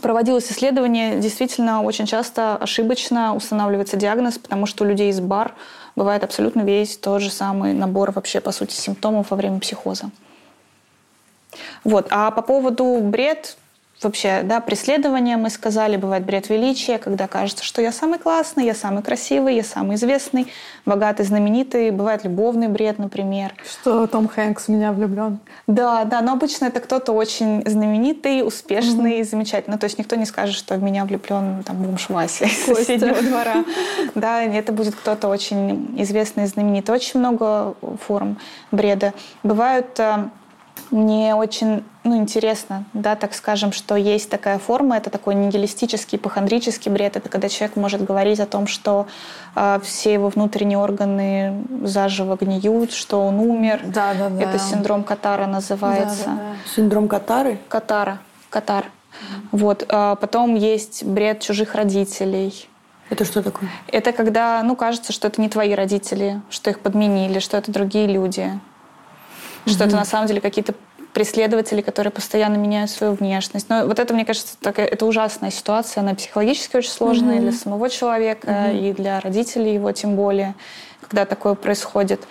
проводилось 0.01 0.51
исследование, 0.51 1.19
действительно 1.19 1.83
очень 1.83 2.07
часто 2.07 2.55
ошибочно 2.55 3.35
устанавливается 3.35 3.97
диагноз, 3.97 4.39
потому 4.39 4.65
что 4.65 4.83
у 4.83 4.87
людей 4.87 5.11
из 5.11 5.19
бар 5.19 5.53
бывает 5.95 6.23
абсолютно 6.23 6.61
весь 6.61 6.97
тот 6.97 7.21
же 7.21 7.29
самый 7.29 7.73
набор 7.73 8.11
вообще, 8.11 8.41
по 8.41 8.51
сути, 8.51 8.73
симптомов 8.73 9.29
во 9.29 9.37
время 9.37 9.59
психоза. 9.59 10.09
Вот. 11.83 12.07
А 12.09 12.31
по 12.31 12.41
поводу 12.41 12.99
бред, 13.01 13.57
вообще, 14.03 14.41
да, 14.43 14.59
преследование, 14.59 15.37
мы 15.37 15.49
сказали, 15.49 15.97
бывает 15.97 16.25
бред 16.25 16.49
величия, 16.49 16.97
когда 16.97 17.27
кажется, 17.27 17.63
что 17.63 17.81
я 17.81 17.91
самый 17.91 18.19
классный, 18.19 18.65
я 18.65 18.73
самый 18.73 19.03
красивый, 19.03 19.55
я 19.55 19.63
самый 19.63 19.95
известный, 19.95 20.47
богатый, 20.85 21.23
знаменитый. 21.23 21.91
Бывает 21.91 22.23
любовный 22.23 22.67
бред, 22.67 22.99
например. 22.99 23.53
Что 23.69 24.07
Том 24.07 24.27
Хэнкс 24.27 24.67
в 24.67 24.69
меня 24.69 24.91
влюблен. 24.91 25.39
Да, 25.67 26.03
да, 26.05 26.21
но 26.21 26.33
обычно 26.33 26.65
это 26.65 26.79
кто-то 26.79 27.11
очень 27.11 27.63
знаменитый, 27.65 28.45
успешный, 28.45 29.19
mm 29.19 29.31
замечательный. 29.31 29.77
То 29.77 29.85
есть 29.85 29.97
никто 29.97 30.15
не 30.15 30.25
скажет, 30.25 30.55
что 30.55 30.75
в 30.75 30.83
меня 30.83 31.05
влюблен 31.05 31.63
там 31.63 31.81
бомж 31.83 32.09
Вася 32.09 32.45
из 32.45 32.65
соседнего 32.65 33.21
двора. 33.21 33.63
Да, 34.15 34.41
это 34.41 34.73
будет 34.73 34.95
кто-то 34.95 35.27
очень 35.27 35.95
известный, 36.01 36.47
знаменитый. 36.47 36.93
Очень 36.93 37.19
много 37.19 37.75
форм 38.05 38.37
бреда. 38.71 39.13
Бывают 39.43 39.99
э, 39.99 40.29
мне 40.91 41.35
очень 41.35 41.83
ну, 42.03 42.17
интересно, 42.17 42.83
да, 42.93 43.15
так 43.15 43.33
скажем, 43.33 43.71
что 43.71 43.95
есть 43.95 44.29
такая 44.29 44.59
форма, 44.59 44.97
это 44.97 45.09
такой 45.09 45.35
нигилистический, 45.35 46.17
ипохондрический 46.17 46.91
бред, 46.91 47.15
это 47.15 47.29
когда 47.29 47.47
человек 47.47 47.75
может 47.75 48.03
говорить 48.03 48.39
о 48.39 48.45
том, 48.45 48.67
что 48.67 49.07
э, 49.55 49.79
все 49.83 50.13
его 50.13 50.29
внутренние 50.29 50.77
органы 50.77 51.63
заживо 51.83 52.35
гниют, 52.35 52.91
что 52.91 53.25
он 53.25 53.39
умер. 53.39 53.81
Да, 53.85 54.13
да, 54.13 54.29
да. 54.29 54.41
Это 54.43 54.59
синдром 54.59 55.03
Катара 55.03 55.45
называется. 55.45 56.25
Да, 56.25 56.31
да, 56.31 56.41
да. 56.41 56.55
Синдром 56.75 57.07
Катары? 57.07 57.59
Катара. 57.69 58.19
Катар. 58.49 58.85
Mm-hmm. 58.85 59.47
Вот. 59.51 59.85
А 59.89 60.15
потом 60.15 60.55
есть 60.55 61.03
бред 61.03 61.39
чужих 61.39 61.75
родителей. 61.75 62.67
Это 63.09 63.25
что 63.25 63.43
такое? 63.43 63.69
Это 63.87 64.11
когда, 64.11 64.61
ну, 64.63 64.75
кажется, 64.75 65.13
что 65.13 65.27
это 65.27 65.39
не 65.41 65.49
твои 65.49 65.73
родители, 65.73 66.41
что 66.49 66.69
их 66.69 66.79
подменили, 66.79 67.39
что 67.39 67.57
это 67.57 67.71
другие 67.71 68.07
люди 68.07 68.51
что 69.65 69.83
это 69.83 69.95
на 69.95 70.05
самом 70.05 70.27
деле 70.27 70.41
какие-то 70.41 70.73
преследователи, 71.13 71.81
которые 71.81 72.11
постоянно 72.11 72.55
меняют 72.55 72.89
свою 72.89 73.13
внешность. 73.13 73.69
Но 73.69 73.85
вот 73.85 73.99
это, 73.99 74.13
мне 74.13 74.25
кажется, 74.25 74.55
такая, 74.59 74.85
это 74.85 75.05
ужасная 75.05 75.51
ситуация. 75.51 76.01
Она 76.01 76.15
психологически 76.15 76.77
очень 76.77 76.89
сложная 76.89 77.37
mm-hmm. 77.37 77.41
для 77.41 77.51
самого 77.51 77.89
человека 77.89 78.47
mm-hmm. 78.47 78.89
и 78.89 78.93
для 78.93 79.19
родителей 79.19 79.73
его 79.73 79.91
тем 79.91 80.15
более, 80.15 80.55
когда 81.01 81.25
такое 81.25 81.55
происходит. 81.55 82.21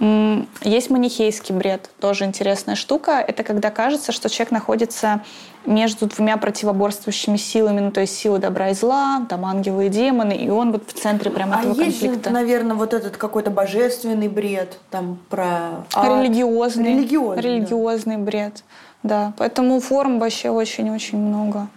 Есть 0.00 0.88
манихейский 0.88 1.54
бред, 1.54 1.90
тоже 2.00 2.24
интересная 2.24 2.74
штука. 2.74 3.22
Это 3.26 3.42
когда 3.44 3.70
кажется, 3.70 4.12
что 4.12 4.30
человек 4.30 4.50
находится 4.50 5.20
между 5.66 6.06
двумя 6.06 6.38
противоборствующими 6.38 7.36
силами, 7.36 7.80
ну 7.80 7.90
то 7.90 8.00
есть 8.00 8.16
силы 8.16 8.38
добра 8.38 8.70
и 8.70 8.74
зла, 8.74 9.26
там 9.28 9.44
ангелы 9.44 9.86
и 9.86 9.88
демоны, 9.90 10.32
и 10.32 10.48
он 10.48 10.72
вот 10.72 10.88
в 10.88 10.94
центре 10.94 11.30
прямо 11.30 11.56
а 11.56 11.58
этого 11.60 11.82
есть 11.82 12.00
конфликта. 12.00 12.30
Же, 12.30 12.34
наверное, 12.34 12.76
вот 12.76 12.94
этот 12.94 13.18
какой-то 13.18 13.50
божественный 13.50 14.28
бред, 14.28 14.78
там 14.90 15.18
про 15.28 15.84
ад. 15.92 16.06
религиозный, 16.06 16.94
религиозный, 16.94 17.42
религиозный 17.42 18.16
да. 18.16 18.22
бред, 18.22 18.64
да. 19.02 19.32
Поэтому 19.36 19.80
форм 19.80 20.18
вообще 20.18 20.48
очень-очень 20.48 21.18
много 21.18 21.68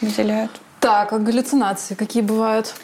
выделяют. 0.00 0.50
Так, 0.80 1.12
а 1.12 1.18
галлюцинации 1.18 1.94
какие 1.94 2.24
бывают? 2.24 2.74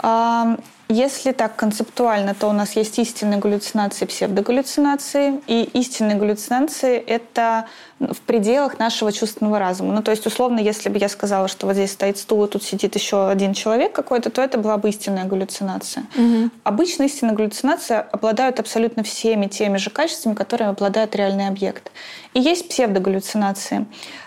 А, 0.00 0.58
если 0.88 1.32
так 1.32 1.54
концептуально, 1.54 2.34
то 2.34 2.48
у 2.48 2.52
нас 2.52 2.74
есть 2.74 2.98
истинные 2.98 3.38
галлюцинации, 3.38 4.06
псевдогаллюцинации. 4.06 5.40
И 5.46 5.64
истинные 5.74 6.16
галлюцинации— 6.16 6.96
это 7.06 7.66
в 8.00 8.18
пределах 8.20 8.78
нашего 8.78 9.12
чувственного 9.12 9.58
разума. 9.58 9.92
Ну, 9.92 10.02
то 10.02 10.10
есть, 10.12 10.26
условно, 10.26 10.60
если 10.60 10.88
бы 10.88 10.98
я 10.98 11.10
сказала, 11.10 11.46
что 11.46 11.66
вот 11.66 11.74
здесь 11.74 11.92
стоит 11.92 12.16
стул, 12.16 12.44
и 12.44 12.48
тут 12.48 12.62
сидит 12.62 12.94
еще 12.94 13.28
один 13.28 13.52
человек 13.52 13.92
какой-то, 13.92 14.30
то 14.30 14.40
это 14.40 14.56
была 14.56 14.78
бы 14.78 14.88
истинная 14.88 15.24
галлюцинация. 15.24 16.06
Угу. 16.16 16.50
Обычно 16.64 17.02
истинные 17.02 17.34
галлюцинации 17.34 18.02
обладают 18.10 18.58
абсолютно 18.58 19.02
всеми 19.02 19.46
теми 19.46 19.76
же 19.76 19.90
качествами, 19.90 20.34
которые 20.34 20.68
обладает 20.70 21.14
реальный 21.14 21.48
объект. 21.48 21.92
И 22.32 22.40
есть 22.40 22.66
псевдогаллюцинации. 22.68 23.84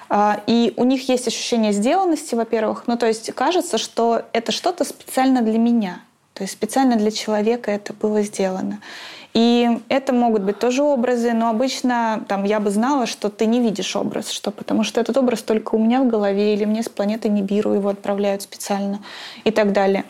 А, 0.10 0.42
и 0.46 0.74
у 0.78 0.84
них 0.84 1.10
есть 1.10 1.28
ощущение 1.28 1.72
сделанности, 1.72 2.36
во-первых. 2.36 2.84
Ну, 2.86 2.98
то 2.98 3.08
есть 3.08 3.34
кажется, 3.34 3.80
что 3.80 4.24
это 4.34 4.52
что-то 4.52 4.84
специально 4.84 5.42
для 5.42 5.58
меня— 5.58 6.02
то 6.34 6.44
есть 6.44 6.54
специально 6.54 6.96
для 6.96 7.12
человека 7.12 7.72
это 7.72 7.94
было 7.94 8.22
сделано. 8.22 8.80
И 9.34 9.80
это 9.88 10.12
могут 10.12 10.42
быть 10.42 10.60
тоже 10.60 10.84
образы, 10.84 11.32
но 11.32 11.50
обычно 11.50 12.24
там, 12.28 12.44
я 12.44 12.60
бы 12.60 12.70
знала, 12.70 13.06
что 13.06 13.30
ты 13.30 13.46
не 13.46 13.62
видишь 13.62 13.96
образ, 13.96 14.30
что, 14.30 14.52
потому 14.52 14.84
что 14.84 15.00
этот 15.00 15.16
образ 15.16 15.42
только 15.42 15.76
у 15.76 15.80
меня 15.80 16.02
в 16.02 16.08
голове, 16.08 16.54
или 16.54 16.66
мне 16.66 16.84
с 16.84 16.90
планеты 16.90 17.30
Нибиру 17.30 17.74
его 17.74 17.90
отправляют 17.90 18.42
специально 18.42 19.00
и 19.46 19.52
так 19.52 19.72
далее. 19.72 20.04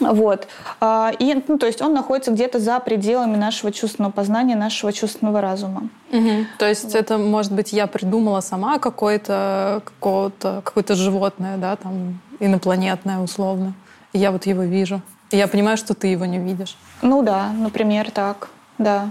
Вот. 0.00 0.48
А, 0.80 1.12
и, 1.18 1.40
ну, 1.46 1.58
то 1.58 1.66
есть 1.66 1.80
он 1.80 1.94
находится 1.94 2.32
где-то 2.32 2.58
за 2.58 2.80
пределами 2.80 3.36
нашего 3.36 3.72
чувственного 3.72 4.12
познания, 4.12 4.56
нашего 4.56 4.92
чувственного 4.92 5.40
разума. 5.40 5.88
Угу. 6.12 6.46
То 6.58 6.68
есть 6.68 6.84
вот. 6.84 6.94
это, 6.94 7.18
может 7.18 7.52
быть, 7.52 7.72
я 7.72 7.86
придумала 7.86 8.40
сама 8.40 8.78
какое-то 8.78 9.82
какое-то 9.84 10.62
какое-то 10.64 10.94
животное, 10.96 11.58
да, 11.58 11.76
там 11.76 12.20
инопланетное 12.40 13.20
условно. 13.20 13.74
И 14.12 14.18
я 14.18 14.32
вот 14.32 14.46
его 14.46 14.62
вижу 14.62 15.00
я 15.30 15.48
понимаю, 15.48 15.76
что 15.76 15.94
ты 15.94 16.08
его 16.08 16.24
не 16.24 16.38
видишь. 16.38 16.76
Ну 17.02 17.22
да, 17.22 17.50
например, 17.52 18.10
так, 18.10 18.48
да. 18.78 19.10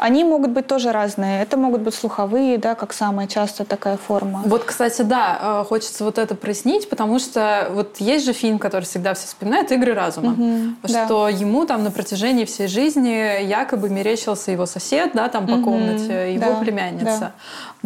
Они 0.00 0.24
могут 0.24 0.52
быть 0.52 0.66
тоже 0.66 0.92
разные. 0.92 1.42
Это 1.42 1.58
могут 1.58 1.82
быть 1.82 1.94
слуховые, 1.94 2.56
да, 2.56 2.74
как 2.74 2.94
самая 2.94 3.26
частая 3.26 3.66
такая 3.66 3.98
форма. 3.98 4.40
Вот, 4.46 4.64
кстати, 4.64 5.02
да, 5.02 5.60
э, 5.60 5.64
хочется 5.68 6.04
вот 6.04 6.16
это 6.16 6.34
прояснить, 6.34 6.88
потому 6.88 7.18
что 7.18 7.68
вот 7.72 7.98
есть 7.98 8.24
же 8.24 8.32
фильм, 8.32 8.58
который 8.58 8.84
всегда 8.84 9.12
все 9.12 9.26
вспоминают, 9.26 9.70
«Игры 9.72 9.92
разума», 9.92 10.32
угу, 10.32 10.88
что 10.88 11.26
да. 11.26 11.28
ему 11.28 11.66
там 11.66 11.84
на 11.84 11.90
протяжении 11.90 12.46
всей 12.46 12.66
жизни 12.66 13.44
якобы 13.44 13.90
мерещился 13.90 14.50
его 14.52 14.64
сосед, 14.64 15.10
да, 15.12 15.28
там 15.28 15.46
по 15.46 15.56
угу, 15.56 15.64
комнате, 15.64 16.32
его 16.32 16.54
да, 16.54 16.60
племянница. 16.60 17.20
Да. 17.20 17.32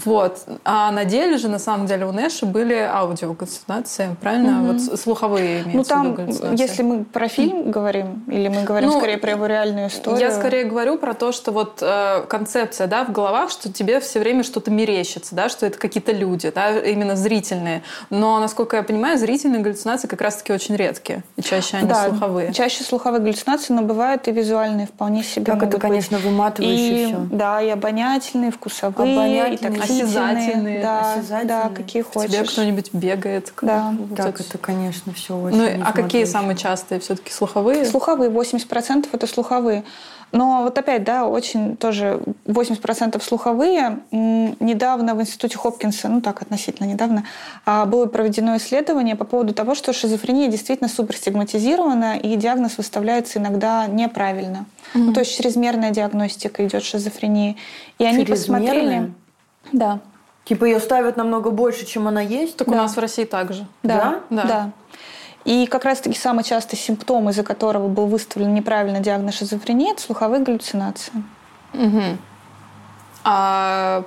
Вот. 0.04 0.44
А 0.64 0.90
на 0.90 1.04
деле 1.04 1.36
же, 1.36 1.48
на 1.48 1.58
самом 1.58 1.86
деле, 1.86 2.06
у 2.06 2.12
Нэша 2.12 2.46
были 2.46 2.74
аудиогаллюцинации, 2.74 4.16
правильно? 4.20 4.62
Угу. 4.62 4.72
Вот 4.72 5.00
слуховые 5.00 5.62
имеются 5.62 5.96
Ну 5.96 6.14
там, 6.14 6.54
если 6.54 6.82
мы 6.82 7.04
про 7.04 7.28
фильм 7.28 7.70
говорим, 7.70 8.24
или 8.26 8.48
мы 8.48 8.64
говорим 8.64 8.90
ну, 8.90 8.98
скорее 8.98 9.18
про 9.18 9.30
его 9.30 9.46
реальную 9.46 9.88
историю? 9.88 10.20
Я 10.20 10.30
скорее 10.32 10.64
говорю 10.64 10.98
про 10.98 11.14
то, 11.14 11.32
что 11.32 11.52
вот 11.52 11.78
э, 11.80 12.24
концепция, 12.28 12.86
да, 12.86 13.04
в 13.04 13.12
головах, 13.12 13.50
что 13.50 13.72
тебе 13.72 14.00
все 14.00 14.18
время 14.20 14.42
что-то 14.42 14.70
мерещится, 14.70 15.34
да, 15.34 15.48
что 15.48 15.66
это 15.66 15.78
какие-то 15.78 16.12
люди, 16.12 16.50
да, 16.54 16.78
именно 16.78 17.16
зрительные. 17.16 17.82
Но, 18.10 18.40
насколько 18.40 18.76
я 18.76 18.82
понимаю, 18.82 19.18
зрительные 19.18 19.60
галлюцинации 19.60 20.08
как 20.08 20.20
раз-таки 20.20 20.52
очень 20.52 20.76
редкие. 20.76 21.22
И 21.36 21.42
чаще 21.42 21.76
они 21.76 21.88
да, 21.88 22.08
слуховые. 22.08 22.52
чаще 22.52 22.82
слуховые 22.82 23.20
галлюцинации, 23.20 23.72
но 23.72 23.82
бывают 23.82 24.26
и 24.28 24.32
визуальные 24.32 24.86
вполне 24.86 25.22
себе 25.22 25.44
Так 25.44 25.62
это, 25.62 25.78
конечно, 25.78 26.18
выматывающе 26.18 27.02
и, 27.02 27.06
все. 27.06 27.16
Да, 27.30 27.62
и 27.62 27.68
обонятельные, 27.68 28.50
вкусовые, 28.50 29.14
обонятельные. 29.14 29.54
и 29.54 29.56
так 29.56 29.83
осязательные. 29.84 30.82
Да, 30.82 31.14
осязательные. 31.14 31.44
да, 31.46 31.68
какие 31.68 32.02
хочешь. 32.02 32.30
Тебе 32.30 32.44
кто-нибудь 32.44 32.92
бегает. 32.92 33.52
Да. 33.62 33.94
Вот 33.98 34.16
так, 34.16 34.40
это, 34.40 34.58
конечно, 34.58 35.12
все 35.12 35.36
очень 35.36 35.56
Ну, 35.56 35.84
а 35.84 35.92
какие 35.92 36.24
самые 36.24 36.56
частые 36.56 37.00
все-таки 37.00 37.32
слуховые? 37.32 37.84
Слуховые, 37.84 38.30
80% 38.30 39.08
это 39.12 39.26
слуховые. 39.26 39.84
Но 40.34 40.64
вот 40.64 40.76
опять, 40.76 41.04
да, 41.04 41.28
очень 41.28 41.76
тоже 41.76 42.20
80% 42.44 43.22
слуховые. 43.22 44.00
Недавно 44.10 45.14
в 45.14 45.20
институте 45.20 45.56
Хопкинса, 45.56 46.08
ну 46.08 46.20
так, 46.20 46.42
относительно 46.42 46.88
недавно, 46.88 47.24
а, 47.64 47.86
было 47.86 48.06
проведено 48.06 48.56
исследование 48.56 49.14
по 49.14 49.24
поводу 49.24 49.54
того, 49.54 49.76
что 49.76 49.92
шизофрения 49.92 50.48
действительно 50.48 50.88
суперстигматизирована, 50.88 52.16
и 52.16 52.34
диагноз 52.34 52.78
выставляется 52.78 53.38
иногда 53.38 53.86
неправильно. 53.86 54.66
Mm-hmm. 54.94 54.98
Ну, 54.98 55.12
то 55.12 55.20
есть 55.20 55.36
чрезмерная 55.36 55.90
диагностика 55.90 56.66
идет 56.66 56.82
шизофрении. 56.82 57.56
И 58.00 58.04
они 58.04 58.24
посмотрели... 58.24 59.12
Да. 59.72 60.00
Типа 60.44 60.64
ее 60.64 60.78
ставят 60.78 61.16
намного 61.16 61.50
больше, 61.50 61.86
чем 61.86 62.06
она 62.06 62.20
есть? 62.20 62.56
Так 62.56 62.68
да. 62.68 62.74
у 62.74 62.76
нас 62.76 62.96
в 62.96 62.98
России 63.00 63.24
также. 63.24 63.66
Да, 63.82 64.20
да. 64.30 64.42
да. 64.42 64.44
да. 64.44 64.70
И 65.44 65.66
как 65.66 65.84
раз-таки 65.84 66.18
самый 66.18 66.42
частый 66.42 66.78
симптом, 66.78 67.28
из-за 67.28 67.42
которого 67.42 67.88
был 67.88 68.06
выставлен 68.06 68.54
неправильно 68.54 69.00
диагноз 69.00 69.34
шизофрения, 69.34 69.92
это 69.92 70.00
слуховые 70.00 70.42
галлюцинации. 70.42 71.12
Угу. 71.74 72.02
А 73.24 74.04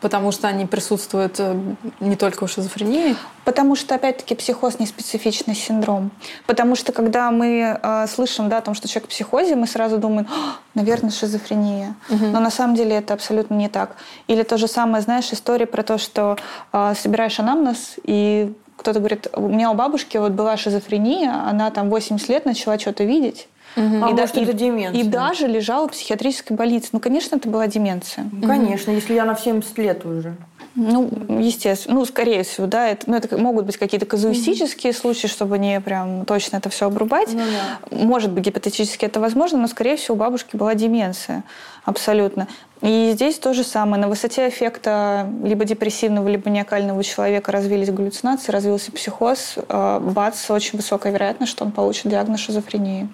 потому 0.00 0.32
что 0.32 0.48
они 0.48 0.66
присутствуют 0.66 1.36
э, 1.38 1.58
не 2.00 2.16
только 2.16 2.44
у 2.44 2.46
шизофрении? 2.46 3.16
Потому 3.44 3.76
что, 3.76 3.94
опять-таки, 3.94 4.34
психоз 4.34 4.78
не 4.78 4.86
специфичный 4.86 5.54
синдром. 5.54 6.10
Потому 6.46 6.76
что, 6.76 6.92
когда 6.92 7.30
мы 7.30 7.78
э, 7.82 8.06
слышим 8.06 8.48
да, 8.48 8.58
о 8.58 8.60
том, 8.60 8.74
что 8.74 8.88
человек 8.88 9.08
в 9.08 9.10
психозе, 9.10 9.56
мы 9.56 9.66
сразу 9.66 9.98
думаем, 9.98 10.28
наверное, 10.74 11.10
шизофрения. 11.10 11.94
Угу. 12.10 12.26
Но 12.26 12.40
на 12.40 12.50
самом 12.50 12.76
деле 12.76 12.96
это 12.96 13.14
абсолютно 13.14 13.54
не 13.54 13.68
так. 13.68 13.96
Или 14.28 14.42
то 14.42 14.58
же 14.58 14.68
самое, 14.68 15.02
знаешь, 15.02 15.32
история 15.32 15.66
про 15.66 15.82
то, 15.82 15.98
что 15.98 16.36
э, 16.72 16.94
собираешь 16.94 17.38
анамнез, 17.40 17.96
и 18.04 18.52
кто-то 18.76 18.98
говорит, 18.98 19.28
у 19.32 19.48
меня 19.48 19.70
у 19.70 19.74
бабушки 19.74 20.16
вот 20.18 20.32
была 20.32 20.56
шизофрения, 20.56 21.32
она 21.48 21.70
там 21.70 21.88
80 21.88 22.28
лет 22.28 22.44
начала 22.44 22.78
что-то 22.78 23.04
видеть. 23.04 23.48
Угу. 23.76 23.84
А 23.84 24.10
и 24.10 24.14
может, 24.14 24.34
да, 24.34 24.42
это 24.42 24.52
деменция? 24.52 25.02
И 25.02 25.04
даже 25.04 25.46
лежала 25.46 25.86
в 25.86 25.92
психиатрической 25.92 26.56
больнице. 26.56 26.88
Ну, 26.92 27.00
конечно, 27.00 27.36
это 27.36 27.48
была 27.48 27.66
деменция. 27.66 28.28
Ну, 28.32 28.46
конечно, 28.46 28.92
угу. 28.92 29.00
если 29.00 29.14
я 29.14 29.24
на 29.24 29.36
70 29.36 29.78
лет 29.78 30.06
уже. 30.06 30.36
Ну, 30.76 31.10
естественно. 31.40 31.94
Ну, 31.94 32.04
скорее 32.04 32.42
всего, 32.42 32.66
да. 32.66 32.88
Это, 32.88 33.08
ну, 33.10 33.16
это 33.16 33.36
могут 33.38 33.64
быть 33.64 33.78
какие-то 33.78 34.04
казуистические 34.04 34.92
mm 34.92 34.96
случаи, 34.96 35.26
чтобы 35.26 35.58
не 35.58 35.80
прям 35.80 36.26
точно 36.26 36.58
это 36.58 36.68
все 36.68 36.86
обрубать. 36.86 37.32
Ну, 37.32 37.40
да. 37.40 37.96
Может 37.96 38.30
быть, 38.30 38.44
гипотетически 38.44 39.06
это 39.06 39.18
возможно, 39.18 39.58
но, 39.58 39.68
скорее 39.68 39.96
всего, 39.96 40.14
у 40.14 40.18
бабушки 40.18 40.56
была 40.56 40.74
деменция. 40.74 41.44
Абсолютно. 41.84 42.46
И 42.82 43.10
здесь 43.14 43.38
то 43.38 43.54
же 43.54 43.64
самое. 43.64 44.00
На 44.00 44.08
высоте 44.08 44.48
эффекта 44.48 45.30
либо 45.42 45.64
депрессивного, 45.64 46.28
либо 46.28 46.48
маниакального 46.50 47.02
человека 47.02 47.52
развились 47.52 47.90
галлюцинации, 47.90 48.52
развился 48.52 48.92
психоз. 48.92 49.54
Э, 49.68 49.98
бац, 50.00 50.50
очень 50.50 50.76
высокая 50.76 51.12
вероятность, 51.12 51.52
что 51.52 51.64
он 51.64 51.72
получит 51.72 52.08
диагноз 52.08 52.40
шизофрении. 52.40 53.08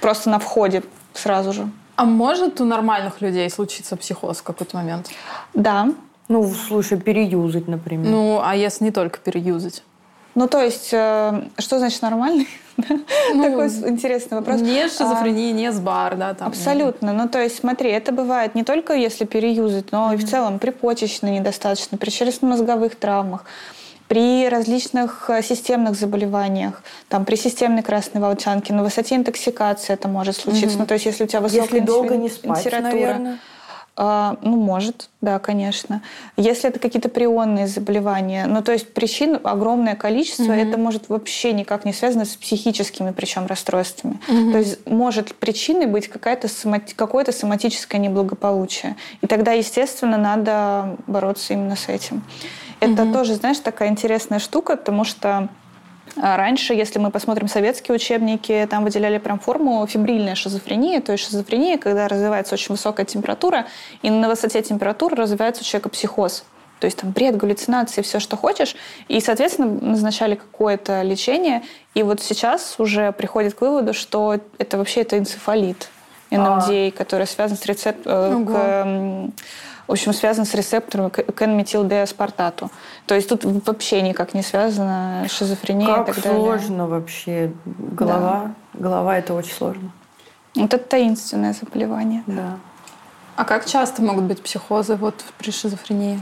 Просто 0.00 0.30
на 0.30 0.38
входе 0.38 0.82
сразу 1.14 1.52
же. 1.52 1.68
А 1.96 2.04
может 2.04 2.60
у 2.60 2.64
нормальных 2.64 3.20
людей 3.20 3.50
случиться 3.50 3.96
психоз 3.96 4.38
в 4.38 4.42
какой-то 4.42 4.76
момент? 4.76 5.10
Да. 5.54 5.88
Ну, 6.28 6.46
слушай, 6.68 6.98
переюзать, 6.98 7.66
например. 7.68 8.10
Ну, 8.10 8.40
а 8.42 8.54
если 8.54 8.84
не 8.84 8.90
только 8.90 9.18
переюзать? 9.18 9.82
Ну, 10.34 10.46
то 10.46 10.62
есть, 10.62 10.90
э, 10.92 11.48
что 11.58 11.78
значит 11.78 12.02
нормальный? 12.02 12.48
Ну, 13.34 13.42
Такой 13.42 13.66
интересный 13.90 14.38
вопрос. 14.38 14.60
Не 14.60 14.88
шизофрения, 14.88 15.50
а, 15.50 15.52
не 15.52 15.72
сбар, 15.72 16.16
да? 16.16 16.34
Там. 16.34 16.46
Абсолютно. 16.46 17.12
Ну, 17.12 17.28
то 17.28 17.42
есть, 17.42 17.58
смотри, 17.58 17.90
это 17.90 18.12
бывает 18.12 18.54
не 18.54 18.62
только 18.62 18.94
если 18.94 19.24
переюзать, 19.24 19.90
но 19.90 20.12
и 20.12 20.16
в 20.16 20.24
целом 20.24 20.60
при 20.60 20.70
почечной 20.70 21.32
недостаточно, 21.32 21.98
при 21.98 22.10
черепно-мозговых 22.10 22.94
травмах 22.94 23.44
при 24.08 24.48
различных 24.48 25.28
э, 25.28 25.42
системных 25.42 25.94
заболеваниях, 25.94 26.82
там, 27.08 27.24
при 27.24 27.36
системной 27.36 27.82
красной 27.82 28.20
волчанке, 28.20 28.72
на 28.72 28.82
высоте 28.82 29.14
интоксикации 29.14 29.92
это 29.92 30.08
может 30.08 30.36
случиться. 30.36 30.76
Угу. 30.76 30.78
Ну, 30.78 30.86
то 30.86 30.94
есть, 30.94 31.06
если 31.06 31.24
у 31.24 31.26
тебя 31.26 31.40
высокая 31.40 31.64
если 31.64 31.80
долго 31.80 32.16
не 32.16 32.28
спать, 32.28 32.64
наверное. 32.72 33.38
А, 34.00 34.36
ну, 34.42 34.56
может, 34.56 35.10
да, 35.20 35.40
конечно. 35.40 36.02
Если 36.36 36.70
это 36.70 36.78
какие-то 36.78 37.08
прионные 37.08 37.66
заболевания, 37.66 38.46
ну, 38.46 38.62
то 38.62 38.70
есть 38.70 38.94
причин 38.94 39.40
огромное 39.42 39.96
количество, 39.96 40.44
угу. 40.44 40.52
это 40.52 40.78
может 40.78 41.08
вообще 41.08 41.52
никак 41.52 41.84
не 41.84 41.92
связано 41.92 42.24
с 42.24 42.36
психическими, 42.36 43.10
причем 43.10 43.46
расстройствами. 43.46 44.20
Угу. 44.28 44.52
То 44.52 44.58
есть 44.58 44.86
может 44.86 45.34
причиной 45.34 45.86
быть 45.86 46.06
какая-то 46.06 46.46
сомати- 46.46 46.94
какое-то 46.94 47.32
соматическое 47.32 48.00
неблагополучие. 48.00 48.94
И 49.20 49.26
тогда, 49.26 49.50
естественно, 49.52 50.16
надо 50.16 50.96
бороться 51.08 51.54
именно 51.54 51.74
с 51.74 51.88
этим. 51.88 52.22
Это 52.80 53.02
угу. 53.04 53.12
тоже, 53.12 53.34
знаешь, 53.34 53.58
такая 53.58 53.88
интересная 53.88 54.38
штука, 54.38 54.76
потому 54.76 55.04
что 55.04 55.48
а, 56.16 56.36
Раньше, 56.36 56.74
если 56.74 56.98
мы 56.98 57.10
посмотрим 57.10 57.48
советские 57.48 57.94
учебники, 57.94 58.66
там 58.70 58.84
выделяли 58.84 59.18
прям 59.18 59.38
форму 59.38 59.86
фибрильная 59.86 60.34
шизофрения, 60.34 61.00
то 61.00 61.12
есть 61.12 61.24
шизофрения, 61.24 61.78
когда 61.78 62.08
развивается 62.08 62.54
очень 62.54 62.74
высокая 62.74 63.06
температура, 63.06 63.66
и 64.02 64.10
на 64.10 64.28
высоте 64.28 64.62
температуры 64.62 65.16
развивается 65.16 65.62
у 65.62 65.64
человека 65.64 65.88
психоз. 65.90 66.44
То 66.80 66.86
есть 66.86 66.98
там 66.98 67.10
бред, 67.10 67.36
галлюцинации, 67.36 68.02
все, 68.02 68.20
что 68.20 68.36
хочешь. 68.36 68.76
И, 69.08 69.20
соответственно, 69.20 69.68
назначали 69.68 70.36
какое-то 70.36 71.02
лечение. 71.02 71.62
И 71.94 72.04
вот 72.04 72.20
сейчас 72.20 72.76
уже 72.78 73.10
приходит 73.10 73.54
к 73.54 73.60
выводу, 73.62 73.92
что 73.94 74.38
это 74.58 74.78
вообще 74.78 75.00
это 75.00 75.18
энцефалит. 75.18 75.88
НМД, 76.30 76.68
а. 76.68 76.90
который 76.96 77.26
связан 77.26 77.56
с 77.56 77.64
рецептором 77.66 79.32
в 79.88 79.92
общем, 79.92 80.12
связан 80.12 80.44
с 80.44 80.54
рецептором 80.54 81.10
к. 81.10 81.24
То 83.06 83.14
есть 83.14 83.28
тут 83.28 83.44
вообще 83.44 84.02
никак 84.02 84.34
не 84.34 84.42
связано 84.42 85.26
шизофрения 85.30 85.86
как 85.86 86.10
и 86.10 86.12
так 86.12 86.24
далее. 86.24 86.40
сложно 86.40 86.86
вообще. 86.86 87.52
Голова, 87.64 88.54
да. 88.74 88.80
голова 88.80 89.18
это 89.18 89.32
очень 89.32 89.52
сложно. 89.52 89.90
Вот 90.54 90.74
это 90.74 90.84
таинственное 90.84 91.54
заболевание. 91.54 92.22
Да. 92.26 92.58
А 93.36 93.44
как 93.44 93.64
часто 93.64 94.02
могут 94.02 94.24
быть 94.24 94.42
психозы 94.42 94.96
вот 94.96 95.14
при 95.38 95.50
шизофрении? 95.50 96.20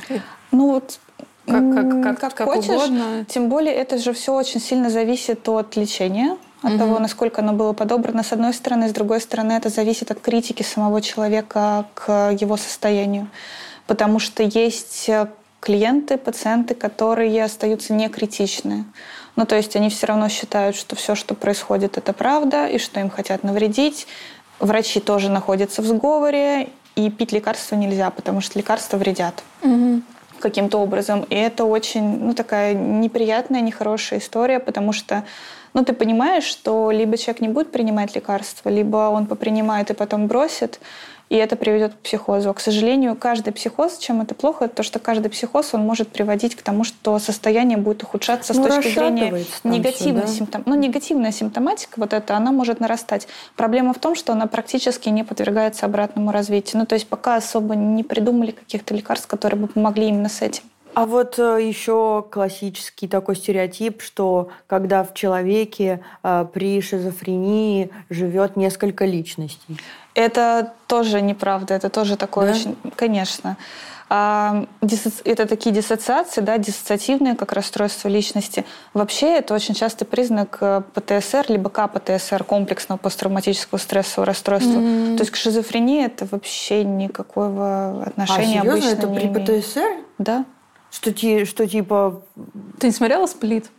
Ну 0.52 0.70
вот 0.70 1.00
как, 1.46 1.74
как, 1.74 2.02
как, 2.02 2.20
как, 2.20 2.34
как 2.34 2.48
хочешь. 2.48 2.68
Угодно. 2.68 3.24
Тем 3.28 3.48
более 3.48 3.74
это 3.74 3.98
же 3.98 4.12
все 4.12 4.32
очень 4.32 4.60
сильно 4.60 4.90
зависит 4.90 5.48
от 5.48 5.74
лечения 5.74 6.36
от 6.66 6.72
угу. 6.72 6.78
того, 6.78 6.98
насколько 6.98 7.42
оно 7.42 7.52
было 7.52 7.72
подобрано 7.72 8.22
с 8.22 8.32
одной 8.32 8.52
стороны, 8.52 8.88
с 8.88 8.92
другой 8.92 9.20
стороны 9.20 9.52
это 9.52 9.68
зависит 9.68 10.10
от 10.10 10.20
критики 10.20 10.62
самого 10.62 11.00
человека 11.00 11.86
к 11.94 12.32
его 12.32 12.56
состоянию. 12.56 13.28
Потому 13.86 14.18
что 14.18 14.42
есть 14.42 15.08
э, 15.08 15.28
клиенты, 15.60 16.16
пациенты, 16.18 16.74
которые 16.74 17.44
остаются 17.44 17.92
некритичны. 17.92 18.84
Ну, 19.36 19.46
то 19.46 19.54
есть 19.54 19.76
они 19.76 19.90
все 19.90 20.08
равно 20.08 20.28
считают, 20.28 20.74
что 20.74 20.96
все, 20.96 21.14
что 21.14 21.34
происходит, 21.34 21.98
это 21.98 22.12
правда, 22.12 22.66
и 22.66 22.78
что 22.78 22.98
им 22.98 23.10
хотят 23.10 23.44
навредить. 23.44 24.08
Врачи 24.58 24.98
тоже 24.98 25.30
находятся 25.30 25.82
в 25.82 25.86
сговоре, 25.86 26.70
и 26.96 27.10
пить 27.10 27.30
лекарства 27.30 27.76
нельзя, 27.76 28.10
потому 28.10 28.40
что 28.40 28.58
лекарства 28.58 28.96
вредят. 28.96 29.44
Угу 29.62 30.02
каким-то 30.38 30.78
образом. 30.78 31.24
И 31.30 31.34
это 31.34 31.64
очень, 31.64 32.18
ну, 32.20 32.34
такая 32.34 32.74
неприятная, 32.74 33.62
нехорошая 33.62 34.20
история, 34.20 34.60
потому 34.60 34.92
что 34.92 35.24
ну, 35.74 35.84
ты 35.84 35.92
понимаешь, 35.92 36.44
что 36.44 36.90
либо 36.90 37.16
человек 37.16 37.40
не 37.40 37.48
будет 37.48 37.72
принимать 37.72 38.14
лекарства, 38.14 38.68
либо 38.68 39.08
он 39.08 39.26
попринимает 39.26 39.90
и 39.90 39.94
потом 39.94 40.26
бросит, 40.26 40.80
и 41.28 41.36
это 41.36 41.56
приведет 41.56 41.94
к 41.94 41.98
психозу. 41.98 42.50
А, 42.50 42.54
к 42.54 42.60
сожалению, 42.60 43.16
каждый 43.16 43.52
психоз, 43.52 43.98
чем 43.98 44.20
это 44.20 44.34
плохо, 44.34 44.66
это 44.66 44.76
то, 44.76 44.82
что 44.84 45.00
каждый 45.00 45.28
психоз, 45.28 45.74
он 45.74 45.80
может 45.80 46.08
приводить 46.08 46.54
к 46.54 46.62
тому, 46.62 46.84
что 46.84 47.18
состояние 47.18 47.78
будет 47.78 48.04
ухудшаться 48.04 48.54
ну, 48.54 48.62
с 48.62 48.66
точки 48.66 48.94
зрения 48.94 49.44
негативной 49.64 50.22
да? 50.22 50.28
симптом... 50.28 50.62
Ну, 50.66 50.76
негативная 50.76 51.32
симптоматика, 51.32 51.94
вот 51.96 52.12
это, 52.12 52.36
она 52.36 52.52
может 52.52 52.78
нарастать. 52.78 53.26
Проблема 53.56 53.92
в 53.92 53.98
том, 53.98 54.14
что 54.14 54.32
она 54.32 54.46
практически 54.46 55.08
не 55.08 55.24
подвергается 55.24 55.86
обратному 55.86 56.30
развитию. 56.30 56.80
Ну, 56.80 56.86
то 56.86 56.94
есть 56.94 57.08
пока 57.08 57.36
особо 57.36 57.74
не 57.74 58.04
придумали 58.04 58.52
каких-то 58.52 58.94
лекарств, 58.94 59.26
которые 59.26 59.60
бы 59.60 59.66
помогли 59.66 60.08
именно 60.08 60.28
с 60.28 60.42
этим. 60.42 60.62
А 60.96 61.04
вот 61.04 61.38
э, 61.38 61.58
еще 61.62 62.24
классический 62.30 63.06
такой 63.06 63.36
стереотип, 63.36 64.00
что 64.00 64.48
когда 64.66 65.04
в 65.04 65.12
человеке 65.12 66.00
э, 66.22 66.46
при 66.50 66.80
шизофрении 66.80 67.90
живет 68.08 68.56
несколько 68.56 69.04
личностей. 69.04 69.76
Это 70.14 70.72
тоже 70.86 71.20
неправда, 71.20 71.74
это 71.74 71.90
тоже 71.90 72.16
такое 72.16 72.46
да? 72.46 72.52
очень, 72.52 72.76
конечно. 72.96 73.58
А, 74.08 74.64
это 75.24 75.46
такие 75.46 75.74
диссоциации, 75.74 76.40
да, 76.40 76.56
диссоциативные, 76.56 77.36
как 77.36 77.52
расстройство 77.52 78.08
личности. 78.08 78.64
Вообще 78.94 79.36
это 79.36 79.52
очень 79.52 79.74
частый 79.74 80.06
признак 80.06 80.56
э, 80.62 80.80
ПТСР, 80.94 81.44
либо 81.48 81.68
КПТСР, 81.68 82.42
комплексного 82.44 82.98
посттравматического 82.98 83.76
стрессового 83.76 84.24
расстройства. 84.24 84.78
Mm-hmm. 84.78 85.16
То 85.18 85.24
есть 85.24 85.30
к 85.30 85.36
шизофрении 85.36 86.06
это 86.06 86.26
вообще 86.30 86.84
никакого 86.84 88.02
отношения 88.06 88.60
а, 88.60 88.62
серьезно? 88.62 88.72
обычно 88.72 88.88
это 88.88 89.06
не 89.08 89.18
при 89.18 89.26
имеет. 89.26 89.66
ПТСР? 89.66 90.04
Да. 90.16 90.46
Что, 90.96 91.46
что 91.46 91.68
типа... 91.68 92.22
Ты 92.78 92.86
не 92.86 92.92
смотрела 92.92 93.26
«Сплит»? 93.26 93.70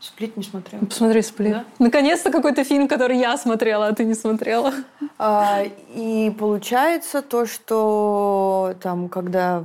«Сплит» 0.00 0.36
не 0.36 0.42
смотрела. 0.42 0.84
Посмотри 0.84 1.22
«Сплит». 1.22 1.52
Да? 1.52 1.64
Наконец-то 1.78 2.30
какой-то 2.30 2.64
фильм, 2.64 2.88
который 2.88 3.18
я 3.18 3.36
смотрела, 3.38 3.86
а 3.86 3.94
ты 3.94 4.04
не 4.04 4.14
смотрела. 4.14 4.72
А, 5.18 5.62
и 5.94 6.34
получается 6.38 7.22
то, 7.22 7.46
что 7.46 8.74
там, 8.82 9.08
когда 9.08 9.64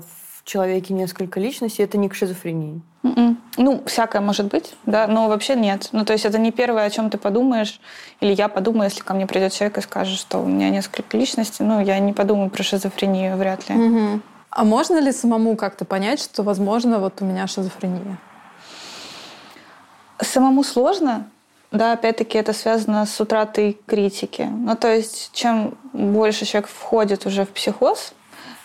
человеке 0.51 0.93
несколько 0.93 1.39
личностей, 1.39 1.83
это 1.83 1.97
не 1.97 2.09
к 2.09 2.15
шизофрении. 2.15 2.81
Mm-mm. 3.03 3.35
Ну, 3.57 3.83
всякое 3.85 4.21
может 4.21 4.47
быть, 4.47 4.75
да, 4.85 5.07
но 5.07 5.27
вообще 5.27 5.55
нет. 5.55 5.89
Ну, 5.91 6.05
то 6.05 6.13
есть 6.13 6.25
это 6.25 6.37
не 6.37 6.51
первое, 6.51 6.85
о 6.85 6.89
чем 6.89 7.09
ты 7.09 7.17
подумаешь, 7.17 7.79
или 8.19 8.33
я 8.33 8.47
подумаю, 8.47 8.89
если 8.89 9.01
ко 9.01 9.13
мне 9.13 9.25
придет 9.25 9.53
человек 9.53 9.77
и 9.77 9.81
скажет, 9.81 10.19
что 10.19 10.39
у 10.39 10.45
меня 10.45 10.69
несколько 10.69 11.17
личностей, 11.17 11.63
ну, 11.63 11.81
я 11.81 11.97
не 11.99 12.13
подумаю 12.13 12.49
про 12.49 12.63
шизофрению 12.63 13.37
вряд 13.37 13.67
ли. 13.69 13.75
Mm-hmm. 13.75 14.21
А 14.51 14.65
можно 14.65 14.99
ли 14.99 15.13
самому 15.13 15.55
как-то 15.55 15.85
понять, 15.85 16.21
что, 16.21 16.43
возможно, 16.43 16.99
вот 16.99 17.21
у 17.21 17.25
меня 17.25 17.47
шизофрения? 17.47 18.17
Самому 20.19 20.63
сложно, 20.63 21.29
да, 21.71 21.93
опять-таки 21.93 22.37
это 22.37 22.51
связано 22.51 23.05
с 23.05 23.19
утратой 23.21 23.79
критики. 23.87 24.47
Ну, 24.51 24.75
то 24.75 24.93
есть, 24.93 25.31
чем 25.33 25.77
больше 25.93 26.45
человек 26.45 26.69
входит 26.69 27.25
уже 27.25 27.45
в 27.45 27.49
психоз, 27.49 28.13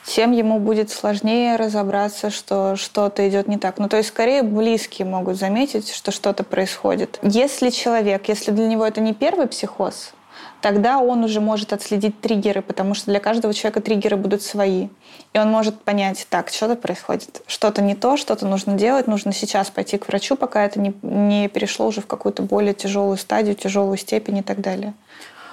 тем 0.04 0.32
ему 0.32 0.58
будет 0.58 0.90
сложнее 0.90 1.54
разобраться, 1.54 2.30
что 2.30 2.74
что-то 2.74 3.28
идет 3.28 3.46
не 3.46 3.56
так. 3.56 3.78
Ну, 3.78 3.88
то 3.88 3.96
есть, 3.96 4.08
скорее, 4.08 4.42
близкие 4.42 5.06
могут 5.06 5.36
заметить, 5.36 5.92
что 5.92 6.10
что-то 6.10 6.42
происходит. 6.42 7.20
Если 7.22 7.70
человек, 7.70 8.28
если 8.28 8.50
для 8.50 8.66
него 8.66 8.84
это 8.84 9.00
не 9.00 9.14
первый 9.14 9.46
психоз, 9.46 10.12
тогда 10.60 10.98
он 10.98 11.24
уже 11.24 11.40
может 11.40 11.72
отследить 11.72 12.20
триггеры, 12.20 12.62
потому 12.62 12.94
что 12.94 13.10
для 13.10 13.20
каждого 13.20 13.54
человека 13.54 13.80
триггеры 13.80 14.16
будут 14.16 14.42
свои. 14.42 14.88
И 15.32 15.38
он 15.38 15.50
может 15.50 15.80
понять, 15.82 16.26
так, 16.28 16.48
что-то 16.50 16.76
происходит, 16.76 17.42
что-то 17.46 17.82
не 17.82 17.94
то, 17.94 18.16
что-то 18.16 18.46
нужно 18.46 18.74
делать, 18.74 19.06
нужно 19.06 19.32
сейчас 19.32 19.70
пойти 19.70 19.98
к 19.98 20.08
врачу, 20.08 20.36
пока 20.36 20.64
это 20.64 20.80
не, 20.80 20.94
не 21.02 21.48
перешло 21.48 21.86
уже 21.86 22.00
в 22.00 22.06
какую-то 22.06 22.42
более 22.42 22.74
тяжелую 22.74 23.16
стадию, 23.16 23.54
тяжелую 23.54 23.96
степень 23.96 24.38
и 24.38 24.42
так 24.42 24.60
далее. 24.60 24.94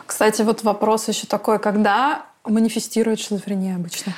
Кстати, 0.06 0.41
вот 0.41 0.64
вопрос 0.64 1.08
еще 1.08 1.28
такой, 1.28 1.60
когда 1.60 2.26
манифестирует 2.45 3.20
шизофрения 3.20 3.76
обычно? 3.76 4.14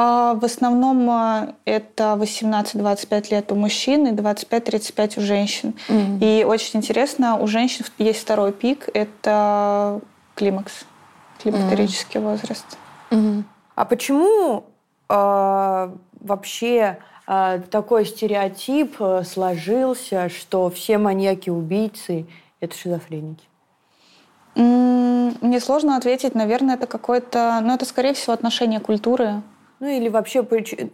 А 0.00 0.34
в 0.34 0.44
основном 0.44 1.10
а, 1.10 1.54
это 1.64 2.16
18-25 2.20 3.30
лет 3.32 3.50
у 3.50 3.56
мужчин 3.56 4.06
и 4.06 4.12
25-35 4.12 5.18
у 5.18 5.22
женщин. 5.22 5.74
Mm-hmm. 5.88 6.18
И 6.20 6.44
очень 6.44 6.78
интересно, 6.78 7.36
у 7.36 7.46
женщин 7.46 7.84
есть 7.98 8.20
второй 8.20 8.52
пик, 8.52 8.88
это 8.94 10.00
климакс, 10.38 10.86
климактерический 11.42 12.20
mm-hmm. 12.20 12.30
возраст. 12.30 12.78
Mm-hmm. 13.10 13.42
А 13.74 13.84
почему 13.84 14.64
э, 15.08 15.96
вообще 16.20 16.98
э, 17.26 17.60
такой 17.70 18.06
стереотип 18.06 18.96
э, 19.00 19.24
сложился, 19.24 20.28
что 20.28 20.70
все 20.70 20.98
маньяки-убийцы– 20.98 22.26
это 22.60 22.76
шизофреники? 22.76 23.44
Мне 24.54 25.60
сложно 25.60 25.96
ответить. 25.96 26.34
Наверное, 26.34 26.74
это 26.74 26.86
какое-то... 26.86 27.60
Ну, 27.62 27.74
это, 27.74 27.84
скорее 27.84 28.14
всего, 28.14 28.32
отношение 28.32 28.80
культуры. 28.80 29.42
Ну, 29.78 29.86
или 29.86 30.08
вообще, 30.08 30.44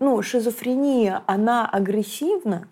ну, 0.01 0.21
шизофрения, 0.21 1.23
она 1.27 1.67
агрессивна? 1.67 2.69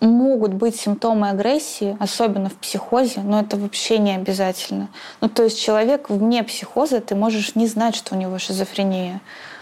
Могут 0.00 0.54
быть 0.54 0.76
симптомы 0.76 1.28
агрессии, 1.30 1.96
особенно 2.00 2.48
в 2.48 2.54
психозе, 2.54 3.20
но 3.20 3.40
это 3.40 3.56
вообще 3.56 3.98
не 3.98 4.14
обязательно. 4.14 4.88
Ну, 5.20 5.28
то 5.28 5.42
есть 5.44 5.60
человек 5.60 6.08
вне 6.08 6.42
психоза, 6.42 7.00
ты 7.00 7.14
можешь 7.14 7.54
не 7.54 7.66
знать, 7.66 7.94
что 7.94 8.14
у 8.14 8.18
него 8.18 8.38
шизофрения. 8.38 9.20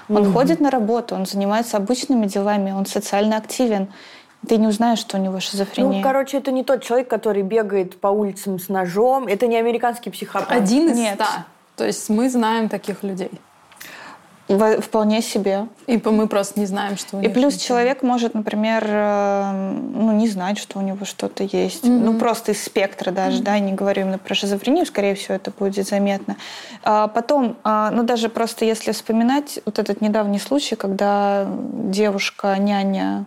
Он 0.09 0.29
угу. 0.29 0.33
ходит 0.33 0.61
на 0.61 0.71
работу, 0.71 1.15
он 1.15 1.27
занимается 1.27 1.77
обычными 1.77 2.27
делами, 2.27 2.73
он 2.73 2.87
социально 2.87 3.37
активен. 3.37 3.89
Ты 4.47 4.57
не 4.57 4.67
узнаешь, 4.69 5.01
что 5.01 5.19
у 5.19 5.21
него 5.21 5.41
шизофрения. 5.41 5.99
Ну, 5.99 6.03
короче, 6.03 6.39
это 6.39 6.53
не 6.53 6.63
тот 6.63 6.83
человек, 6.83 7.09
который 7.09 7.43
бегает 7.43 8.01
по 8.01 8.09
улицам 8.09 8.59
с 8.59 8.69
ножом. 8.69 9.27
Это 9.27 9.47
не 9.47 9.57
американский 9.57 10.11
психопат. 10.11 10.51
Один 10.51 10.91
из 10.91 11.15
ста. 11.15 11.47
То 11.77 11.85
есть 11.85 12.09
мы 12.09 12.31
знаем 12.31 12.69
таких 12.69 13.03
людей. 13.03 13.31
Вполне 14.49 15.21
себе. 15.21 15.67
И 15.87 16.01
мы 16.03 16.27
просто 16.27 16.59
не 16.59 16.65
знаем, 16.65 16.97
что 16.97 17.17
у 17.17 17.21
него. 17.21 17.31
И 17.31 17.35
плюс 17.35 17.57
человек 17.57 18.03
может, 18.03 18.33
например, 18.33 18.83
э, 18.89 19.73
ну, 19.95 20.13
не 20.13 20.27
знать, 20.27 20.59
что 20.59 20.79
у 20.79 20.83
него 20.83 21.05
что-то 21.05 21.45
есть. 21.45 21.85
Mm-hmm. 21.85 22.03
Ну, 22.05 22.19
просто 22.19 22.53
из 22.53 22.65
спектра 22.65 23.11
даже, 23.11 23.41
mm-hmm. 23.41 23.45
да, 23.45 23.59
не 23.59 23.73
говорю 23.75 24.03
именно 24.03 24.19
про 24.19 24.35
шизофрению, 24.35 24.87
скорее 24.87 25.15
всего, 25.15 25.35
это 25.35 25.51
будет 25.51 25.87
заметно. 25.87 26.37
А 26.83 27.09
потом, 27.09 27.57
а, 27.63 27.91
ну, 27.91 28.05
даже 28.05 28.31
просто 28.31 28.65
если 28.65 28.93
вспоминать 28.93 29.61
вот 29.67 29.79
этот 29.79 30.01
недавний 30.01 30.39
случай, 30.39 30.77
когда 30.77 31.47
девушка, 31.73 32.57
няня 32.59 33.27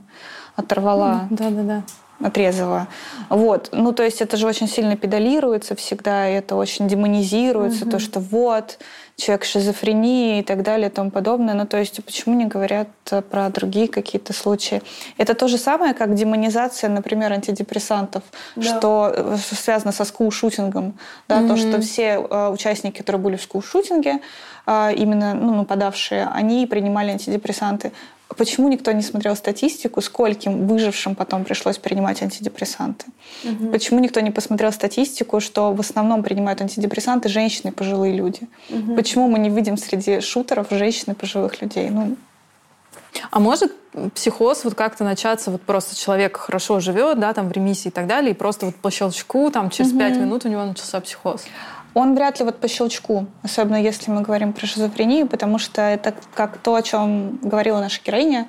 оторвала 0.56 1.28
mm-hmm. 1.30 1.36
да, 1.38 1.50
да, 1.50 1.62
да 1.64 1.84
отрезала. 2.24 2.88
Вот. 3.30 3.70
Ну, 3.72 3.92
то 3.94 4.04
есть 4.04 4.22
это 4.22 4.38
же 4.38 4.48
очень 4.48 4.68
сильно 4.68 4.96
педалируется 4.96 5.76
всегда, 5.76 6.30
и 6.30 6.34
это 6.34 6.56
очень 6.56 6.88
демонизируется, 6.88 7.84
угу. 7.84 7.92
то, 7.92 8.00
что 8.00 8.20
вот, 8.20 8.80
человек 9.16 9.46
шизофрении 9.46 10.40
и 10.40 10.44
так 10.44 10.64
далее 10.64 10.90
и 10.90 10.92
тому 10.92 11.12
подобное. 11.12 11.54
Ну, 11.54 11.66
то 11.66 11.78
есть 11.78 12.04
почему 12.04 12.36
не 12.36 12.46
говорят 12.46 12.88
про 13.30 13.50
другие 13.50 13.88
какие-то 13.88 14.34
случаи? 14.34 14.82
Это 15.18 15.34
то 15.34 15.48
же 15.48 15.58
самое, 15.58 15.94
как 15.94 16.16
демонизация, 16.16 16.90
например, 16.90 17.32
антидепрессантов, 17.32 18.24
да. 18.56 18.64
что 18.64 19.14
э, 19.16 19.38
связано 19.38 19.92
со 19.92 20.06
скулшутингом. 20.06 20.94
Да, 21.28 21.42
mm 21.42 21.48
То, 21.48 21.58
что 21.58 21.82
все 21.82 22.26
э, 22.30 22.50
участники, 22.50 22.98
которые 22.98 23.22
были 23.22 23.36
в 23.36 23.42
скулшутинге, 23.42 24.20
э, 24.66 24.94
именно 24.96 25.34
ну, 25.34 25.56
нападавшие, 25.56 26.28
они 26.34 26.66
принимали 26.66 27.12
антидепрессанты. 27.12 27.92
Почему 28.38 28.70
никто 28.70 28.92
не 28.92 29.02
смотрел 29.02 29.36
статистику, 29.36 30.02
скольким 30.02 30.68
выжившим 30.68 31.16
потом 31.16 31.44
пришлось 31.44 31.78
принимать 31.78 32.22
антидепрессанты? 32.22 33.06
Угу. 33.44 33.72
Почему 33.72 34.00
никто 34.00 34.20
не 34.20 34.32
посмотрел 34.32 34.72
статистику, 34.72 35.40
что 35.40 35.74
в 35.74 35.80
основном 35.80 36.24
принимают 36.24 36.62
антидепрессанты 36.62 37.30
женщины 37.30 37.72
пожилые 37.72 38.16
люди? 38.16 38.48
Угу. 38.70 38.96
Почему 38.96 39.28
мы 39.28 39.40
не 39.40 39.50
видим 39.50 39.78
среди 39.78 40.22
шутеров 40.22 40.68
женщин 40.72 41.14
и 41.14 41.16
пожилых 41.16 41.62
людей? 41.62 41.90
Ну, 41.90 42.16
а 43.30 43.40
может 43.40 43.74
психоз 44.14 44.64
вот 44.64 44.76
как-то 44.76 45.04
начаться, 45.04 45.52
вот 45.52 45.62
просто 45.62 45.96
человек 45.96 46.38
хорошо 46.38 46.80
живет, 46.80 47.20
да, 47.20 47.34
там 47.34 47.50
в 47.50 47.52
ремиссии 47.52 47.90
и 47.90 47.92
так 47.92 48.08
далее, 48.08 48.32
и 48.32 48.34
просто 48.34 48.68
вот 48.68 48.76
по 48.76 48.90
щелчку, 48.90 49.52
там 49.52 49.70
через 49.70 49.92
пять 49.92 50.14
угу. 50.14 50.22
минут 50.22 50.46
у 50.46 50.50
него 50.50 50.64
начался 50.64 51.02
психоз? 51.02 51.44
Он 51.94 52.16
вряд 52.16 52.40
ли 52.40 52.46
вот 52.46 52.60
по 52.60 52.68
щелчку, 52.68 53.28
особенно 53.44 53.76
если 53.76 54.12
мы 54.12 54.22
говорим 54.22 54.54
про 54.54 54.66
шизофрению, 54.66 55.28
потому 55.28 55.58
что 55.60 55.82
это 55.82 56.14
как 56.34 56.58
то, 56.58 56.76
о 56.76 56.82
чем 56.82 57.38
говорила 57.42 57.80
наша 57.80 58.02
героиня, 58.04 58.48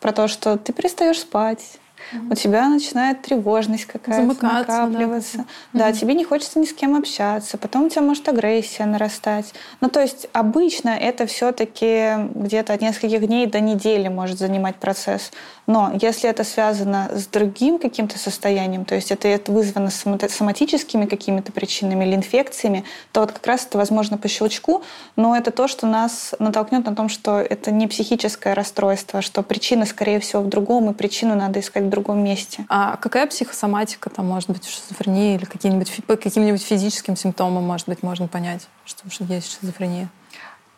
про 0.00 0.12
то, 0.12 0.28
что 0.28 0.56
ты 0.56 0.72
перестаешь 0.72 1.20
спать, 1.20 1.78
Mm-hmm. 2.12 2.32
У 2.32 2.34
тебя 2.34 2.68
начинает 2.68 3.22
тревожность 3.22 3.86
какая-то 3.86 4.44
накапливаться. 4.44 5.38
Да, 5.38 5.44
да 5.72 5.90
mm-hmm. 5.90 6.00
тебе 6.00 6.14
не 6.14 6.24
хочется 6.24 6.58
ни 6.58 6.66
с 6.66 6.72
кем 6.72 6.96
общаться. 6.96 7.58
Потом 7.58 7.84
у 7.84 7.88
тебя 7.88 8.02
может 8.02 8.28
агрессия 8.28 8.84
нарастать. 8.86 9.54
Ну, 9.80 9.88
то 9.88 10.00
есть 10.00 10.28
обычно 10.32 10.90
это 10.90 11.26
все-таки 11.26 12.12
где-то 12.34 12.72
от 12.74 12.80
нескольких 12.80 13.26
дней 13.26 13.46
до 13.46 13.60
недели 13.60 14.08
может 14.08 14.38
занимать 14.38 14.76
процесс. 14.76 15.30
Но 15.66 15.92
если 16.00 16.28
это 16.28 16.44
связано 16.44 17.10
с 17.14 17.26
другим 17.26 17.78
каким-то 17.78 18.18
состоянием, 18.18 18.84
то 18.84 18.94
есть 18.94 19.10
это, 19.10 19.28
это 19.28 19.50
вызвано 19.50 19.90
соматическими 19.90 21.06
какими-то 21.06 21.52
причинами 21.52 22.04
или 22.04 22.14
инфекциями, 22.14 22.84
то 23.12 23.20
вот 23.20 23.32
как 23.32 23.46
раз 23.46 23.66
это 23.66 23.78
возможно 23.78 24.18
по 24.18 24.28
щелчку, 24.28 24.82
но 25.16 25.36
это 25.36 25.50
то, 25.50 25.66
что 25.68 25.86
нас 25.86 26.34
натолкнет 26.38 26.84
на 26.84 26.94
том, 26.94 27.08
что 27.08 27.38
это 27.38 27.70
не 27.70 27.86
психическое 27.86 28.54
расстройство, 28.54 29.22
что 29.22 29.42
причина, 29.42 29.86
скорее 29.86 30.20
всего, 30.20 30.42
в 30.42 30.48
другом, 30.48 30.90
и 30.90 30.94
причину 30.94 31.34
надо 31.34 31.60
искать 31.60 31.88
другом 31.94 32.22
месте. 32.22 32.64
А 32.68 32.96
какая 32.96 33.26
психосоматика 33.26 34.10
там 34.10 34.26
может 34.26 34.50
быть 34.50 34.64
в 34.64 34.70
шизофрении 34.70 35.34
или 35.36 35.44
какие-нибудь, 35.44 36.04
по 36.06 36.16
каким-нибудь 36.16 36.62
физическим 36.62 37.16
симптомам, 37.16 37.64
может 37.64 37.88
быть, 37.88 38.02
можно 38.02 38.28
понять, 38.28 38.68
что 38.84 39.04
есть 39.24 39.58
шизофрения? 39.58 40.08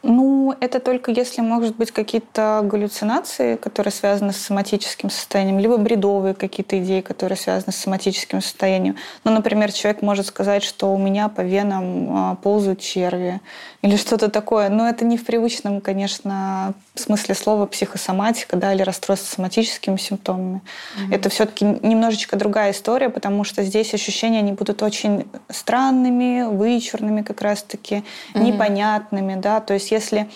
Ну, 0.08 0.54
это 0.60 0.78
только 0.78 1.10
если, 1.10 1.40
может 1.40 1.76
быть, 1.76 1.90
какие-то 1.90 2.60
галлюцинации, 2.62 3.56
которые 3.56 3.90
связаны 3.90 4.32
с 4.32 4.36
соматическим 4.36 5.10
состоянием, 5.10 5.58
либо 5.58 5.78
бредовые 5.78 6.34
какие-то 6.34 6.78
идеи, 6.78 7.00
которые 7.00 7.36
связаны 7.36 7.72
с 7.72 7.76
соматическим 7.76 8.40
состоянием. 8.40 8.96
Ну, 9.24 9.32
например, 9.32 9.72
человек 9.72 10.02
может 10.02 10.26
сказать, 10.26 10.62
что 10.62 10.94
у 10.94 10.98
меня 10.98 11.28
по 11.28 11.40
венам 11.40 12.16
а, 12.16 12.34
ползают 12.36 12.80
черви 12.80 13.40
или 13.86 13.96
что-то 13.96 14.28
такое. 14.28 14.68
Но 14.68 14.88
это 14.88 15.04
не 15.04 15.16
в 15.16 15.24
привычном, 15.24 15.80
конечно, 15.80 16.74
смысле 16.96 17.34
слова 17.36 17.66
психосоматика, 17.66 18.56
да, 18.56 18.74
или 18.74 18.82
расстройство 18.82 19.36
соматическими 19.36 19.96
симптомами. 19.96 20.60
Mm-hmm. 20.96 21.14
Это 21.14 21.28
все-таки 21.28 21.64
немножечко 21.64 22.36
другая 22.36 22.72
история, 22.72 23.10
потому 23.10 23.44
что 23.44 23.62
здесь 23.62 23.94
ощущения 23.94 24.40
они 24.40 24.52
будут 24.52 24.82
очень 24.82 25.26
странными, 25.48 26.42
вычурными 26.42 27.22
как 27.22 27.40
раз-таки, 27.42 28.02
mm-hmm. 28.34 28.40
непонятными, 28.40 29.40
да, 29.40 29.60
то 29.60 29.74
есть 29.74 29.92
если 29.92 30.28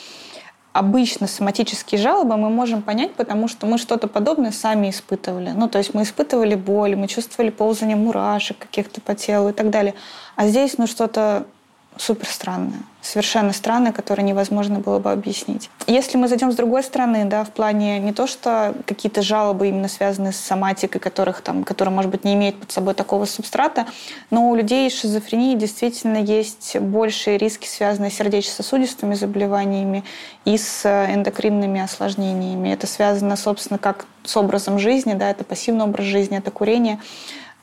обычно 0.72 1.26
соматические 1.26 2.01
жалобы 2.01 2.36
мы 2.36 2.48
можем 2.48 2.82
понять, 2.82 3.12
потому 3.14 3.48
что 3.48 3.66
мы 3.66 3.76
что-то 3.78 4.07
подобное 4.07 4.53
сами 4.53 4.90
испытывали. 4.90 5.51
Ну, 5.51 5.68
то 5.68 5.78
есть 5.78 5.94
мы 5.94 6.05
испытывали 6.05 6.55
боль, 6.55 6.94
мы 6.94 7.09
чувствовали 7.09 7.51
ползание 7.51 7.96
мурашек 7.96 8.59
каких-то 8.59 9.01
по 9.01 9.16
телу 9.16 9.48
и 9.48 9.53
так 9.53 9.70
далее. 9.70 9.94
А 10.36 10.46
здесь, 10.46 10.78
ну, 10.78 10.86
что-то 10.86 11.46
супер 12.01 12.26
странное 12.26 12.82
совершенно 13.03 13.53
странное, 13.53 13.92
которое 13.92 14.22
невозможно 14.22 14.78
было 14.78 14.98
бы 14.98 15.11
объяснить. 15.11 15.70
Если 15.86 16.16
мы 16.16 16.28
зайдем 16.28 16.53
с 16.53 16.55
другой 16.55 16.82
стороны, 16.82 17.24
да, 17.24 17.44
в 17.44 17.51
плане 17.51 17.98
не 17.98 18.12
то, 18.12 18.26
что 18.26 18.74
какие-то 18.86 19.22
жалобы 19.22 19.68
именно 19.68 19.88
связаны 19.88 20.32
с 20.32 20.36
соматикой, 20.36 21.01
которых 21.01 21.40
там, 21.40 21.64
которые, 21.64 21.94
может 21.94 22.11
быть, 22.11 22.24
не 22.24 22.34
имеют 22.34 22.61
под 22.61 22.70
собой 22.70 22.94
такого 22.94 23.24
субстрата, 23.24 23.86
но 24.30 24.51
у 24.51 24.55
людей 24.55 24.90
с 24.90 25.01
шизофренией 25.01 25.57
действительно 25.57 26.18
есть 26.18 26.76
большие 26.78 27.38
риски, 27.38 27.66
связанные 27.66 28.11
с 28.11 28.14
сердечно-сосудистыми 28.14 29.14
заболеваниями 29.14 30.05
и 30.44 30.57
с 30.59 30.84
эндокринными 30.86 31.80
осложнениями. 31.80 32.68
Это 32.68 32.86
связано, 32.86 33.36
собственно, 33.36 33.78
как 33.78 34.07
с 34.24 34.36
образом 34.36 34.78
жизни, 34.78 35.14
да, 35.14 35.30
это 35.30 35.44
пассивный 35.44 35.84
образ 35.84 36.07
жизни, 36.07 36.38
это 36.38 36.51
курение, 36.51 37.01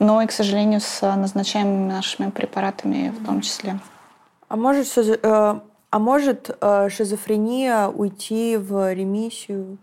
но 0.00 0.20
и, 0.22 0.26
к 0.26 0.32
сожалению, 0.32 0.80
с 0.80 1.00
назначаемыми 1.02 1.90
нашими 1.90 2.30
препаратами 2.30 3.10
в 3.10 3.24
том 3.24 3.40
числе. 3.40 3.78
А 4.48 4.56
может, 4.56 4.90
э, 4.96 5.60
а 5.90 5.98
может 5.98 6.56
э, 6.60 6.88
шизофрения 6.90 7.88
уйти 7.88 8.56
в 8.56 8.92
ремиссию? 8.92 9.78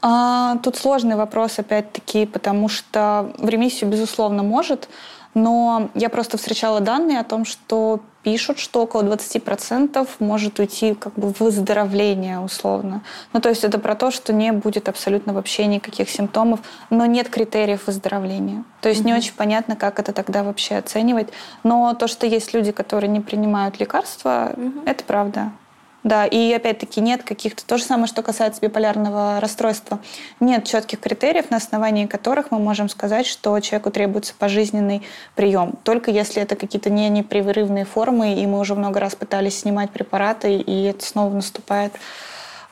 А, 0.00 0.56
тут 0.58 0.76
сложный 0.76 1.16
вопрос, 1.16 1.58
опять-таки, 1.58 2.26
потому 2.26 2.68
что 2.68 3.32
в 3.38 3.48
ремиссию, 3.48 3.90
безусловно, 3.90 4.42
может, 4.42 4.88
но 5.34 5.90
я 5.94 6.08
просто 6.08 6.38
встречала 6.38 6.80
данные 6.80 7.20
о 7.20 7.24
том, 7.24 7.44
что 7.44 8.00
пишут, 8.22 8.58
что 8.58 8.82
около 8.82 9.02
20% 9.02 10.08
может 10.18 10.58
уйти 10.58 10.94
как 10.94 11.14
бы 11.14 11.32
в 11.32 11.40
выздоровление 11.40 12.38
условно. 12.38 13.02
Ну, 13.32 13.40
то 13.40 13.48
есть 13.48 13.64
это 13.64 13.78
про 13.78 13.94
то, 13.94 14.10
что 14.10 14.32
не 14.32 14.52
будет 14.52 14.88
абсолютно 14.88 15.32
вообще 15.32 15.66
никаких 15.66 16.08
симптомов, 16.10 16.60
но 16.90 17.06
нет 17.06 17.28
критериев 17.28 17.86
выздоровления. 17.86 18.64
То 18.80 18.88
есть 18.88 19.02
mm-hmm. 19.02 19.06
не 19.06 19.14
очень 19.14 19.34
понятно, 19.34 19.76
как 19.76 19.98
это 19.98 20.12
тогда 20.12 20.42
вообще 20.42 20.76
оценивать. 20.76 21.28
Но 21.62 21.94
то, 21.94 22.06
что 22.06 22.26
есть 22.26 22.54
люди, 22.54 22.72
которые 22.72 23.10
не 23.10 23.20
принимают 23.20 23.80
лекарства, 23.80 24.52
mm-hmm. 24.56 24.82
это 24.86 25.04
правда. 25.04 25.52
Да, 26.04 26.26
и 26.26 26.52
опять-таки 26.52 27.00
нет 27.00 27.22
каких-то... 27.22 27.64
То 27.64 27.78
же 27.78 27.84
самое, 27.84 28.08
что 28.08 28.22
касается 28.22 28.60
биполярного 28.60 29.38
расстройства. 29.38 30.00
Нет 30.40 30.64
четких 30.64 30.98
критериев, 30.98 31.50
на 31.50 31.58
основании 31.58 32.06
которых 32.06 32.50
мы 32.50 32.58
можем 32.58 32.88
сказать, 32.88 33.24
что 33.26 33.58
человеку 33.60 33.92
требуется 33.92 34.34
пожизненный 34.36 35.02
прием. 35.36 35.74
Только 35.84 36.10
если 36.10 36.42
это 36.42 36.56
какие-то 36.56 36.90
не 36.90 37.08
непрерывные 37.08 37.84
формы, 37.84 38.34
и 38.34 38.46
мы 38.46 38.58
уже 38.58 38.74
много 38.74 38.98
раз 38.98 39.14
пытались 39.14 39.60
снимать 39.60 39.90
препараты, 39.90 40.56
и 40.56 40.84
это 40.84 41.06
снова 41.06 41.32
наступает 41.34 41.94
э, 41.94 41.98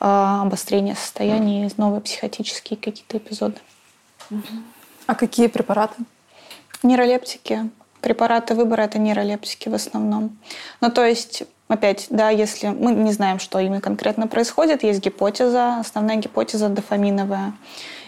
обострение 0.01 0.97
состояния, 0.97 1.66
и 1.66 1.70
новые 1.76 2.01
психотические 2.01 2.78
какие-то 2.78 3.18
эпизоды. 3.18 3.59
А 5.07 5.14
какие 5.14 5.47
препараты? 5.47 6.03
Нейролептики. 6.83 7.70
Препараты 8.01 8.55
выбора– 8.55 8.83
это 8.83 8.99
нейролептики 8.99 9.68
в 9.68 9.74
основном. 9.74 10.39
Ну, 10.81 10.91
то 10.91 11.05
есть 11.05 11.45
Опять, 11.71 12.09
да, 12.11 12.31
если 12.31 12.66
мы 12.66 12.93
не 12.93 13.12
знаем, 13.12 13.39
что 13.39 13.61
именно 13.61 13.81
конкретно 13.81 14.27
происходит, 14.27 14.83
есть 14.83 14.99
гипотеза, 14.99 15.79
основная 15.79 16.16
гипотеза 16.16 16.68
дофаминовая. 16.68 17.53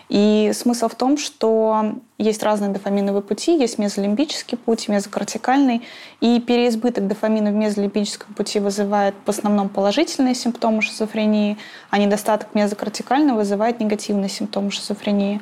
И 0.09 0.51
смысл 0.53 0.89
в 0.89 0.97
том, 0.97 1.17
что 1.17 1.95
есть 2.23 2.43
разные 2.43 2.70
дофаминовые 2.70 3.23
пути, 3.23 3.59
есть 3.59 3.79
мезолимбический 3.79 4.57
путь, 4.57 4.89
мезокортикальный, 4.89 5.83
и 6.20 6.41
переизбыток 6.41 7.07
дофамина 7.07 7.51
в 7.51 7.55
мезолимбическом 7.55 8.35
пути 8.35 8.61
вызывает 8.61 9.14
в 9.25 9.29
основном 9.29 9.68
положительные 9.68 10.35
симптомы 10.35 10.83
шизофрении, 10.83 11.59
а 11.91 11.99
недостаток 11.99 12.55
мезокортикального 12.55 13.39
вызывает 13.39 13.81
негативные 13.81 14.29
симптомы 14.29 14.70
шизофрении. 14.70 15.41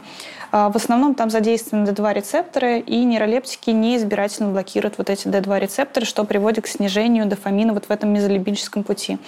А, 0.53 0.69
в 0.69 0.77
основном 0.77 1.15
там 1.15 1.31
задействованы 1.31 1.89
D2 1.89 2.13
рецепторы, 2.13 2.81
и 2.81 3.05
нейролептики 3.05 3.71
неизбирательно 3.71 4.51
блокируют 4.51 4.99
вот 4.99 5.09
эти 5.09 5.29
D2 5.29 5.61
рецепторы, 5.61 6.07
что 6.07 6.25
приводит 6.25 6.65
к 6.65 6.67
снижению 6.67 7.27
дофамина 7.27 7.73
вот 7.73 7.87
в 7.87 7.91
этом 7.91 8.13
мезолимбическом 8.13 8.83
пути. 8.83 9.19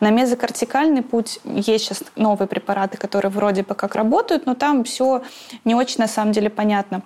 На 0.00 0.10
мезокортикальный 0.10 1.02
путь 1.02 1.38
есть 1.44 1.84
сейчас 1.84 2.02
новые 2.16 2.48
препараты, 2.48 2.98
которые 2.98 3.30
вроде 3.30 3.62
бы 3.62 3.74
как 3.74 3.94
работают, 3.94 4.46
но 4.46 4.54
там 4.54 4.82
все 4.82 5.22
не 5.64 5.74
очень 5.74 6.00
на 6.00 6.08
самом 6.08 6.32
деле 6.32 6.50
понятно. 6.50 7.01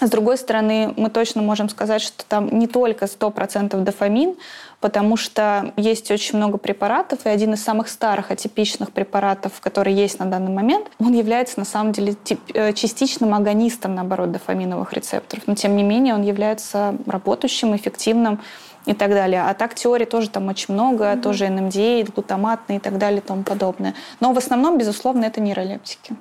С 0.00 0.08
другой 0.08 0.38
стороны, 0.38 0.94
мы 0.96 1.10
точно 1.10 1.42
можем 1.42 1.68
сказать, 1.68 2.00
что 2.00 2.24
там 2.24 2.48
не 2.58 2.66
только 2.66 3.04
100% 3.04 3.76
дофамин, 3.82 4.34
потому 4.80 5.16
что 5.18 5.74
есть 5.76 6.10
очень 6.10 6.38
много 6.38 6.56
препаратов, 6.56 7.26
и 7.26 7.28
один 7.28 7.52
из 7.52 7.62
самых 7.62 7.88
старых 7.88 8.30
атипичных 8.30 8.92
препаратов, 8.92 9.60
который 9.60 9.92
есть 9.92 10.18
на 10.18 10.26
данный 10.26 10.50
момент, 10.50 10.90
он 10.98 11.12
является 11.12 11.58
на 11.58 11.66
самом 11.66 11.92
деле 11.92 12.16
э, 12.54 12.72
частичным 12.72 13.34
агонистом, 13.34 13.94
наоборот, 13.94 14.32
дофаминовых 14.32 14.94
рецепторов. 14.94 15.44
Но 15.46 15.54
тем 15.54 15.76
не 15.76 15.82
менее 15.82 16.14
он 16.14 16.22
является 16.22 16.96
работающим, 17.06 17.76
эффективным 17.76 18.40
и 18.86 18.94
так 18.94 19.10
далее. 19.10 19.42
А 19.42 19.52
так 19.52 19.74
теорий 19.74 20.06
тоже 20.06 20.30
там 20.30 20.48
очень 20.48 20.72
много, 20.72 21.04
mm-hmm. 21.04 21.20
тоже 21.20 21.48
НМДА, 21.50 22.10
глутаматные 22.12 22.78
и 22.78 22.80
так 22.80 22.96
далее 22.96 23.20
и 23.20 23.24
тому 23.24 23.42
подобное. 23.42 23.94
Но 24.20 24.32
в 24.32 24.38
основном, 24.38 24.78
безусловно, 24.78 25.26
это 25.26 25.42
нейролептики. 25.42 26.14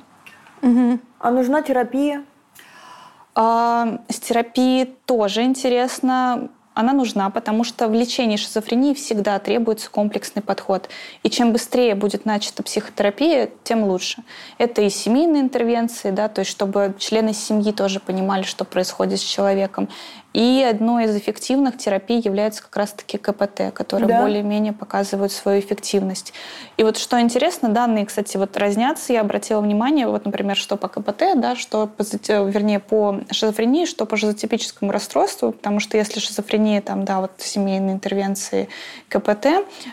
Mm-hmm. 0.61 0.99
А 1.19 1.31
нужна 1.31 1.61
терапия? 1.61 2.25
А, 3.41 3.99
с 4.09 4.19
терапией 4.19 4.85
тоже 5.05 5.43
интересно 5.43 6.49
она 6.73 6.91
нужна, 6.91 7.29
потому 7.29 7.63
что 7.63 7.87
в 7.87 7.93
лечении 7.93 8.35
шизофрении 8.35 8.93
всегда 8.93 9.39
требуется 9.39 9.89
комплексный 9.89 10.41
подход. 10.41 10.89
И 11.23 11.29
чем 11.29 11.53
быстрее 11.53 11.95
будет 11.95 12.25
начата 12.25 12.63
психотерапия, 12.63 13.49
тем 13.63 13.85
лучше. 13.85 14.23
Это 14.57 14.81
и 14.81 14.89
семейные 14.89 15.41
интервенции, 15.41 16.11
да, 16.11 16.27
то 16.27 16.39
есть 16.39 16.51
чтобы 16.51 16.95
члены 16.97 17.33
семьи 17.33 17.71
тоже 17.71 18.01
понимали, 18.01 18.43
что 18.43 18.65
происходит 18.65 19.21
с 19.21 19.23
человеком. 19.23 19.87
И 20.33 20.63
одной 20.63 21.05
из 21.05 21.17
эффективных 21.17 21.77
терапий 21.77 22.19
является 22.19 22.61
как 22.61 22.75
раз-таки 22.77 23.17
КПТ, 23.17 23.73
которые 23.73 24.07
да. 24.07 24.21
более-менее 24.21 24.73
показывают 24.73 25.31
свою 25.31 25.59
эффективность. 25.59 26.33
И 26.77 26.83
вот 26.83 26.97
что 26.97 27.19
интересно, 27.19 27.69
данные, 27.69 28.05
кстати, 28.05 28.37
вот 28.37 28.55
разнятся. 28.55 29.11
Я 29.11 29.21
обратила 29.21 29.59
внимание, 29.59 30.07
вот, 30.07 30.25
например, 30.25 30.55
что 30.55 30.77
по 30.77 30.87
КПТ, 30.87 31.23
да, 31.35 31.55
что, 31.55 31.87
по, 31.87 32.03
вернее, 32.03 32.79
по 32.79 33.21
шизофрении, 33.31 33.85
что 33.85 34.05
по 34.05 34.17
шизотипическому 34.17 34.91
расстройству, 34.91 35.51
потому 35.51 35.79
что 35.79 35.97
если 35.97 36.19
шизофрения, 36.19 36.81
там, 36.81 37.05
да, 37.05 37.21
вот 37.21 37.31
семейные 37.37 37.95
интервенции 37.95 38.69
КПТ, 39.07 39.47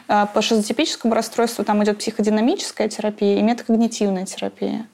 а 0.06 0.26
по 0.26 0.42
шизотипическому 0.42 1.14
расстройству 1.14 1.64
там 1.64 1.82
идет 1.82 1.98
психодинамическая 1.98 2.88
терапия 2.88 3.38
и 3.38 3.42
метакогнитивная 3.42 4.26
терапия. 4.26 4.86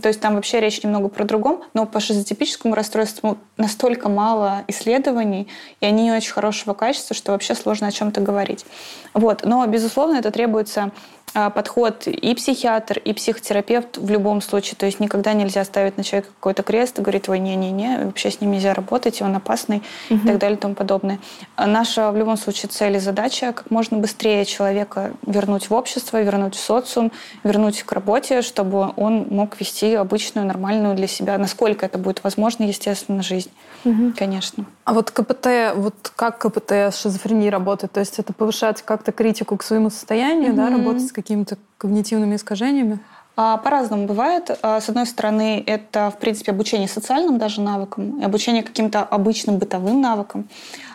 То 0.00 0.08
есть 0.08 0.20
там 0.20 0.34
вообще 0.34 0.60
речь 0.60 0.82
немного 0.82 1.08
про 1.08 1.24
другом, 1.24 1.62
но 1.74 1.86
по 1.86 2.00
шизотипическому 2.00 2.74
расстройству 2.74 3.38
настолько 3.56 4.08
мало 4.08 4.64
исследований, 4.68 5.48
и 5.80 5.86
они 5.86 6.04
не 6.04 6.12
очень 6.12 6.32
хорошего 6.32 6.74
качества, 6.74 7.14
что 7.14 7.32
вообще 7.32 7.54
сложно 7.54 7.86
о 7.86 7.92
чем-то 7.92 8.20
говорить. 8.20 8.66
Вот. 9.14 9.44
Но, 9.44 9.64
безусловно, 9.66 10.16
это 10.16 10.30
требуется 10.30 10.92
подход 11.32 12.06
и 12.06 12.34
психиатр, 12.34 12.98
и 12.98 13.12
психотерапевт 13.12 13.98
в 13.98 14.10
любом 14.10 14.42
случае. 14.42 14.76
То 14.76 14.86
есть 14.86 15.00
никогда 15.00 15.32
нельзя 15.32 15.64
ставить 15.64 15.96
на 15.96 16.04
человека 16.04 16.30
какой-то 16.38 16.62
крест 16.62 16.98
и 16.98 17.02
говорить, 17.02 17.28
ой, 17.28 17.38
не-не-не, 17.38 18.06
вообще 18.06 18.30
с 18.30 18.40
ним 18.40 18.52
нельзя 18.52 18.74
работать, 18.74 19.22
он 19.22 19.34
опасный 19.34 19.82
угу. 20.10 20.18
и 20.18 20.26
так 20.26 20.38
далее 20.38 20.56
и 20.56 20.60
тому 20.60 20.74
подобное. 20.74 21.18
А 21.56 21.66
наша 21.66 22.10
в 22.10 22.16
любом 22.16 22.36
случае 22.36 22.68
цель 22.68 22.96
и 22.96 22.98
задача 22.98 23.52
как 23.52 23.70
можно 23.70 23.98
быстрее 23.98 24.44
человека 24.44 25.12
вернуть 25.26 25.70
в 25.70 25.74
общество, 25.74 26.20
вернуть 26.20 26.54
в 26.54 26.60
социум, 26.60 27.12
вернуть 27.44 27.82
к 27.82 27.92
работе, 27.92 28.42
чтобы 28.42 28.92
он 28.96 29.26
мог 29.30 29.58
вести 29.60 29.94
обычную, 29.94 30.46
нормальную 30.46 30.94
для 30.94 31.06
себя, 31.06 31.38
насколько 31.38 31.86
это 31.86 31.98
будет 31.98 32.22
возможно, 32.24 32.64
естественно, 32.64 33.22
жизнь. 33.22 33.50
Угу. 33.84 34.12
Конечно. 34.18 34.64
А 34.84 34.94
вот 34.94 35.10
КПТ, 35.10 35.74
вот 35.76 36.12
как 36.14 36.38
КПТ 36.38 36.72
с 36.72 37.00
шизофренией 37.00 37.50
работает? 37.50 37.92
То 37.92 38.00
есть 38.00 38.18
это 38.18 38.32
повышать 38.32 38.82
как-то 38.82 39.12
критику 39.12 39.56
к 39.56 39.62
своему 39.62 39.90
состоянию, 39.90 40.50
угу. 40.50 40.56
да, 40.56 40.70
работать 40.70 41.06
с 41.06 41.12
какими-то 41.22 41.56
когнитивными 41.78 42.36
искажениями? 42.36 42.98
А, 43.34 43.56
по-разному 43.56 44.06
бывает. 44.06 44.58
А, 44.62 44.80
с 44.80 44.88
одной 44.88 45.06
стороны, 45.06 45.62
это, 45.66 46.10
в 46.10 46.18
принципе, 46.18 46.52
обучение 46.52 46.88
социальным 46.88 47.38
даже 47.38 47.62
навыкам, 47.62 48.20
и 48.20 48.24
обучение 48.24 48.62
каким-то 48.62 49.00
обычным 49.00 49.56
бытовым 49.56 50.00
навыкам. 50.00 50.48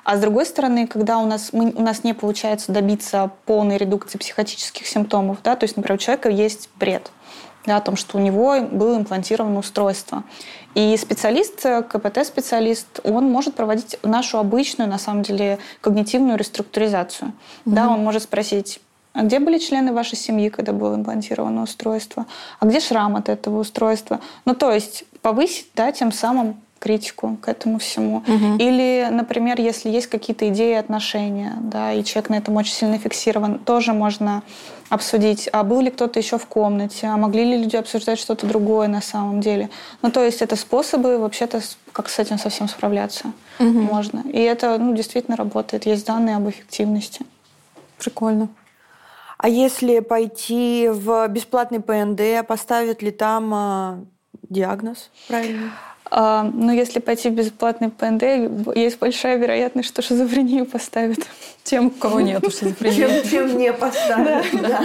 А 0.04 0.18
с 0.18 0.20
другой 0.20 0.46
стороны, 0.46 0.86
когда 0.86 1.18
у 1.18 1.26
нас, 1.26 1.52
мы, 1.52 1.72
у 1.76 1.82
нас 1.82 2.04
не 2.04 2.14
получается 2.14 2.72
добиться 2.72 3.32
полной 3.46 3.78
редукции 3.78 4.20
психотических 4.20 4.86
симптомов, 4.86 5.40
да, 5.44 5.56
то 5.56 5.64
есть, 5.64 5.78
например, 5.78 5.96
у 5.96 6.00
человека 6.00 6.30
есть 6.30 6.70
бред, 6.80 7.12
да, 7.66 7.78
о 7.78 7.82
том, 7.82 7.96
что 7.96 8.18
у 8.18 8.22
него 8.22 8.62
было 8.62 8.98
имплантировано 8.98 9.60
устройство. 9.60 10.24
И 10.76 10.96
специалист, 10.96 11.64
КПТ-специалист, 11.64 13.00
он 13.04 13.32
может 13.32 13.56
проводить 13.56 13.98
нашу 14.04 14.38
обычную, 14.38 14.88
на 14.88 15.00
самом 15.00 15.24
деле, 15.24 15.58
когнитивную 15.82 16.38
реструктуризацию. 16.38 17.34
Угу. 17.66 17.76
Да, 17.76 17.90
он 17.90 18.04
может 18.04 18.24
спросить, 18.24 18.80
а 19.18 19.24
где 19.24 19.40
были 19.40 19.58
члены 19.58 19.94
вашей 19.94 20.16
семьи, 20.16 20.50
когда 20.50 20.74
было 20.74 20.94
имплантировано 20.94 21.64
устройство? 21.64 22.28
А 22.60 22.68
где 22.68 22.80
шрам 22.80 23.16
от 23.16 23.30
этого 23.30 23.60
устройства? 23.62 24.20
Ну, 24.46 24.54
то 24.54 24.72
есть 24.72 25.06
повысить, 25.24 25.70
да, 25.76 25.92
тем 25.92 26.12
самым 26.12 26.62
критику 26.78 27.36
к 27.42 27.48
этому 27.48 27.80
всему. 27.80 28.18
Угу. 28.18 28.58
Или, 28.60 29.08
например, 29.10 29.60
если 29.60 29.90
есть 29.90 30.06
какие-то 30.06 30.48
идеи 30.50 30.76
отношения, 30.76 31.54
да, 31.62 31.94
и 31.94 32.04
человек 32.04 32.30
на 32.30 32.36
этом 32.36 32.56
очень 32.58 32.74
сильно 32.74 33.00
фиксирован, 33.00 33.58
тоже 33.58 33.92
можно 33.92 34.44
обсудить, 34.90 35.50
а 35.52 35.64
был 35.64 35.82
ли 35.82 35.90
кто-то 35.90 36.20
еще 36.20 36.38
в 36.38 36.46
комнате, 36.46 37.08
а 37.08 37.18
могли 37.18 37.44
ли 37.44 37.58
люди 37.64 37.76
обсуждать 37.76 38.20
что-то 38.20 38.46
другое 38.46 38.88
на 38.88 39.02
самом 39.02 39.42
деле. 39.42 39.72
Ну, 40.04 40.12
то 40.12 40.24
есть 40.24 40.44
это 40.44 40.56
способы 40.56 41.18
вообще-то, 41.18 41.62
как 41.92 42.08
с 42.08 42.20
этим 42.20 42.38
совсем 42.38 42.70
справляться 42.70 43.32
угу. 43.58 43.80
можно. 43.80 44.22
И 44.32 44.40
это 44.40 44.78
ну, 44.78 44.94
действительно 44.94 45.36
работает. 45.36 45.88
Есть 45.88 46.06
данные 46.06 46.36
об 46.36 46.48
эффективности. 46.48 47.26
Прикольно. 47.98 48.50
А 49.38 49.50
если 49.50 50.00
пойти 50.00 50.90
в 50.92 51.28
бесплатный 51.28 51.80
ПНД, 51.80 52.48
поставят 52.48 53.02
ли 53.02 53.12
там 53.12 53.54
а, 53.54 54.06
диагноз 54.50 55.12
правильно? 55.28 55.72
А, 56.10 56.44
ну, 56.44 56.72
если 56.72 57.00
пойти 57.00 57.30
в 57.30 57.34
бесплатный 57.34 57.90
ПНД, 57.90 58.76
есть 58.76 58.98
большая 59.00 59.38
вероятность, 59.38 59.90
что 59.90 60.02
шизофрению 60.02 60.66
поставят. 60.66 61.20
Тем, 61.68 61.88
у 61.88 61.90
кого 61.92 62.22
нет 62.22 62.42
шизофрении. 62.44 62.96
Чем, 62.96 63.30
чем 63.30 63.58
не 63.58 63.74
поставят, 63.74 64.46
да. 64.54 64.82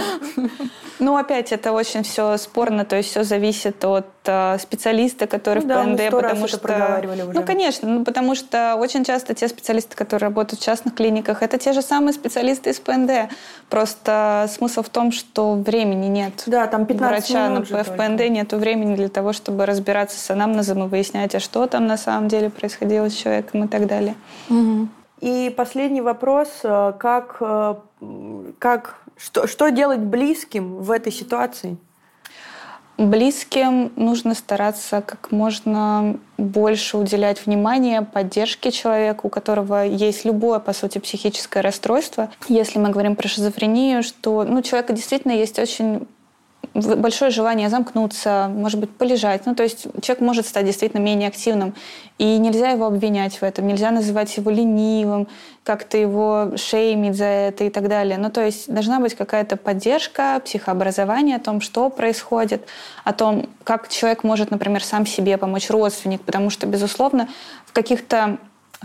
Ну, 0.99 1.17
опять 1.17 1.51
это 1.51 1.71
очень 1.71 2.03
все 2.03 2.37
спорно, 2.37 2.85
то 2.85 2.95
есть 2.95 3.09
все 3.09 3.23
зависит 3.23 3.83
от 3.83 4.05
э, 4.25 4.57
специалиста, 4.59 5.27
который 5.27 5.59
Ну 5.59 5.65
в 5.65 5.67
да, 5.67 5.83
мы 5.83 5.97
ПНД, 5.97 6.11
потому 6.11 6.45
это 6.45 6.47
что... 6.47 6.57
проговаривали 6.59 7.21
уже. 7.23 7.33
Ну, 7.33 7.43
конечно, 7.43 7.89
ну, 7.89 8.05
потому 8.05 8.35
что 8.35 8.75
очень 8.75 9.03
часто 9.03 9.33
те 9.33 9.47
специалисты, 9.47 9.95
которые 9.95 10.27
работают 10.27 10.61
в 10.61 10.63
частных 10.63 10.93
клиниках, 10.95 11.41
это 11.41 11.57
те 11.57 11.73
же 11.73 11.81
самые 11.81 12.13
специалисты 12.13 12.69
из 12.69 12.79
ПНД. 12.79 13.29
Просто 13.69 14.49
смысл 14.53 14.81
в 14.83 14.89
том, 14.89 15.11
что 15.11 15.55
времени 15.55 16.07
нет. 16.07 16.43
Да, 16.45 16.67
там 16.67 16.85
15 16.85 17.29
врача 17.29 17.49
минут 17.49 17.69
на, 17.69 17.83
в. 17.83 17.95
ПНД 17.97 18.29
нет 18.29 18.53
времени 18.53 18.95
для 18.95 19.09
того, 19.09 19.33
чтобы 19.33 19.65
разбираться 19.65 20.19
с 20.19 20.29
анамнезом 20.29 20.85
и 20.85 20.87
выяснять, 20.87 21.33
а 21.35 21.39
что 21.39 21.65
там 21.67 21.87
на 21.87 21.97
самом 21.97 22.27
деле 22.27 22.49
происходило 22.49 23.09
с 23.09 23.13
человеком 23.13 23.65
и 23.65 23.67
так 23.67 23.87
далее. 23.87 24.15
И 25.23 25.49
последний 25.55 26.01
вопрос. 26.01 26.49
э, 26.63 26.93
Как, 26.99 27.37
э, 27.39 27.75
как, 28.59 28.97
что, 29.15 29.47
что 29.47 29.69
делать 29.69 30.01
близким 30.01 30.79
в 30.79 30.91
этой 30.91 31.13
ситуации? 31.13 31.77
Близким 32.97 33.93
нужно 33.95 34.35
стараться 34.35 35.01
как 35.01 35.31
можно 35.31 36.17
больше 36.37 36.97
уделять 36.97 37.45
внимание 37.45 38.01
поддержке 38.01 38.69
человека, 38.69 39.25
у 39.25 39.29
которого 39.29 39.85
есть 39.85 40.25
любое, 40.25 40.59
по 40.59 40.73
сути, 40.73 40.97
психическое 40.97 41.61
расстройство. 41.61 42.29
Если 42.49 42.77
мы 42.77 42.89
говорим 42.89 43.15
про 43.15 43.29
шизофрению, 43.29 44.03
что 44.03 44.43
ну, 44.43 44.57
у 44.57 44.61
человека 44.61 44.91
действительно 44.91 45.31
есть 45.31 45.57
очень 45.57 46.05
большое 46.73 47.31
желание 47.31 47.69
замкнуться, 47.69 48.49
может 48.53 48.79
быть, 48.79 48.89
полежать. 48.89 49.45
Ну, 49.45 49.55
то 49.55 49.63
есть 49.63 49.87
человек 50.01 50.21
может 50.21 50.47
стать 50.47 50.65
действительно 50.65 51.01
менее 51.01 51.29
активным. 51.29 51.75
И 52.17 52.37
нельзя 52.37 52.69
его 52.69 52.85
обвинять 52.85 53.35
в 53.37 53.43
этом, 53.43 53.67
нельзя 53.67 53.91
называть 53.91 54.35
его 54.37 54.49
ленивым, 54.51 55.27
как-то 55.63 55.97
его 55.97 56.51
шеймить 56.55 57.15
за 57.15 57.25
это 57.25 57.63
и 57.63 57.69
так 57.69 57.87
далее. 57.87 58.17
Ну, 58.17 58.29
то 58.29 58.41
есть 58.43 58.71
должна 58.71 58.99
быть 58.99 59.15
какая-то 59.15 59.57
поддержка, 59.57 60.41
психообразование 60.43 61.37
о 61.37 61.39
том, 61.39 61.61
что 61.61 61.89
происходит, 61.89 62.67
о 63.03 63.13
том, 63.13 63.49
как 63.63 63.87
человек 63.87 64.23
может, 64.23 64.51
например, 64.51 64.83
сам 64.83 65.05
себе 65.05 65.37
помочь, 65.37 65.69
родственник, 65.69 66.21
потому 66.21 66.49
что, 66.49 66.67
безусловно, 66.67 67.27
в 67.65 67.73
каких-то 67.73 68.37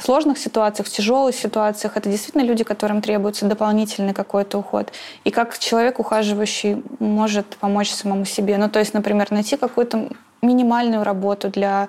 сложных 0.03 0.39
ситуациях, 0.39 0.89
в 0.89 0.91
тяжелых 0.91 1.35
ситуациях 1.35 1.97
это 1.97 2.09
действительно 2.09 2.43
люди, 2.43 2.65
которым 2.65 3.03
требуется 3.03 3.47
дополнительный 3.47 4.15
какой-то 4.15 4.59
уход. 4.59 4.93
И 5.25 5.31
как 5.31 5.59
человек, 5.59 5.99
ухаживающий, 5.99 6.83
может 6.99 7.47
помочь 7.57 7.91
самому 7.91 8.25
себе. 8.25 8.59
Ну, 8.59 8.69
то 8.69 8.79
есть, 8.79 8.95
например, 8.95 9.31
найти 9.31 9.57
какую-то 9.57 10.09
минимальную 10.43 11.05
работу 11.05 11.49
для 11.49 11.89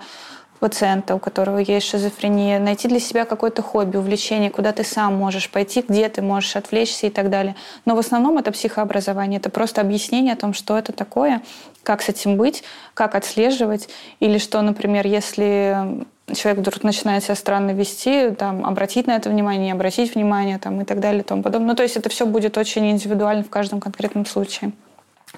пациента, 0.59 1.15
у 1.15 1.19
которого 1.19 1.59
есть 1.59 1.87
шизофрения, 1.87 2.59
найти 2.59 2.87
для 2.87 2.99
себя 2.99 3.25
какое-то 3.25 3.61
хобби, 3.61 3.97
увлечение, 3.97 4.49
куда 4.49 4.73
ты 4.73 4.83
сам 4.83 5.15
можешь 5.15 5.49
пойти, 5.49 5.83
где 5.87 6.09
ты 6.09 6.21
можешь 6.21 6.55
отвлечься 6.55 7.07
и 7.07 7.09
так 7.09 7.29
далее. 7.29 7.55
Но 7.85 7.95
в 7.95 7.99
основном 7.99 8.37
это 8.37 8.51
психообразование, 8.51 9.39
это 9.39 9.49
просто 9.49 9.81
объяснение 9.81 10.33
о 10.33 10.37
том, 10.37 10.53
что 10.53 10.77
это 10.77 10.91
такое, 10.91 11.41
как 11.83 12.01
с 12.01 12.09
этим 12.09 12.35
быть, 12.35 12.63
как 12.93 13.15
отслеживать, 13.15 13.89
или 14.19 14.37
что, 14.37 14.61
например, 14.61 15.07
если 15.07 16.05
человек 16.35 16.61
вдруг 16.61 16.83
начинает 16.83 17.23
себя 17.23 17.35
странно 17.35 17.71
вести, 17.71 18.31
там, 18.31 18.65
обратить 18.65 19.07
на 19.07 19.15
это 19.15 19.29
внимание, 19.29 19.65
не 19.65 19.71
обратить 19.71 20.15
внимание 20.15 20.57
там, 20.57 20.81
и 20.81 20.85
так 20.85 20.99
далее 20.99 21.21
и 21.21 21.23
тому 21.23 21.43
подобное. 21.43 21.69
Ну, 21.69 21.75
то 21.75 21.83
есть 21.83 21.97
это 21.97 22.09
все 22.09 22.25
будет 22.25 22.57
очень 22.57 22.89
индивидуально 22.89 23.43
в 23.43 23.49
каждом 23.49 23.79
конкретном 23.79 24.25
случае. 24.25 24.71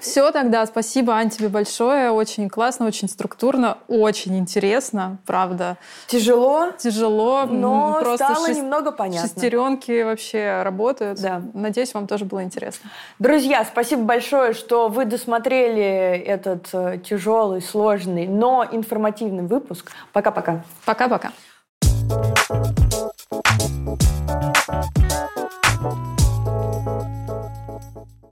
Все 0.00 0.30
тогда, 0.32 0.64
спасибо, 0.66 1.14
Ань, 1.14 1.30
тебе 1.30 1.48
большое. 1.48 2.10
Очень 2.10 2.48
классно, 2.48 2.86
очень 2.86 3.08
структурно, 3.08 3.78
очень 3.88 4.38
интересно, 4.38 5.18
правда. 5.26 5.76
Тяжело, 6.08 6.72
Тяжело, 6.78 7.44
но 7.44 7.98
просто 8.00 8.24
стало 8.24 8.48
шест- 8.48 8.56
немного 8.58 8.90
понятно. 8.92 9.28
Шестеренки 9.28 10.02
вообще 10.02 10.62
работают. 10.62 11.20
Да. 11.20 11.42
Надеюсь, 11.54 11.94
вам 11.94 12.06
тоже 12.06 12.24
было 12.24 12.42
интересно. 12.42 12.90
Друзья, 13.18 13.64
спасибо 13.64 14.02
большое, 14.02 14.54
что 14.54 14.88
вы 14.88 15.04
досмотрели 15.04 15.82
этот 16.26 16.68
э, 16.72 16.98
тяжелый, 16.98 17.62
сложный, 17.62 18.26
но 18.26 18.66
информативный 18.70 19.44
выпуск. 19.44 19.92
Пока-пока. 20.12 20.64
Пока-пока. 20.84 21.32